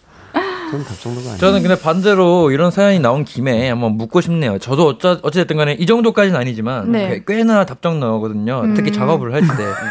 저는 0.71 0.85
답정도가 0.85 1.21
아니에요. 1.27 1.39
저는 1.39 1.63
근데 1.63 1.81
반대로 1.81 2.51
이런 2.51 2.71
사연이 2.71 2.99
나온 3.01 3.25
김에 3.25 3.69
한번 3.71 3.93
묻고 3.97 4.21
싶네요. 4.21 4.59
저도 4.59 4.87
어쩌, 4.89 5.19
어찌됐든 5.23 5.57
간에 5.57 5.75
이 5.75 5.87
정도까지는 5.87 6.39
아니지만 6.39 6.93
네. 6.93 7.23
꽤- 7.27 7.37
꽤나 7.39 7.65
답정 7.65 8.01
나오거든요. 8.01 8.61
음. 8.65 8.75
특히 8.75 8.93
작업을 8.93 9.33
할 9.35 9.41
때. 9.43 9.47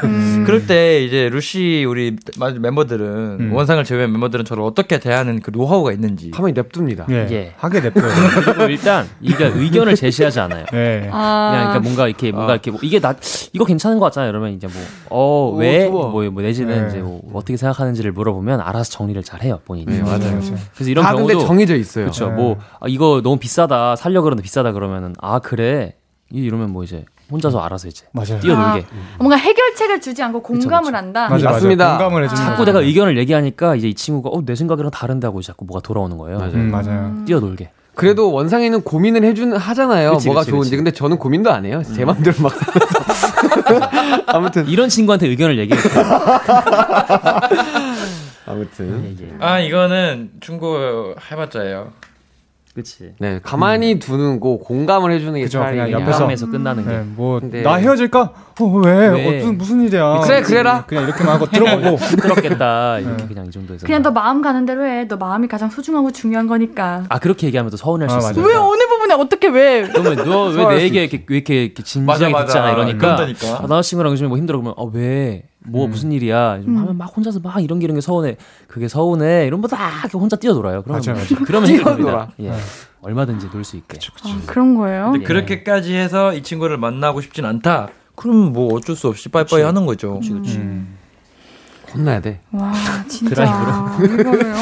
음. 0.07 0.43
그럴 0.47 0.67
때 0.67 1.03
이제 1.03 1.29
루시 1.29 1.85
우리 1.87 2.15
마- 2.37 2.51
멤버들은 2.51 3.05
음. 3.39 3.53
원상을 3.53 3.83
제외한 3.83 4.11
멤버들은 4.11 4.45
저를 4.45 4.63
어떻게 4.63 4.99
대하는 4.99 5.39
그 5.41 5.51
노하우가 5.51 5.91
있는지. 5.91 6.31
가만히 6.31 6.53
냅둡니다. 6.53 7.05
예. 7.09 7.27
예. 7.31 7.53
하게 7.57 7.81
냅둬요. 7.81 8.07
일단 8.69 9.07
이게 9.21 9.45
의견을 9.45 9.95
제시하지 9.95 10.39
않아요. 10.41 10.65
예. 10.73 11.09
아, 11.11 11.49
그냥 11.51 11.65
그러니까 11.67 11.79
뭔가 11.79 12.07
이렇게 12.07 12.31
뭔가 12.31 12.51
아. 12.53 12.55
이렇게 12.55 12.71
뭐 12.71 12.79
이게 12.83 12.99
나 12.99 13.15
이거 13.53 13.65
괜찮은 13.65 13.99
거 13.99 14.05
같잖아요. 14.05 14.29
이러면 14.29 14.53
이제 14.53 14.67
오, 15.09 15.51
뭐어왜 15.53 15.87
좋아. 15.87 16.09
뭐, 16.09 16.23
뭐 16.29 16.41
내지는 16.43 16.83
네. 16.83 16.89
이제 16.89 16.99
뭐 16.99 17.21
어떻게 17.33 17.57
생각하는지를 17.57 18.11
물어보면 18.11 18.61
알아서 18.61 18.91
정리를 18.91 19.23
잘 19.23 19.41
해요 19.41 19.59
본인이. 19.65 19.85
네, 19.87 20.01
맞아요. 20.01 20.39
그래서 20.75 20.89
이런 20.91 21.03
다 21.05 21.11
경우도 21.13 21.27
근데 21.33 21.45
정해져 21.45 21.75
있어요. 21.75 22.05
그렇죠. 22.05 22.27
네. 22.29 22.35
뭐 22.35 22.57
아, 22.79 22.85
이거 22.87 23.21
너무 23.23 23.37
비싸다 23.37 23.95
살려 23.95 24.21
그러는데 24.21 24.43
비싸다 24.43 24.71
그러면은 24.71 25.13
아 25.21 25.39
그래 25.39 25.95
이- 26.31 26.39
이러면 26.41 26.71
뭐 26.71 26.83
이제 26.83 27.05
혼자서 27.31 27.59
알아서 27.59 27.87
이제 27.89 28.05
맞아요. 28.13 28.39
뛰어놀게. 28.39 28.85
뭔가 29.17 29.35
해결책을 29.35 29.99
주지 29.99 30.23
않고 30.23 30.41
공감을 30.41 30.85
그쵸. 30.91 30.95
한다. 30.97 31.27
맞아요, 31.29 31.43
맞습니다. 31.43 31.97
공감을 31.97 32.23
해주는 32.23 32.41
아. 32.41 32.45
자꾸 32.51 32.63
내가 32.65 32.79
의견을 32.79 33.17
얘기하니까 33.17 33.75
이제 33.75 33.87
이 33.89 33.93
친구가 33.93 34.29
어 34.29 34.41
내 34.45 34.55
생각이랑 34.55 34.91
다른데 34.91 35.27
하고 35.27 35.41
자꾸 35.41 35.65
뭐가 35.65 35.81
돌아오는 35.81 36.17
거예요. 36.17 36.37
맞아요. 36.39 36.53
음, 36.53 36.71
맞아요. 36.71 37.25
뛰어놀게. 37.25 37.71
그래도 37.95 38.31
원상이는 38.31 38.81
고민을 38.83 39.23
해준 39.23 39.55
하잖아요. 39.57 40.11
그치, 40.13 40.27
뭐가 40.27 40.41
그치, 40.41 40.51
좋은지. 40.51 40.69
그치. 40.69 40.75
근데 40.77 40.91
저는 40.91 41.17
고민도 41.17 41.51
안 41.51 41.65
해요. 41.65 41.81
제 41.95 42.05
맘대로 42.05 42.35
막. 42.41 42.53
아무튼 44.27 44.67
이런 44.69 44.87
친구한테 44.87 45.27
의견을 45.27 45.57
얘기해. 45.57 45.79
아무튼 48.57 49.15
예, 49.19 49.23
예. 49.25 49.31
아 49.39 49.59
이거는 49.59 50.31
충고 50.39 51.13
해봤자예요. 51.31 51.91
그렇지. 52.73 53.15
네 53.17 53.39
가만히 53.41 53.97
두는 53.97 54.39
거 54.39 54.57
공감을 54.59 55.11
해주는 55.11 55.33
게 55.33 55.41
그죠, 55.45 55.57
차라리 55.57 55.91
옆에서. 55.91 56.19
마음에서 56.19 56.47
끝나는 56.51 56.85
게. 56.85 56.91
네, 56.91 57.03
뭐, 57.03 57.39
근데- 57.39 57.63
나 57.63 57.73
헤어질까? 57.73 58.33
어, 58.59 58.63
왜? 58.85 59.07
왜? 59.07 59.39
어떤, 59.39 59.57
무슨 59.57 59.81
일이야? 59.81 60.19
그래, 60.23 60.41
그래라. 60.43 60.85
그냥 60.85 61.05
이렇게만 61.05 61.33
하고 61.35 61.47
들어보고. 61.47 61.97
시끄럽겠다 62.05 62.99
이렇게 62.99 63.25
그냥 63.29 63.47
이 63.47 63.51
정도에서. 63.51 63.83
그냥 63.87 64.03
너 64.03 64.11
마음 64.11 64.43
가는 64.43 64.63
대로 64.67 64.85
해. 64.85 65.07
너 65.07 65.17
마음이 65.17 65.47
가장 65.47 65.71
소중하고 65.71 66.11
중요한 66.11 66.45
거니까. 66.45 67.03
아 67.09 67.17
그렇게 67.17 67.47
얘기하면 67.47 67.71
또 67.71 67.77
서운할 67.77 68.09
수 68.11 68.15
아, 68.15 68.19
있어. 68.19 68.41
왜 68.41 68.53
어느 68.53 68.87
부분에 68.87 69.15
어떻게 69.15 69.47
왜? 69.47 69.87
그러면 69.87 70.15
너왜 70.15 70.53
서운할 70.53 70.77
내 70.77 70.85
이렇게, 70.87 71.25
왜 71.29 71.35
이렇게, 71.37 71.63
이렇게 71.63 71.81
진지하게 71.83 72.29
맞아, 72.31 72.45
듣잖아 72.45 72.65
맞아. 72.67 72.73
이러니까 72.77 72.97
그런다니까. 73.15 73.47
아, 73.57 73.61
남자친구랑 73.67 74.11
요즘에 74.11 74.27
뭐 74.29 74.37
힘들어 74.37 74.59
그러면 74.59 74.75
아 74.77 74.87
왜? 74.93 75.45
뭐 75.69 75.85
음. 75.85 75.91
무슨 75.91 76.11
일이야? 76.11 76.61
좀 76.63 76.77
하면 76.77 76.97
막 76.97 77.05
혼자서 77.15 77.39
막 77.41 77.61
이런 77.63 77.79
게 77.79 77.85
이런 77.85 77.95
게 77.95 78.01
서운해. 78.01 78.37
그게 78.67 78.87
서운해. 78.87 79.49
막 79.51 80.01
이렇게 80.01 80.17
혼자 80.17 80.35
뛰어놀아요. 80.35 80.81
그러면 80.83 81.01
맞아요, 81.05 81.19
뭐- 81.29 81.45
그러면. 81.45 81.67
뛰어놀아. 81.69 82.29
예. 82.41 82.53
얼마든지 83.01 83.49
놀 83.51 83.63
수 83.63 83.77
있게. 83.77 83.97
아, 84.23 84.39
그런 84.45 84.75
거예요? 84.75 85.11
근데 85.11 85.25
그렇게까지 85.25 85.95
해서 85.95 86.33
이 86.33 86.41
친구를 86.43 86.77
만나고 86.77 87.21
싶진 87.21 87.45
않다. 87.45 87.89
그럼 88.15 88.51
뭐 88.53 88.73
어쩔 88.73 88.95
수 88.95 89.07
없이 89.07 89.29
빠이빠이 89.29 89.61
하는 89.61 89.85
거죠. 89.85 90.19
음. 90.23 90.97
혼나야 91.93 92.19
돼. 92.21 92.41
와 92.51 92.71
진짜 93.07 93.35
드라이브로. 93.35 94.21
이거를요? 94.21 94.55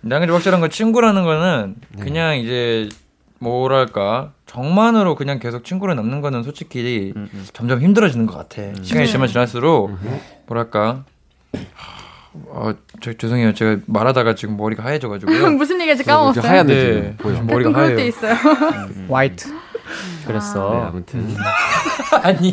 나 0.00 0.18
근데 0.18 0.32
확실한 0.32 0.60
건 0.60 0.70
친구라는 0.70 1.24
거는 1.24 1.76
네. 1.96 2.02
그냥 2.02 2.36
이제 2.38 2.88
뭐랄까 3.44 4.32
정만으로 4.46 5.14
그냥 5.14 5.38
계속 5.38 5.64
친구를 5.64 5.94
남는 5.96 6.20
거는 6.22 6.42
솔직히 6.42 7.12
음, 7.14 7.28
음. 7.32 7.46
점점 7.52 7.80
힘들어지는 7.80 8.26
것 8.26 8.36
같아. 8.36 8.62
시간이 8.82 9.04
네. 9.04 9.06
지나면 9.06 9.28
지날수록 9.28 9.90
뭐랄까 10.46 11.04
어, 12.46 12.72
저, 13.00 13.12
죄송해요. 13.12 13.54
제가 13.54 13.80
말하다가 13.86 14.34
지금 14.34 14.56
머리가 14.56 14.82
하얘져가지고요. 14.84 15.50
무슨 15.56 15.80
얘기인지 15.80 16.02
까먹었어요. 16.04 16.50
하얀데 16.50 16.74
네. 16.74 16.84
지금 16.84 17.16
보여. 17.18 17.42
머리가 17.42 17.70
그럴 17.70 17.88
때 17.88 17.94
하얘요. 17.94 18.08
있어요. 18.08 18.34
화이트. 19.10 19.54
그랬어. 20.26 20.70
네, 20.72 20.80
아무튼 20.80 21.36
아니 22.22 22.50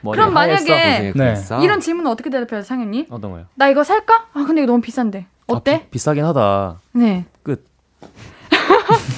머리 0.00 0.18
그럼 0.18 0.36
하얘서 0.36 0.64
만약에 0.66 1.12
네. 1.14 1.34
이런 1.62 1.80
질문 1.80 2.06
어떻게 2.08 2.28
대답해요, 2.28 2.62
상현님? 2.62 3.06
어떤 3.10 3.30
거요? 3.30 3.46
나 3.54 3.68
이거 3.68 3.84
살까? 3.84 4.26
아 4.34 4.44
근데 4.44 4.62
이거 4.62 4.72
너무 4.72 4.82
비싼데. 4.82 5.26
어때? 5.46 5.74
아, 5.74 5.78
비, 5.78 5.90
비싸긴 5.90 6.24
하다. 6.24 6.80
네. 6.92 7.24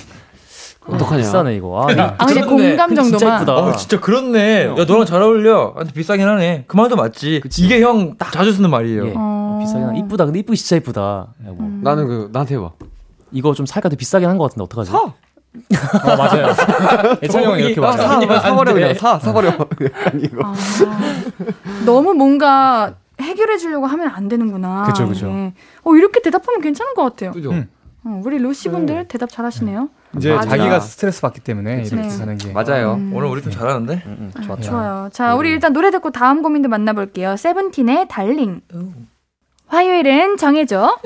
어떡하냐. 0.86 1.22
비싸네 1.22 1.56
이거. 1.56 1.86
아, 1.88 2.14
아 2.18 2.26
근데 2.26 2.40
공감 2.42 2.88
근데 2.88 3.02
진짜 3.02 3.18
정도만. 3.18 3.42
이쁘다. 3.42 3.54
어 3.56 3.72
진짜 3.76 4.00
그렇네. 4.00 4.66
야 4.78 4.84
너랑 4.84 5.04
잘 5.04 5.22
어울려. 5.22 5.72
아, 5.76 5.78
근데 5.80 5.92
비싸긴 5.92 6.26
하네. 6.26 6.64
그 6.66 6.76
말도 6.76 6.96
맞지. 6.96 7.42
이게 7.58 7.80
형 7.82 8.16
딱 8.16 8.32
자주 8.32 8.52
쓰는 8.52 8.70
말이에요. 8.70 9.06
예. 9.08 9.12
어. 9.14 9.14
어, 9.16 9.58
비싸긴 9.60 9.84
하다. 9.88 9.96
이쁘다. 9.98 10.24
근데 10.24 10.38
이쁘기 10.40 10.56
진짜 10.58 10.76
이쁘다. 10.76 11.00
야, 11.00 11.26
뭐. 11.48 11.56
음. 11.60 11.80
나는 11.84 12.06
그 12.08 12.30
나한테 12.32 12.54
해봐. 12.56 12.70
이거 13.32 13.54
좀 13.54 13.66
살까 13.66 13.88
도 13.88 13.96
비싸긴 13.96 14.28
한 14.28 14.38
것 14.38 14.44
같은데 14.44 14.64
어떡하지? 14.64 14.90
사. 14.90 14.98
어, 14.98 16.16
맞아요. 16.16 16.54
예찬이 17.22 17.44
형이 17.44 17.62
이렇게 17.62 17.80
아, 17.86 17.90
말해요. 17.90 18.06
사. 18.08 18.14
안 18.34 18.40
사버려 18.40 18.74
돼. 18.74 18.80
그냥 18.80 18.94
사 18.94 19.18
사버려. 19.18 19.48
약간 19.84 20.20
이거. 20.22 20.40
아, 20.44 20.54
너무 21.84 22.14
뭔가 22.14 22.94
해결해 23.20 23.58
주려고 23.58 23.86
하면 23.86 24.08
안 24.08 24.28
되는구나. 24.28 24.84
그쵸, 24.86 25.06
그쵸. 25.06 25.26
이게. 25.28 25.52
어 25.84 25.94
이렇게 25.94 26.20
대답하면 26.22 26.60
괜찮은 26.62 26.94
것 26.94 27.02
같아요. 27.02 27.32
그죠. 27.32 27.50
음. 27.50 27.68
어, 28.04 28.20
우리 28.24 28.38
루시 28.38 28.70
분들 28.70 29.08
대답 29.08 29.28
잘하시네요. 29.28 29.88
이제 30.16 30.34
맞아. 30.34 30.50
자기가 30.50 30.80
스트레스 30.80 31.20
받기 31.20 31.40
때문에 31.40 31.82
이렇게 31.82 31.96
네. 31.96 32.10
사는 32.10 32.36
게. 32.36 32.52
맞아요. 32.52 32.94
음. 32.94 33.12
오늘 33.14 33.28
우리 33.28 33.42
좀 33.42 33.52
잘하는데? 33.52 34.02
음, 34.06 34.16
음, 34.18 34.32
아, 34.36 34.40
좋았다. 34.42 34.62
좋아요. 34.62 35.08
자, 35.12 35.34
우리 35.36 35.50
일단 35.50 35.72
노래 35.72 35.90
듣고 35.90 36.10
다음 36.10 36.42
고민도 36.42 36.68
만나볼게요. 36.68 37.36
세븐틴의 37.36 38.08
Darling. 38.08 38.60
화요일은 39.68 40.36
정해줘. 40.36 40.98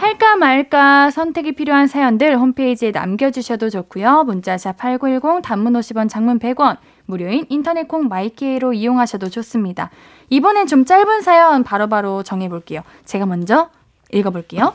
할까 0.00 0.36
말까 0.36 1.10
선택이 1.10 1.52
필요한 1.52 1.86
사연들 1.86 2.36
홈페이지에 2.38 2.90
남겨주셔도 2.90 3.70
좋고요. 3.70 4.24
문자샵 4.24 4.76
8910 4.76 5.40
단문 5.42 5.72
50원 5.72 6.10
장문 6.10 6.38
100원 6.40 6.76
무료인 7.06 7.46
인터넷 7.48 7.88
콩 7.88 8.08
마이케이로 8.08 8.74
이용하셔도 8.74 9.30
좋습니다. 9.30 9.88
이번엔 10.28 10.66
좀 10.66 10.84
짧은 10.84 11.22
사연 11.22 11.64
바로바로 11.64 12.22
정해볼게요. 12.22 12.82
제가 13.06 13.24
먼저 13.24 13.70
읽어볼게요. 14.12 14.74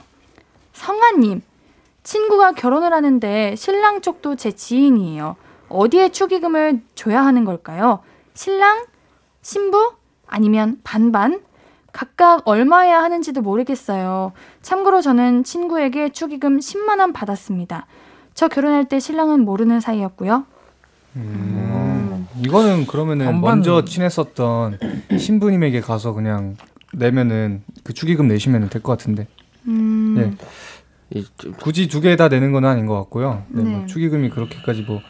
성아님 0.73 1.43
친구가 2.03 2.51
결혼을 2.53 2.93
하는데 2.93 3.55
신랑 3.55 4.01
쪽도 4.01 4.35
제 4.35 4.51
지인이에요. 4.51 5.35
어디에 5.69 6.09
축의금을 6.09 6.81
줘야 6.95 7.25
하는 7.25 7.45
걸까요? 7.45 7.99
신랑, 8.33 8.85
신부, 9.41 9.93
아니면 10.27 10.79
반반? 10.83 11.41
각각 11.91 12.41
얼마야 12.47 13.01
하는지도 13.03 13.41
모르겠어요. 13.41 14.33
참고로 14.61 15.01
저는 15.01 15.43
친구에게 15.43 16.09
축의금 16.09 16.59
10만 16.59 16.99
원 16.99 17.13
받았습니다. 17.13 17.85
저 18.33 18.47
결혼할 18.47 18.85
때 18.85 18.99
신랑은 18.99 19.45
모르는 19.45 19.79
사이였고요. 19.79 20.45
음. 21.15 22.27
이거는 22.43 22.87
그러면은 22.87 23.25
반반- 23.27 23.41
먼저 23.57 23.85
친했었던 23.85 24.79
신부님에게 25.17 25.81
가서 25.81 26.13
그냥 26.13 26.57
내면은 26.93 27.63
그 27.83 27.93
축의금 27.93 28.27
내시면 28.27 28.69
될 28.69 28.81
것 28.81 28.91
같은데 28.93 29.27
음, 29.67 30.15
예. 30.17 30.45
굳이 31.59 31.87
두 31.87 32.01
개 32.01 32.15
다 32.15 32.27
내는 32.29 32.51
건 32.51 32.65
아닌 32.65 32.85
것 32.85 32.95
같고요. 32.95 33.43
네, 33.49 33.63
네. 33.63 33.69
뭐 33.69 33.85
축의금이 33.85 34.29
그렇게까지 34.29 34.81
뭐, 34.83 35.01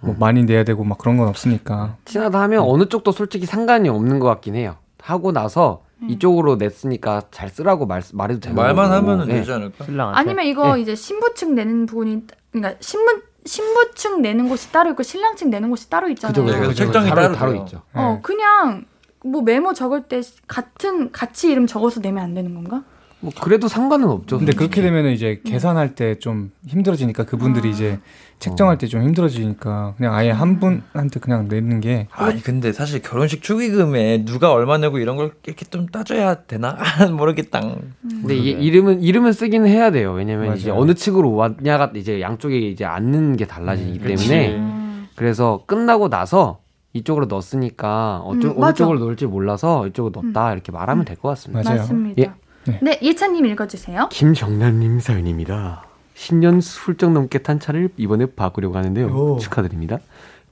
뭐 0.00 0.14
많이 0.18 0.44
내야 0.44 0.64
되고 0.64 0.84
막 0.84 0.98
그런 0.98 1.16
건 1.16 1.28
없으니까. 1.28 1.96
친하다 2.04 2.40
하면 2.42 2.62
어느 2.66 2.86
쪽도 2.88 3.12
솔직히 3.12 3.46
상관이 3.46 3.88
없는 3.88 4.18
것 4.20 4.26
같긴 4.28 4.54
해요. 4.56 4.76
하고 5.02 5.32
나서 5.32 5.82
음. 6.02 6.10
이쪽으로 6.10 6.56
냈으니까 6.56 7.22
잘 7.30 7.48
쓰라고 7.48 7.86
말, 7.86 8.02
말해도 8.12 8.40
되는 8.40 8.56
말만. 8.56 8.92
하면은 8.92 9.28
예. 9.30 9.34
되지 9.34 9.52
않을까? 9.52 9.84
신랑한테. 9.84 10.18
아니면 10.20 10.44
이거 10.46 10.76
이제 10.76 10.94
신부 10.94 11.34
측 11.34 11.52
내는 11.52 11.86
부분이 11.86 12.22
그러니까 12.52 12.76
신부 12.80 13.20
신부 13.44 13.90
측 13.94 14.20
내는 14.20 14.48
곳이 14.48 14.70
따로 14.70 14.90
있고 14.90 15.02
신랑 15.02 15.34
측 15.36 15.48
내는 15.48 15.70
곳이 15.70 15.88
따로 15.88 16.08
있잖아요. 16.10 16.34
그죠, 16.44 16.44
그죠, 16.58 16.68
그죠. 16.68 16.84
책정이 16.84 17.08
따로, 17.10 17.34
따로. 17.34 17.54
있죠. 17.54 17.82
어 17.94 18.14
네. 18.16 18.20
그냥 18.22 18.84
뭐 19.24 19.42
메모 19.42 19.72
적을 19.72 20.02
때 20.02 20.20
같은 20.46 21.10
같이 21.10 21.50
이름 21.50 21.66
적어서 21.66 22.00
내면 22.00 22.22
안 22.22 22.34
되는 22.34 22.54
건가? 22.54 22.84
뭐 23.20 23.32
그래도 23.40 23.66
상관은 23.66 24.08
없죠. 24.08 24.38
근데 24.38 24.52
그렇게 24.52 24.76
솔직히. 24.76 24.82
되면은 24.82 25.12
이제 25.12 25.40
계산할 25.44 25.94
때 25.96 26.14
좀 26.20 26.52
힘들어지니까 26.66 27.24
그분들이 27.24 27.68
아. 27.68 27.72
이제 27.72 27.98
책정할 28.38 28.78
때 28.78 28.86
좀 28.86 29.02
힘들어지니까 29.02 29.94
그냥 29.96 30.14
아예 30.14 30.30
한 30.30 30.60
분한테 30.60 31.18
그냥 31.18 31.48
내는 31.48 31.80
게 31.80 32.06
아니 32.12 32.40
근데 32.40 32.72
사실 32.72 33.02
결혼식 33.02 33.42
축의금에 33.42 34.24
누가 34.24 34.52
얼마 34.52 34.78
내고 34.78 34.98
이런 34.98 35.16
걸 35.16 35.32
이렇게 35.44 35.64
좀 35.66 35.86
따져야 35.86 36.44
되나 36.46 36.76
모르겠다. 37.16 37.60
근데 38.08 38.36
이게 38.36 38.50
이름은 38.50 39.02
이름은 39.02 39.32
쓰긴 39.32 39.66
해야 39.66 39.90
돼요. 39.90 40.12
왜냐면 40.12 40.56
이제 40.56 40.68
맞아요. 40.70 40.80
어느 40.80 40.94
측으로 40.94 41.34
왔냐가 41.34 41.90
이제 41.96 42.20
양쪽에 42.20 42.56
이제 42.56 42.84
앉는 42.84 43.36
게 43.36 43.46
달라지기 43.46 43.98
때문에 43.98 44.54
음. 44.56 45.08
그래서 45.16 45.64
끝나고 45.66 46.08
나서 46.08 46.60
이쪽으로 46.92 47.26
넣었으니까 47.26 48.18
어쩌, 48.24 48.48
음, 48.48 48.52
어느 48.52 48.60
맞아. 48.60 48.74
쪽으로 48.74 49.00
넣을지 49.00 49.26
몰라서 49.26 49.86
이쪽으로 49.88 50.22
넣었다 50.22 50.52
이렇게 50.52 50.70
말하면 50.70 51.04
될 51.04 51.16
것 51.16 51.30
같습니다. 51.30 51.62
맞아요. 51.68 51.80
맞습니다. 51.82 52.22
예. 52.22 52.30
네. 52.68 52.78
네, 52.82 52.98
예찬님 53.02 53.46
읽어주세요. 53.46 54.08
김정남님 54.10 55.00
사연입니다. 55.00 55.84
10년 56.14 56.60
훌쩍 56.84 57.12
넘게 57.12 57.38
탄 57.38 57.58
차를 57.60 57.88
이번에 57.96 58.26
바꾸려고 58.26 58.76
하는데요. 58.76 59.06
오. 59.06 59.38
축하드립니다. 59.38 59.98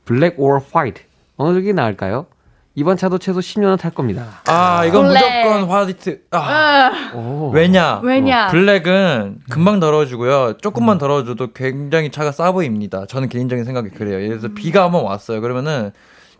블랙 0.04 0.38
or 0.38 0.60
화이트 0.72 1.02
어느 1.36 1.54
쪽이 1.54 1.72
나을까요? 1.72 2.26
이번 2.78 2.96
차도 2.96 3.18
최소 3.18 3.40
10년은 3.40 3.78
탈 3.78 3.90
겁니다. 3.90 4.42
아 4.46 4.84
이건 4.84 5.08
블랙. 5.08 5.44
무조건 5.44 5.64
화이트. 5.68 6.20
아, 6.30 7.12
오. 7.14 7.50
왜냐? 7.50 8.00
왜냐? 8.04 8.48
블랙은 8.48 9.40
금방 9.50 9.80
더러워지고요. 9.80 10.58
조금만 10.58 10.98
더러워져도 10.98 11.52
굉장히 11.52 12.10
차가 12.10 12.32
싸 12.32 12.52
보입니다. 12.52 13.06
저는 13.06 13.28
개인적인 13.28 13.64
생각이 13.64 13.88
그래요. 13.90 14.16
예를 14.16 14.38
들어서 14.38 14.54
비가 14.54 14.84
한번 14.84 15.04
왔어요. 15.04 15.40
그러면은 15.40 15.90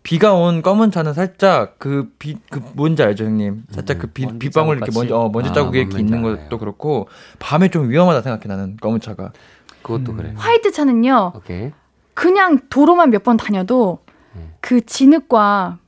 비가 0.07 0.35
온 0.35 0.63
검은 0.63 0.93
차는 0.93 1.15
살짝 1.15 1.81
그 1.81 2.13
비, 2.21 2.37
그 2.49 2.61
뭔지 2.75 3.03
알죠, 3.03 3.25
형님? 3.25 3.65
살짝 3.73 3.99
그 3.99 4.07
비, 4.07 4.25
빗방울 4.39 4.77
이렇게 4.77 4.93
먼지. 4.95 5.13
어, 5.13 5.29
먼지 5.33 5.51
아, 5.51 5.53
자국이 5.53 5.79
이렇게 5.79 5.97
뭔지 5.97 6.15
있는 6.15 6.25
알아요. 6.29 6.45
것도 6.45 6.59
그렇고 6.59 7.09
밤에 7.41 7.69
좀 7.71 7.91
위험하다 7.91 8.23
생각해 8.23 8.45
나는 8.47 8.77
검은 8.81 9.01
차가. 9.01 9.33
그것도 9.83 10.15
그래. 10.15 10.33
화이트 10.37 10.71
차는요, 10.73 11.33
오케이. 11.35 11.73
그냥 12.15 12.61
도로만 12.71 13.11
몇 13.11 13.25
번 13.25 13.37
다녀도 13.37 13.99
음. 14.37 14.55
그 14.61 14.81
진흙과 14.87 15.79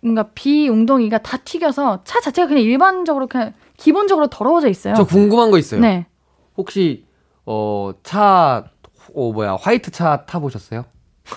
뭔가 0.00 0.22
비 0.34 0.66
웅덩이가 0.70 1.18
다 1.18 1.36
튀겨서 1.36 2.00
차 2.04 2.18
자체가 2.20 2.48
그냥 2.48 2.62
일반적으로 2.62 3.26
그냥 3.26 3.52
기본적으로 3.76 4.28
더러워져 4.28 4.68
있어요. 4.68 4.94
저 4.94 5.04
궁금한 5.04 5.50
거 5.50 5.58
있어요. 5.58 5.80
네. 5.82 6.06
혹시 6.56 7.04
어 7.44 7.92
차 8.02 8.64
어, 9.14 9.32
뭐야 9.32 9.56
화이트 9.60 9.90
차 9.90 10.24
타보셨어요? 10.24 10.84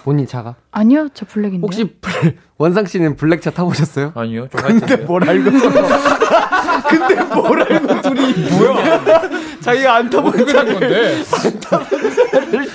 본인 0.03 0.25
차가? 0.27 0.55
아니요, 0.71 1.09
저 1.13 1.25
블랙인데. 1.25 1.61
혹시 1.61 1.85
블- 2.01 2.37
원상 2.57 2.85
씨는 2.85 3.15
블랙 3.15 3.41
차 3.41 3.51
타보셨어요? 3.51 4.11
아니요, 4.15 4.47
저 4.51 4.57
화이트. 4.65 4.93
뭘 5.07 5.27
알고? 5.29 5.51
근데 6.89 7.15
뭘 7.35 7.61
알고 7.61 8.01
둘이 8.01 8.33
뭐야? 8.49 9.29
자기가 9.61 9.95
안 9.95 10.09
타본 10.09 10.45
차를 10.47 10.73
건데. 10.79 11.23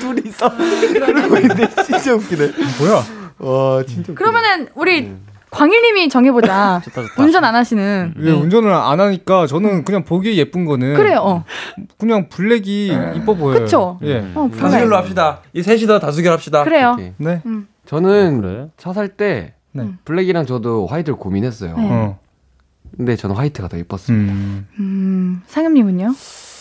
둘이서 0.01 0.51
그러고 0.57 1.37
있는데 1.37 1.69
진짜 1.85 2.15
웃기네. 2.15 2.51
뭐야? 2.79 3.05
와 3.39 3.83
진짜. 3.85 4.13
그러면은 4.15 4.69
우리 4.75 5.13
광일님이 5.51 6.09
정해보자. 6.09 6.81
좋다, 6.87 7.03
좋다. 7.03 7.23
운전 7.23 7.45
안 7.45 7.55
하시는. 7.55 8.15
왜 8.17 8.33
운전을 8.33 8.71
안 8.73 9.01
하니까 9.01 9.47
저는 9.47 9.85
그냥 9.85 10.05
보기에 10.05 10.37
예쁜 10.37 10.65
거는 10.65 10.95
그래요. 10.95 11.21
어. 11.21 11.45
그냥 11.99 12.29
블랙이 12.29 12.89
이뻐 13.17 13.35
보여요. 13.35 13.61
그쵸? 13.61 13.99
예. 14.03 14.19
어, 14.35 14.49
블랙. 14.51 14.61
다수결로 14.61 14.97
합시다. 14.97 15.41
이 15.53 15.63
셋이서 15.63 15.99
다수결 16.01 16.33
합시다. 16.33 16.65
그래요. 16.65 16.93
오케이. 16.95 17.13
네. 17.17 17.43
저는 17.87 18.41
그래? 18.43 18.69
차살때 18.77 19.55
네. 19.73 19.89
블랙이랑 20.05 20.45
저도 20.47 20.87
화이트를 20.87 21.19
고민했어요. 21.19 21.77
네. 21.77 21.89
어. 21.91 22.19
근데 22.97 23.17
저는 23.17 23.37
화이트가 23.37 23.69
더 23.69 23.79
예뻤습니다. 23.79 24.33
음. 24.33 24.67
음, 24.81 25.43
상엽님은요? 25.47 26.13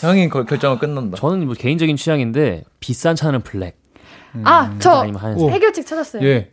형이 0.02 0.28
거- 0.28 0.44
결정은 0.44 0.78
끝난다. 0.78 1.16
저는 1.16 1.44
뭐 1.46 1.54
개인적인 1.54 1.96
취향인데 1.96 2.64
비싼 2.80 3.16
차는 3.16 3.40
블랙. 3.42 3.76
아, 4.44 4.74
저 4.78 4.92
아니면 4.92 5.20
하얀색. 5.20 5.44
오. 5.46 5.50
해결책 5.50 5.86
찾았어요. 5.86 6.22
예. 6.22 6.50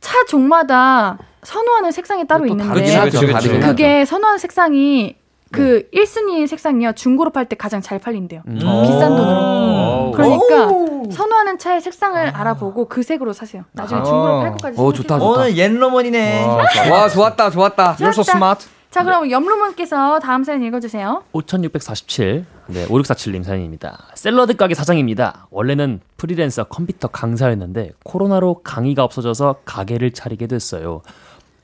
차 0.00 0.24
종마다 0.26 1.18
선호하는 1.46 1.92
색상이 1.92 2.26
따로 2.26 2.44
또 2.44 2.52
있는데 2.52 2.94
하죠. 2.96 3.32
하죠. 3.32 3.60
그게 3.60 4.04
선호하는 4.04 4.38
색상이 4.38 5.14
그 5.52 5.88
1순위 5.94 6.46
색상이요. 6.48 6.92
중고로 6.94 7.30
팔 7.30 7.46
때 7.46 7.54
가장 7.54 7.80
잘 7.80 8.00
팔린대요. 8.00 8.42
음. 8.48 8.54
비싼 8.54 9.16
돈으로. 9.16 10.08
오. 10.08 10.12
그러니까 10.12 11.12
선호하는 11.12 11.58
차의 11.58 11.80
색상을 11.80 12.18
알아보고 12.30 12.88
그 12.88 13.04
색으로 13.04 13.32
사세요. 13.32 13.62
나중에 13.72 14.00
아. 14.00 14.04
중고로 14.04 14.40
팔 14.40 14.50
것까지. 14.52 14.80
어, 14.80 14.92
좋다. 14.92 15.18
좋다. 15.18 15.24
오늘 15.24 15.56
옛로머니네. 15.56 16.44
와, 16.46 16.66
와 16.90 17.08
좋았다 17.08 17.50
좋았다. 17.50 17.96
You're 17.96 18.08
so 18.08 18.22
smart. 18.22 18.66
자, 18.90 19.04
그럼 19.04 19.30
염루문께서 19.30 20.18
다음 20.20 20.42
사연 20.42 20.62
읽어주세요. 20.64 21.22
5647. 21.32 22.44
네, 22.68 22.86
5647님 22.86 23.44
사연입니다. 23.44 24.06
샐러드 24.14 24.56
가게 24.56 24.74
사장입니다. 24.74 25.46
원래는 25.50 26.00
프리랜서 26.16 26.64
컴퓨터 26.64 27.06
강사였는데 27.08 27.92
코로나로 28.04 28.62
강의가 28.64 29.04
없어져서 29.04 29.56
가게를 29.64 30.12
차리게 30.12 30.46
됐어요. 30.48 31.02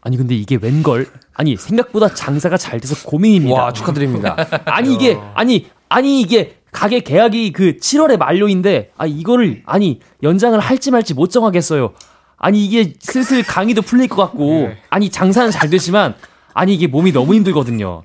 아니 0.02 0.16
근데 0.16 0.34
이게 0.34 0.58
웬걸? 0.60 1.06
아니 1.34 1.56
생각보다 1.56 2.12
장사가 2.12 2.56
잘 2.56 2.80
돼서 2.80 2.94
고민입니다. 3.08 3.54
와 3.54 3.72
축하드립니다. 3.72 4.36
아니 4.66 4.92
이게 4.94 5.18
아니 5.34 5.66
아니 5.88 6.20
이게 6.20 6.56
가게 6.72 7.00
계약이 7.00 7.52
그 7.52 7.76
7월에 7.76 8.16
만료인데 8.18 8.90
아 8.98 9.06
이거를 9.06 9.62
아니 9.66 10.00
연장을 10.22 10.58
할지 10.58 10.90
말지 10.90 11.14
못 11.14 11.30
정하겠어요. 11.30 11.92
아니 12.36 12.64
이게 12.66 12.94
슬슬 12.98 13.42
강의도 13.44 13.82
풀릴 13.82 14.08
것 14.08 14.16
같고 14.22 14.42
아니 14.90 15.08
장사는 15.08 15.50
잘 15.52 15.70
되지만 15.70 16.14
아니 16.54 16.74
이게 16.74 16.86
몸이 16.88 17.12
너무 17.12 17.34
힘들거든요. 17.34 18.02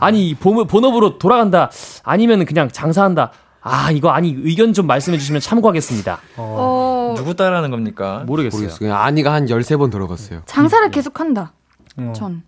아니 0.00 0.34
본- 0.34 0.66
본업으로 0.66 1.18
돌아간다 1.18 1.70
아니면 2.04 2.44
그냥 2.44 2.68
장사한다. 2.70 3.32
아 3.60 3.90
이거 3.90 4.10
아니 4.10 4.30
의견 4.36 4.72
좀 4.72 4.86
말씀해 4.86 5.18
주시면 5.18 5.40
참고하겠습니다. 5.40 6.20
어, 6.36 7.14
누구 7.16 7.34
따라하는 7.34 7.70
겁니까? 7.70 8.22
모르겠어요. 8.26 8.58
모르겠어요. 8.60 8.78
그냥 8.78 9.02
아니가 9.02 9.32
한 9.32 9.46
13번 9.46 9.90
들어갔어요. 9.90 10.42
장사를 10.46 10.90
계속한다. 10.90 11.52
어. 11.98 12.12
전. 12.14 12.42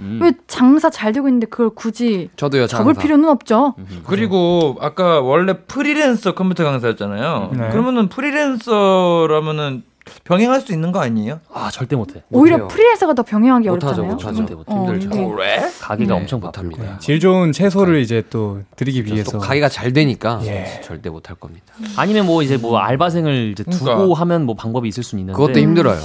음. 0.00 0.18
왜 0.22 0.32
장사 0.46 0.90
잘 0.90 1.12
되고 1.12 1.28
있는데 1.28 1.46
그걸 1.46 1.70
굳이 1.70 2.30
저도요. 2.36 2.66
접을. 2.66 2.94
필요는 2.94 3.28
없죠. 3.28 3.74
그리고 4.06 4.76
아까 4.80 5.20
원래 5.20 5.58
프리랜서 5.66 6.34
컴퓨터 6.34 6.64
강사였잖아요. 6.64 7.50
네. 7.52 7.68
그러면은 7.68 8.08
프리랜서라면은 8.08 9.84
병행할 10.24 10.60
수 10.60 10.72
있는 10.72 10.92
거 10.92 11.00
아니에요? 11.00 11.40
아 11.52 11.70
절대 11.70 11.96
못해. 11.96 12.22
오히려 12.30 12.56
못해요. 12.58 12.68
프리랜서가 12.68 13.14
더 13.14 13.22
병행하기 13.22 13.68
못하죠, 13.68 14.02
어렵잖아요. 14.02 14.42
못하죠. 14.42 14.56
못해. 14.56 14.72
어, 14.72 14.84
힘들죠. 14.94 15.28
그래? 15.30 15.70
가게가 15.80 16.14
네, 16.14 16.20
엄청 16.20 16.40
못합니다. 16.40 16.76
바쁩니다. 16.76 16.98
질 17.00 17.20
좋은 17.20 17.52
채소를 17.52 18.00
이제 18.00 18.22
또 18.30 18.60
드리기 18.76 19.04
또 19.04 19.14
위해서. 19.14 19.38
가기가 19.38 19.68
잘 19.68 19.92
되니까 19.92 20.40
예. 20.44 20.80
절대 20.84 21.10
못할 21.10 21.36
겁니다. 21.36 21.74
아니면 21.96 22.26
뭐 22.26 22.42
이제 22.42 22.56
뭐 22.56 22.78
알바생을 22.78 23.52
이제 23.52 23.64
두고 23.64 23.84
그러니까. 23.84 24.20
하면 24.20 24.44
뭐 24.46 24.54
방법이 24.54 24.88
있을 24.88 25.02
수는 25.02 25.20
있는데 25.20 25.36
그것도 25.36 25.58
힘들어요. 25.60 26.00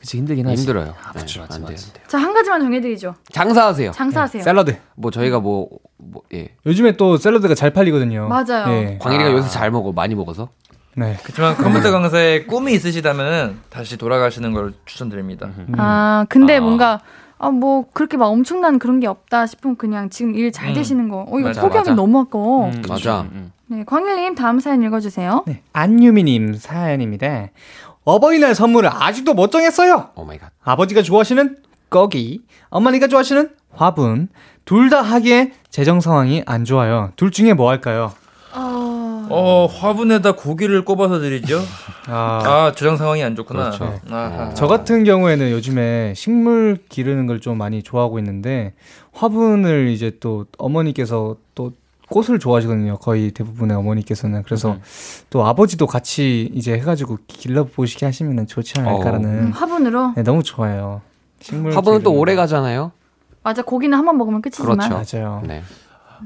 그치 0.00 0.18
힘들긴 0.18 0.46
하지. 0.46 0.62
힘들어요. 0.62 0.94
아, 1.02 1.12
네, 1.12 1.20
맞지, 1.20 1.38
맞지, 1.40 1.54
안 1.54 1.60
돼요, 1.60 1.70
맞지. 1.70 1.86
안 1.86 1.92
돼요. 1.94 2.04
자, 2.06 2.18
한 2.18 2.34
가지만 2.34 2.60
정해드리죠. 2.60 3.14
장사하세요. 3.32 3.92
장사하세요. 3.92 4.42
샐러드. 4.42 4.76
뭐 4.94 5.10
저희가 5.10 5.40
뭐, 5.40 5.68
뭐 5.96 6.22
예. 6.34 6.50
요즘에 6.66 6.96
또 6.96 7.16
샐러드가 7.16 7.54
잘 7.54 7.70
팔리거든요. 7.72 8.28
맞아요. 8.28 8.72
예. 8.72 8.98
광일이가 9.00 9.32
요새 9.32 9.48
잘 9.48 9.70
먹어, 9.70 9.92
많이 9.92 10.14
먹어서. 10.14 10.48
네. 10.96 11.16
그렇지만 11.22 11.54
컴퓨터 11.56 11.90
강사의 11.92 12.44
꿈이 12.44 12.72
있으시다면 12.72 13.60
다시 13.68 13.96
돌아가시는 13.98 14.52
걸 14.52 14.72
추천드립니다. 14.86 15.50
아, 15.76 16.24
근데 16.28 16.56
아. 16.56 16.60
뭔가 16.60 17.00
아, 17.38 17.50
뭐 17.50 17.84
그렇게 17.92 18.16
막 18.16 18.28
엄청난 18.28 18.78
그런 18.78 18.98
게 18.98 19.06
없다 19.06 19.46
싶으면 19.46 19.76
그냥 19.76 20.08
지금 20.08 20.34
일잘 20.34 20.68
음. 20.68 20.74
되시는 20.74 21.08
거. 21.10 21.26
어, 21.28 21.38
이거 21.38 21.48
맞아, 21.48 21.60
포기하기 21.60 21.90
맞아. 21.90 21.94
너무 21.94 22.20
아까워. 22.20 22.68
음, 22.70 22.82
맞아. 22.88 23.20
음, 23.20 23.30
음. 23.32 23.52
네, 23.66 23.84
광일님 23.84 24.34
다음 24.34 24.58
사연 24.58 24.82
읽어주세요. 24.82 25.44
네. 25.46 25.62
안유미님 25.74 26.54
사연입니다. 26.54 27.48
어버이날 28.04 28.54
선물을 28.54 28.88
아직도 28.90 29.34
못 29.34 29.50
정했어요. 29.50 30.10
oh 30.14 30.24
my 30.24 30.38
god. 30.38 30.50
아버지가 30.64 31.02
좋아하시는 31.02 31.56
고기, 31.90 32.42
어머니가 32.70 33.08
좋아하시는 33.08 33.50
화분. 33.74 34.28
둘 34.64 34.88
다 34.90 35.02
하기에 35.02 35.52
재정 35.70 36.00
상황이 36.00 36.42
안 36.46 36.64
좋아요. 36.64 37.12
둘 37.16 37.30
중에 37.30 37.52
뭐 37.52 37.68
할까요? 37.70 38.12
어, 39.28 39.66
화분에다 39.66 40.32
고기를 40.32 40.84
꼽아서 40.84 41.18
드리죠. 41.20 41.60
아, 42.08 42.40
아, 42.44 42.72
저장 42.76 42.96
상황이 42.96 43.22
안 43.22 43.34
좋구나. 43.36 43.70
그렇죠. 43.70 44.00
아하. 44.10 44.54
저 44.54 44.66
같은 44.66 45.04
경우에는 45.04 45.50
요즘에 45.50 46.12
식물 46.14 46.78
기르는 46.88 47.26
걸 47.26 47.40
좀 47.40 47.58
많이 47.58 47.82
좋아하고 47.82 48.18
있는데 48.18 48.72
화분을 49.12 49.88
이제 49.88 50.12
또 50.20 50.46
어머니께서 50.58 51.36
또 51.54 51.72
꽃을 52.08 52.38
좋아하시거든요. 52.38 52.98
거의 52.98 53.30
대부분의 53.32 53.76
어머니께서는 53.76 54.42
그래서 54.44 54.76
또 55.30 55.44
아버지도 55.44 55.86
같이 55.86 56.50
이제 56.54 56.72
해가지고 56.74 57.18
길러 57.26 57.64
보시게 57.64 58.06
하시면 58.06 58.46
좋지 58.46 58.78
않을까라는 58.80 59.28
음, 59.28 59.50
화분으로. 59.52 60.12
네, 60.16 60.22
너무 60.22 60.42
좋아요. 60.42 61.02
식물 61.40 61.74
화분은 61.76 62.02
또 62.02 62.12
오래 62.12 62.34
거. 62.36 62.42
가잖아요. 62.42 62.92
맞아, 63.42 63.62
고기는 63.62 63.96
한 63.96 64.04
번 64.06 64.16
먹으면 64.18 64.40
끝이지만. 64.42 64.78
그렇죠. 64.78 65.18
맞아요. 65.18 65.42
네. 65.46 65.62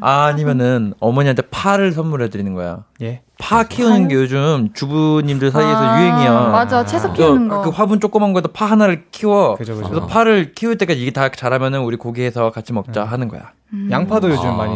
아, 0.01 0.25
아니면은 0.25 0.95
어머니한테 1.01 1.43
파를 1.51 1.93
선물해 1.93 2.29
드리는 2.31 2.55
거야. 2.55 2.85
예. 3.03 3.23
파 3.39 3.63
키우는 3.63 4.09
게 4.09 4.15
요즘 4.17 4.69
주부님들 4.75 5.51
사이에서 5.51 5.79
아, 5.79 6.01
유행이야. 6.01 6.33
맞아, 6.51 6.85
채소 6.85 7.09
그, 7.09 7.15
키우는 7.15 7.49
거. 7.49 7.63
그 7.63 7.71
화분 7.71 7.99
조그만 7.99 8.33
거에다 8.35 8.51
파 8.53 8.67
하나를 8.67 9.05
키워. 9.11 9.57
그죠, 9.57 9.75
그죠. 9.77 9.89
그래서 9.89 10.07
파를 10.07 10.53
키울 10.53 10.77
때까지 10.77 11.01
이게 11.01 11.11
다 11.11 11.31
자라면은 11.31 11.81
우리 11.81 11.97
고기해서 11.97 12.51
같이 12.51 12.73
먹자 12.75 12.93
네. 12.93 13.01
하는 13.01 13.29
거야. 13.29 13.53
양파도 13.91 14.29
요즘 14.29 14.49
아. 14.51 14.53
많이 14.57 14.75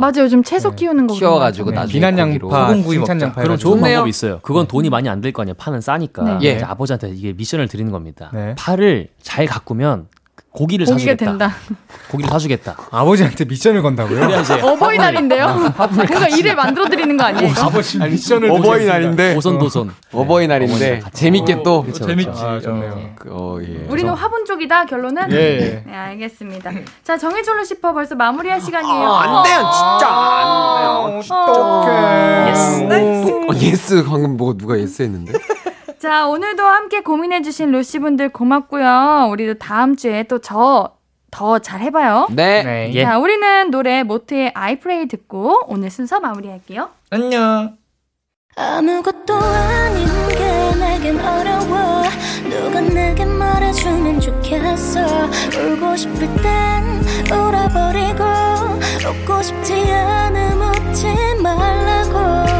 맞아, 0.00 0.22
요즘 0.22 0.42
채소 0.42 0.70
네. 0.70 0.76
키우는 0.76 1.06
거. 1.06 1.14
키워가지고 1.14 1.70
네, 1.70 1.76
나중에 1.76 1.92
비난. 1.92 2.18
양파, 2.18 2.68
소금구이 2.68 2.98
먹자. 2.98 3.32
그럼. 3.32 3.56
좋은 3.58 3.76
좋네요. 3.78 3.94
방법이 3.96 4.08
있어요. 4.10 4.38
그건 4.42 4.66
돈이 4.66 4.88
많이 4.90 5.08
안 5.08 5.20
들 5.20 5.30
거 5.32 5.42
아니에요. 5.42 5.54
파는 5.58 5.80
싸니까. 5.80 6.22
네. 6.22 6.38
예. 6.42 6.62
아버지한테 6.62 7.10
이게 7.10 7.32
미션을 7.34 7.68
드리는 7.68 7.92
겁니다. 7.92 8.30
네. 8.32 8.54
파를 8.58 9.08
잘 9.22 9.44
가꾸면 9.46 10.06
고기를 10.52 10.84
사주겠다. 10.84 11.24
된다. 11.26 11.52
고기를 12.10 12.28
사주겠다. 12.28 12.76
아버지한테 12.90 13.44
미션을 13.44 13.82
건다고요? 13.82 14.40
이제 14.40 14.60
어버이날인데요? 14.60 15.46
뭔가 15.78 16.28
일을 16.28 16.56
만들어 16.56 16.88
드리는 16.88 17.16
거 17.16 17.22
아니에요? 17.24 17.50
이거? 17.52 17.62
아버지 17.66 17.98
미션을 17.98 18.50
어버이날인데 18.50 19.36
오손도손. 19.36 19.92
어버이날인데 20.12 20.72
어머니랑 20.74 21.00
같이. 21.02 21.22
재밌게 21.22 21.62
또 21.62 21.84
그쵸, 21.84 22.04
재밌지. 22.04 22.30
그쵸. 22.30 22.46
아, 22.48 22.58
좋네요. 22.60 22.90
어. 22.92 23.14
그, 23.16 23.28
어, 23.30 23.58
예. 23.62 23.86
우리는 23.88 24.12
화분 24.12 24.44
쪽이다 24.44 24.86
결론은. 24.86 25.30
예, 25.30 25.36
예. 25.36 25.82
네 25.86 25.94
알겠습니다. 25.94 26.72
자 27.04 27.16
정해줄로 27.16 27.62
싶어 27.62 27.92
벌써 27.92 28.16
마무리할 28.16 28.60
시간이에요. 28.60 29.08
안 29.08 29.42
돼요, 29.44 29.70
진짜 29.72 30.08
안 30.10 31.20
돼요. 31.20 31.20
어떡해. 31.30 32.50
어, 33.46 33.54
yes 33.62 34.04
방금 34.04 34.36
뭐 34.36 34.56
누가 34.56 34.76
yes 34.78 35.02
했는데? 35.02 35.32
자 36.00 36.26
오늘도 36.26 36.62
함께 36.62 37.00
고민해주신 37.02 37.72
루시분들 37.72 38.30
고맙고요. 38.30 39.28
우리도 39.30 39.54
다음 39.58 39.96
주에 39.96 40.22
또 40.24 40.38
저 40.38 40.96
더 41.30 41.58
잘 41.60 41.80
해봐요. 41.80 42.26
네. 42.30 42.62
네. 42.64 42.90
예. 42.94 43.04
자 43.04 43.18
우리는 43.18 43.70
노래 43.70 44.02
모트의 44.02 44.50
아이프레이 44.54 45.06
듣고 45.06 45.60
오늘 45.68 45.90
순서 45.90 46.18
마무리할게요. 46.20 46.88
안녕. 47.10 47.76
아무것도 48.56 49.34
아닌 49.34 50.06
게 50.30 50.78
내겐 50.78 51.20
어려워 51.20 52.02
누가 52.48 52.80
내게 52.80 53.24
말해주면 53.24 54.20
좋겠어 54.20 55.00
울고 55.56 55.96
싶을 55.96 56.18
땐 56.42 57.00
울어버리고 57.30 58.24
웃고 59.08 59.42
싶지 59.42 59.72
않음 59.92 60.60
웃지 60.62 61.06
말라고 61.42 62.59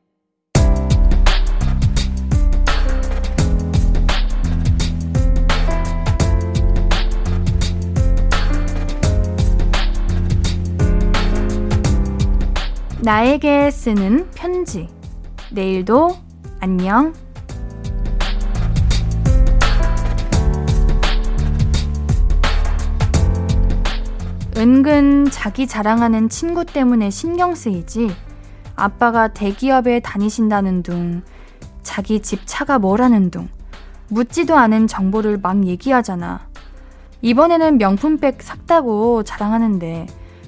나에게 13.03 13.71
쓰는 13.71 14.29
편지. 14.35 14.87
내일도 15.51 16.15
안녕. 16.59 17.13
은근 24.55 25.31
자기 25.31 25.65
자랑하는 25.65 26.29
친구 26.29 26.63
때문에 26.63 27.09
신경 27.09 27.55
쓰이지. 27.55 28.11
아빠가 28.75 29.29
대기업에 29.29 30.01
다니신다는 30.01 30.83
둥, 30.83 31.23
자기 31.81 32.21
집 32.21 32.41
차가 32.45 32.77
뭐라는 32.77 33.31
둥, 33.31 33.49
묻지도 34.09 34.55
않은 34.55 34.85
정보를 34.85 35.39
막 35.39 35.65
얘기하잖아. 35.65 36.47
이번에는 37.23 37.79
명품백 37.79 38.43
샀다고 38.43 39.23
자랑하는데 39.23 40.05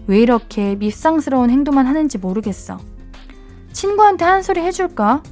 왜 0.08 0.20
이렇게 0.20 0.76
밉상스러운 0.76 1.50
행동만 1.50 1.86
하는지 1.86 2.18
모르겠어. 2.18 2.80
친구한테 3.72 4.26
한 4.26 4.42
소리 4.42 4.62
해줄까? 4.62 5.24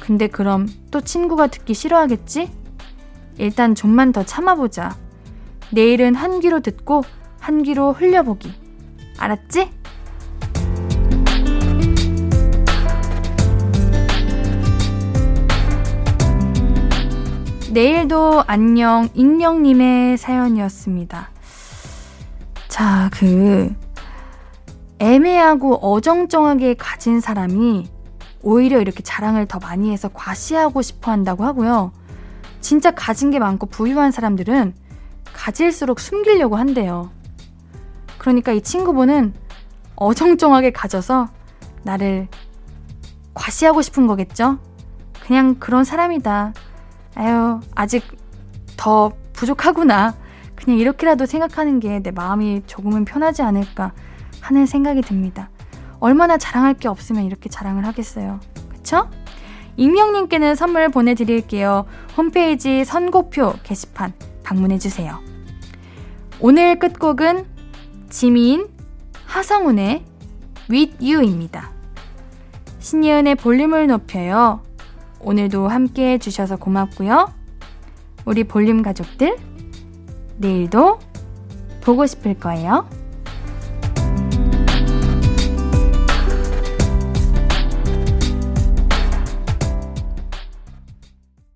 근데 0.00 0.26
그럼 0.26 0.68
또 0.90 1.00
친구가 1.00 1.46
듣기 1.46 1.74
싫어하겠지? 1.74 2.50
일단 3.38 3.74
좀만 3.74 4.12
더 4.12 4.24
참아보자. 4.24 4.96
내일은 5.70 6.14
한 6.14 6.40
귀로 6.40 6.60
듣고 6.60 7.02
한 7.40 7.62
귀로 7.62 7.92
흘려보기. 7.92 8.52
알았지? 9.18 9.70
내일도 17.72 18.44
안녕 18.46 19.08
익명님의 19.14 20.16
사연이었습니다. 20.16 21.30
자, 22.68 23.10
그 23.12 23.74
애매하고 24.98 25.76
어정쩡하게 25.76 26.74
가진 26.74 27.20
사람이 27.20 27.88
오히려 28.42 28.80
이렇게 28.80 29.02
자랑을 29.02 29.46
더 29.46 29.58
많이 29.58 29.90
해서 29.90 30.08
과시하고 30.12 30.82
싶어 30.82 31.10
한다고 31.10 31.44
하고요. 31.44 31.92
진짜 32.60 32.90
가진 32.90 33.30
게 33.30 33.38
많고 33.38 33.66
부유한 33.66 34.10
사람들은 34.10 34.74
가질수록 35.32 36.00
숨기려고 36.00 36.56
한대요. 36.56 37.10
그러니까 38.18 38.52
이 38.52 38.60
친구분은 38.60 39.34
어정쩡하게 39.96 40.72
가져서 40.72 41.28
나를 41.82 42.28
과시하고 43.34 43.82
싶은 43.82 44.06
거겠죠? 44.06 44.58
그냥 45.20 45.56
그런 45.58 45.84
사람이다. 45.84 46.52
아유, 47.14 47.60
아직 47.74 48.04
더 48.76 49.12
부족하구나. 49.32 50.14
그냥 50.54 50.78
이렇게라도 50.78 51.26
생각하는 51.26 51.80
게 51.80 52.00
내 52.00 52.10
마음이 52.10 52.62
조금은 52.66 53.04
편하지 53.04 53.42
않을까 53.42 53.92
하는 54.44 54.66
생각이 54.66 55.00
듭니다. 55.00 55.48
얼마나 56.00 56.36
자랑할 56.36 56.74
게 56.74 56.86
없으면 56.86 57.24
이렇게 57.24 57.48
자랑을 57.48 57.86
하겠어요. 57.86 58.40
그쵸? 58.68 59.08
익명님께는 59.76 60.54
선물 60.54 60.90
보내드릴게요. 60.90 61.86
홈페이지 62.16 62.84
선고표 62.84 63.54
게시판 63.62 64.12
방문해주세요. 64.42 65.18
오늘 66.40 66.78
끝곡은 66.78 67.46
지민, 68.10 68.68
하성운의 69.24 70.04
With 70.70 70.96
You입니다. 71.00 71.70
신예은의 72.80 73.36
볼륨을 73.36 73.86
높여요. 73.86 74.62
오늘도 75.20 75.68
함께 75.68 76.12
해주셔서 76.12 76.56
고맙고요. 76.56 77.32
우리 78.26 78.44
볼륨 78.44 78.82
가족들, 78.82 79.38
내일도 80.36 80.98
보고 81.80 82.04
싶을 82.06 82.34
거예요. 82.34 82.86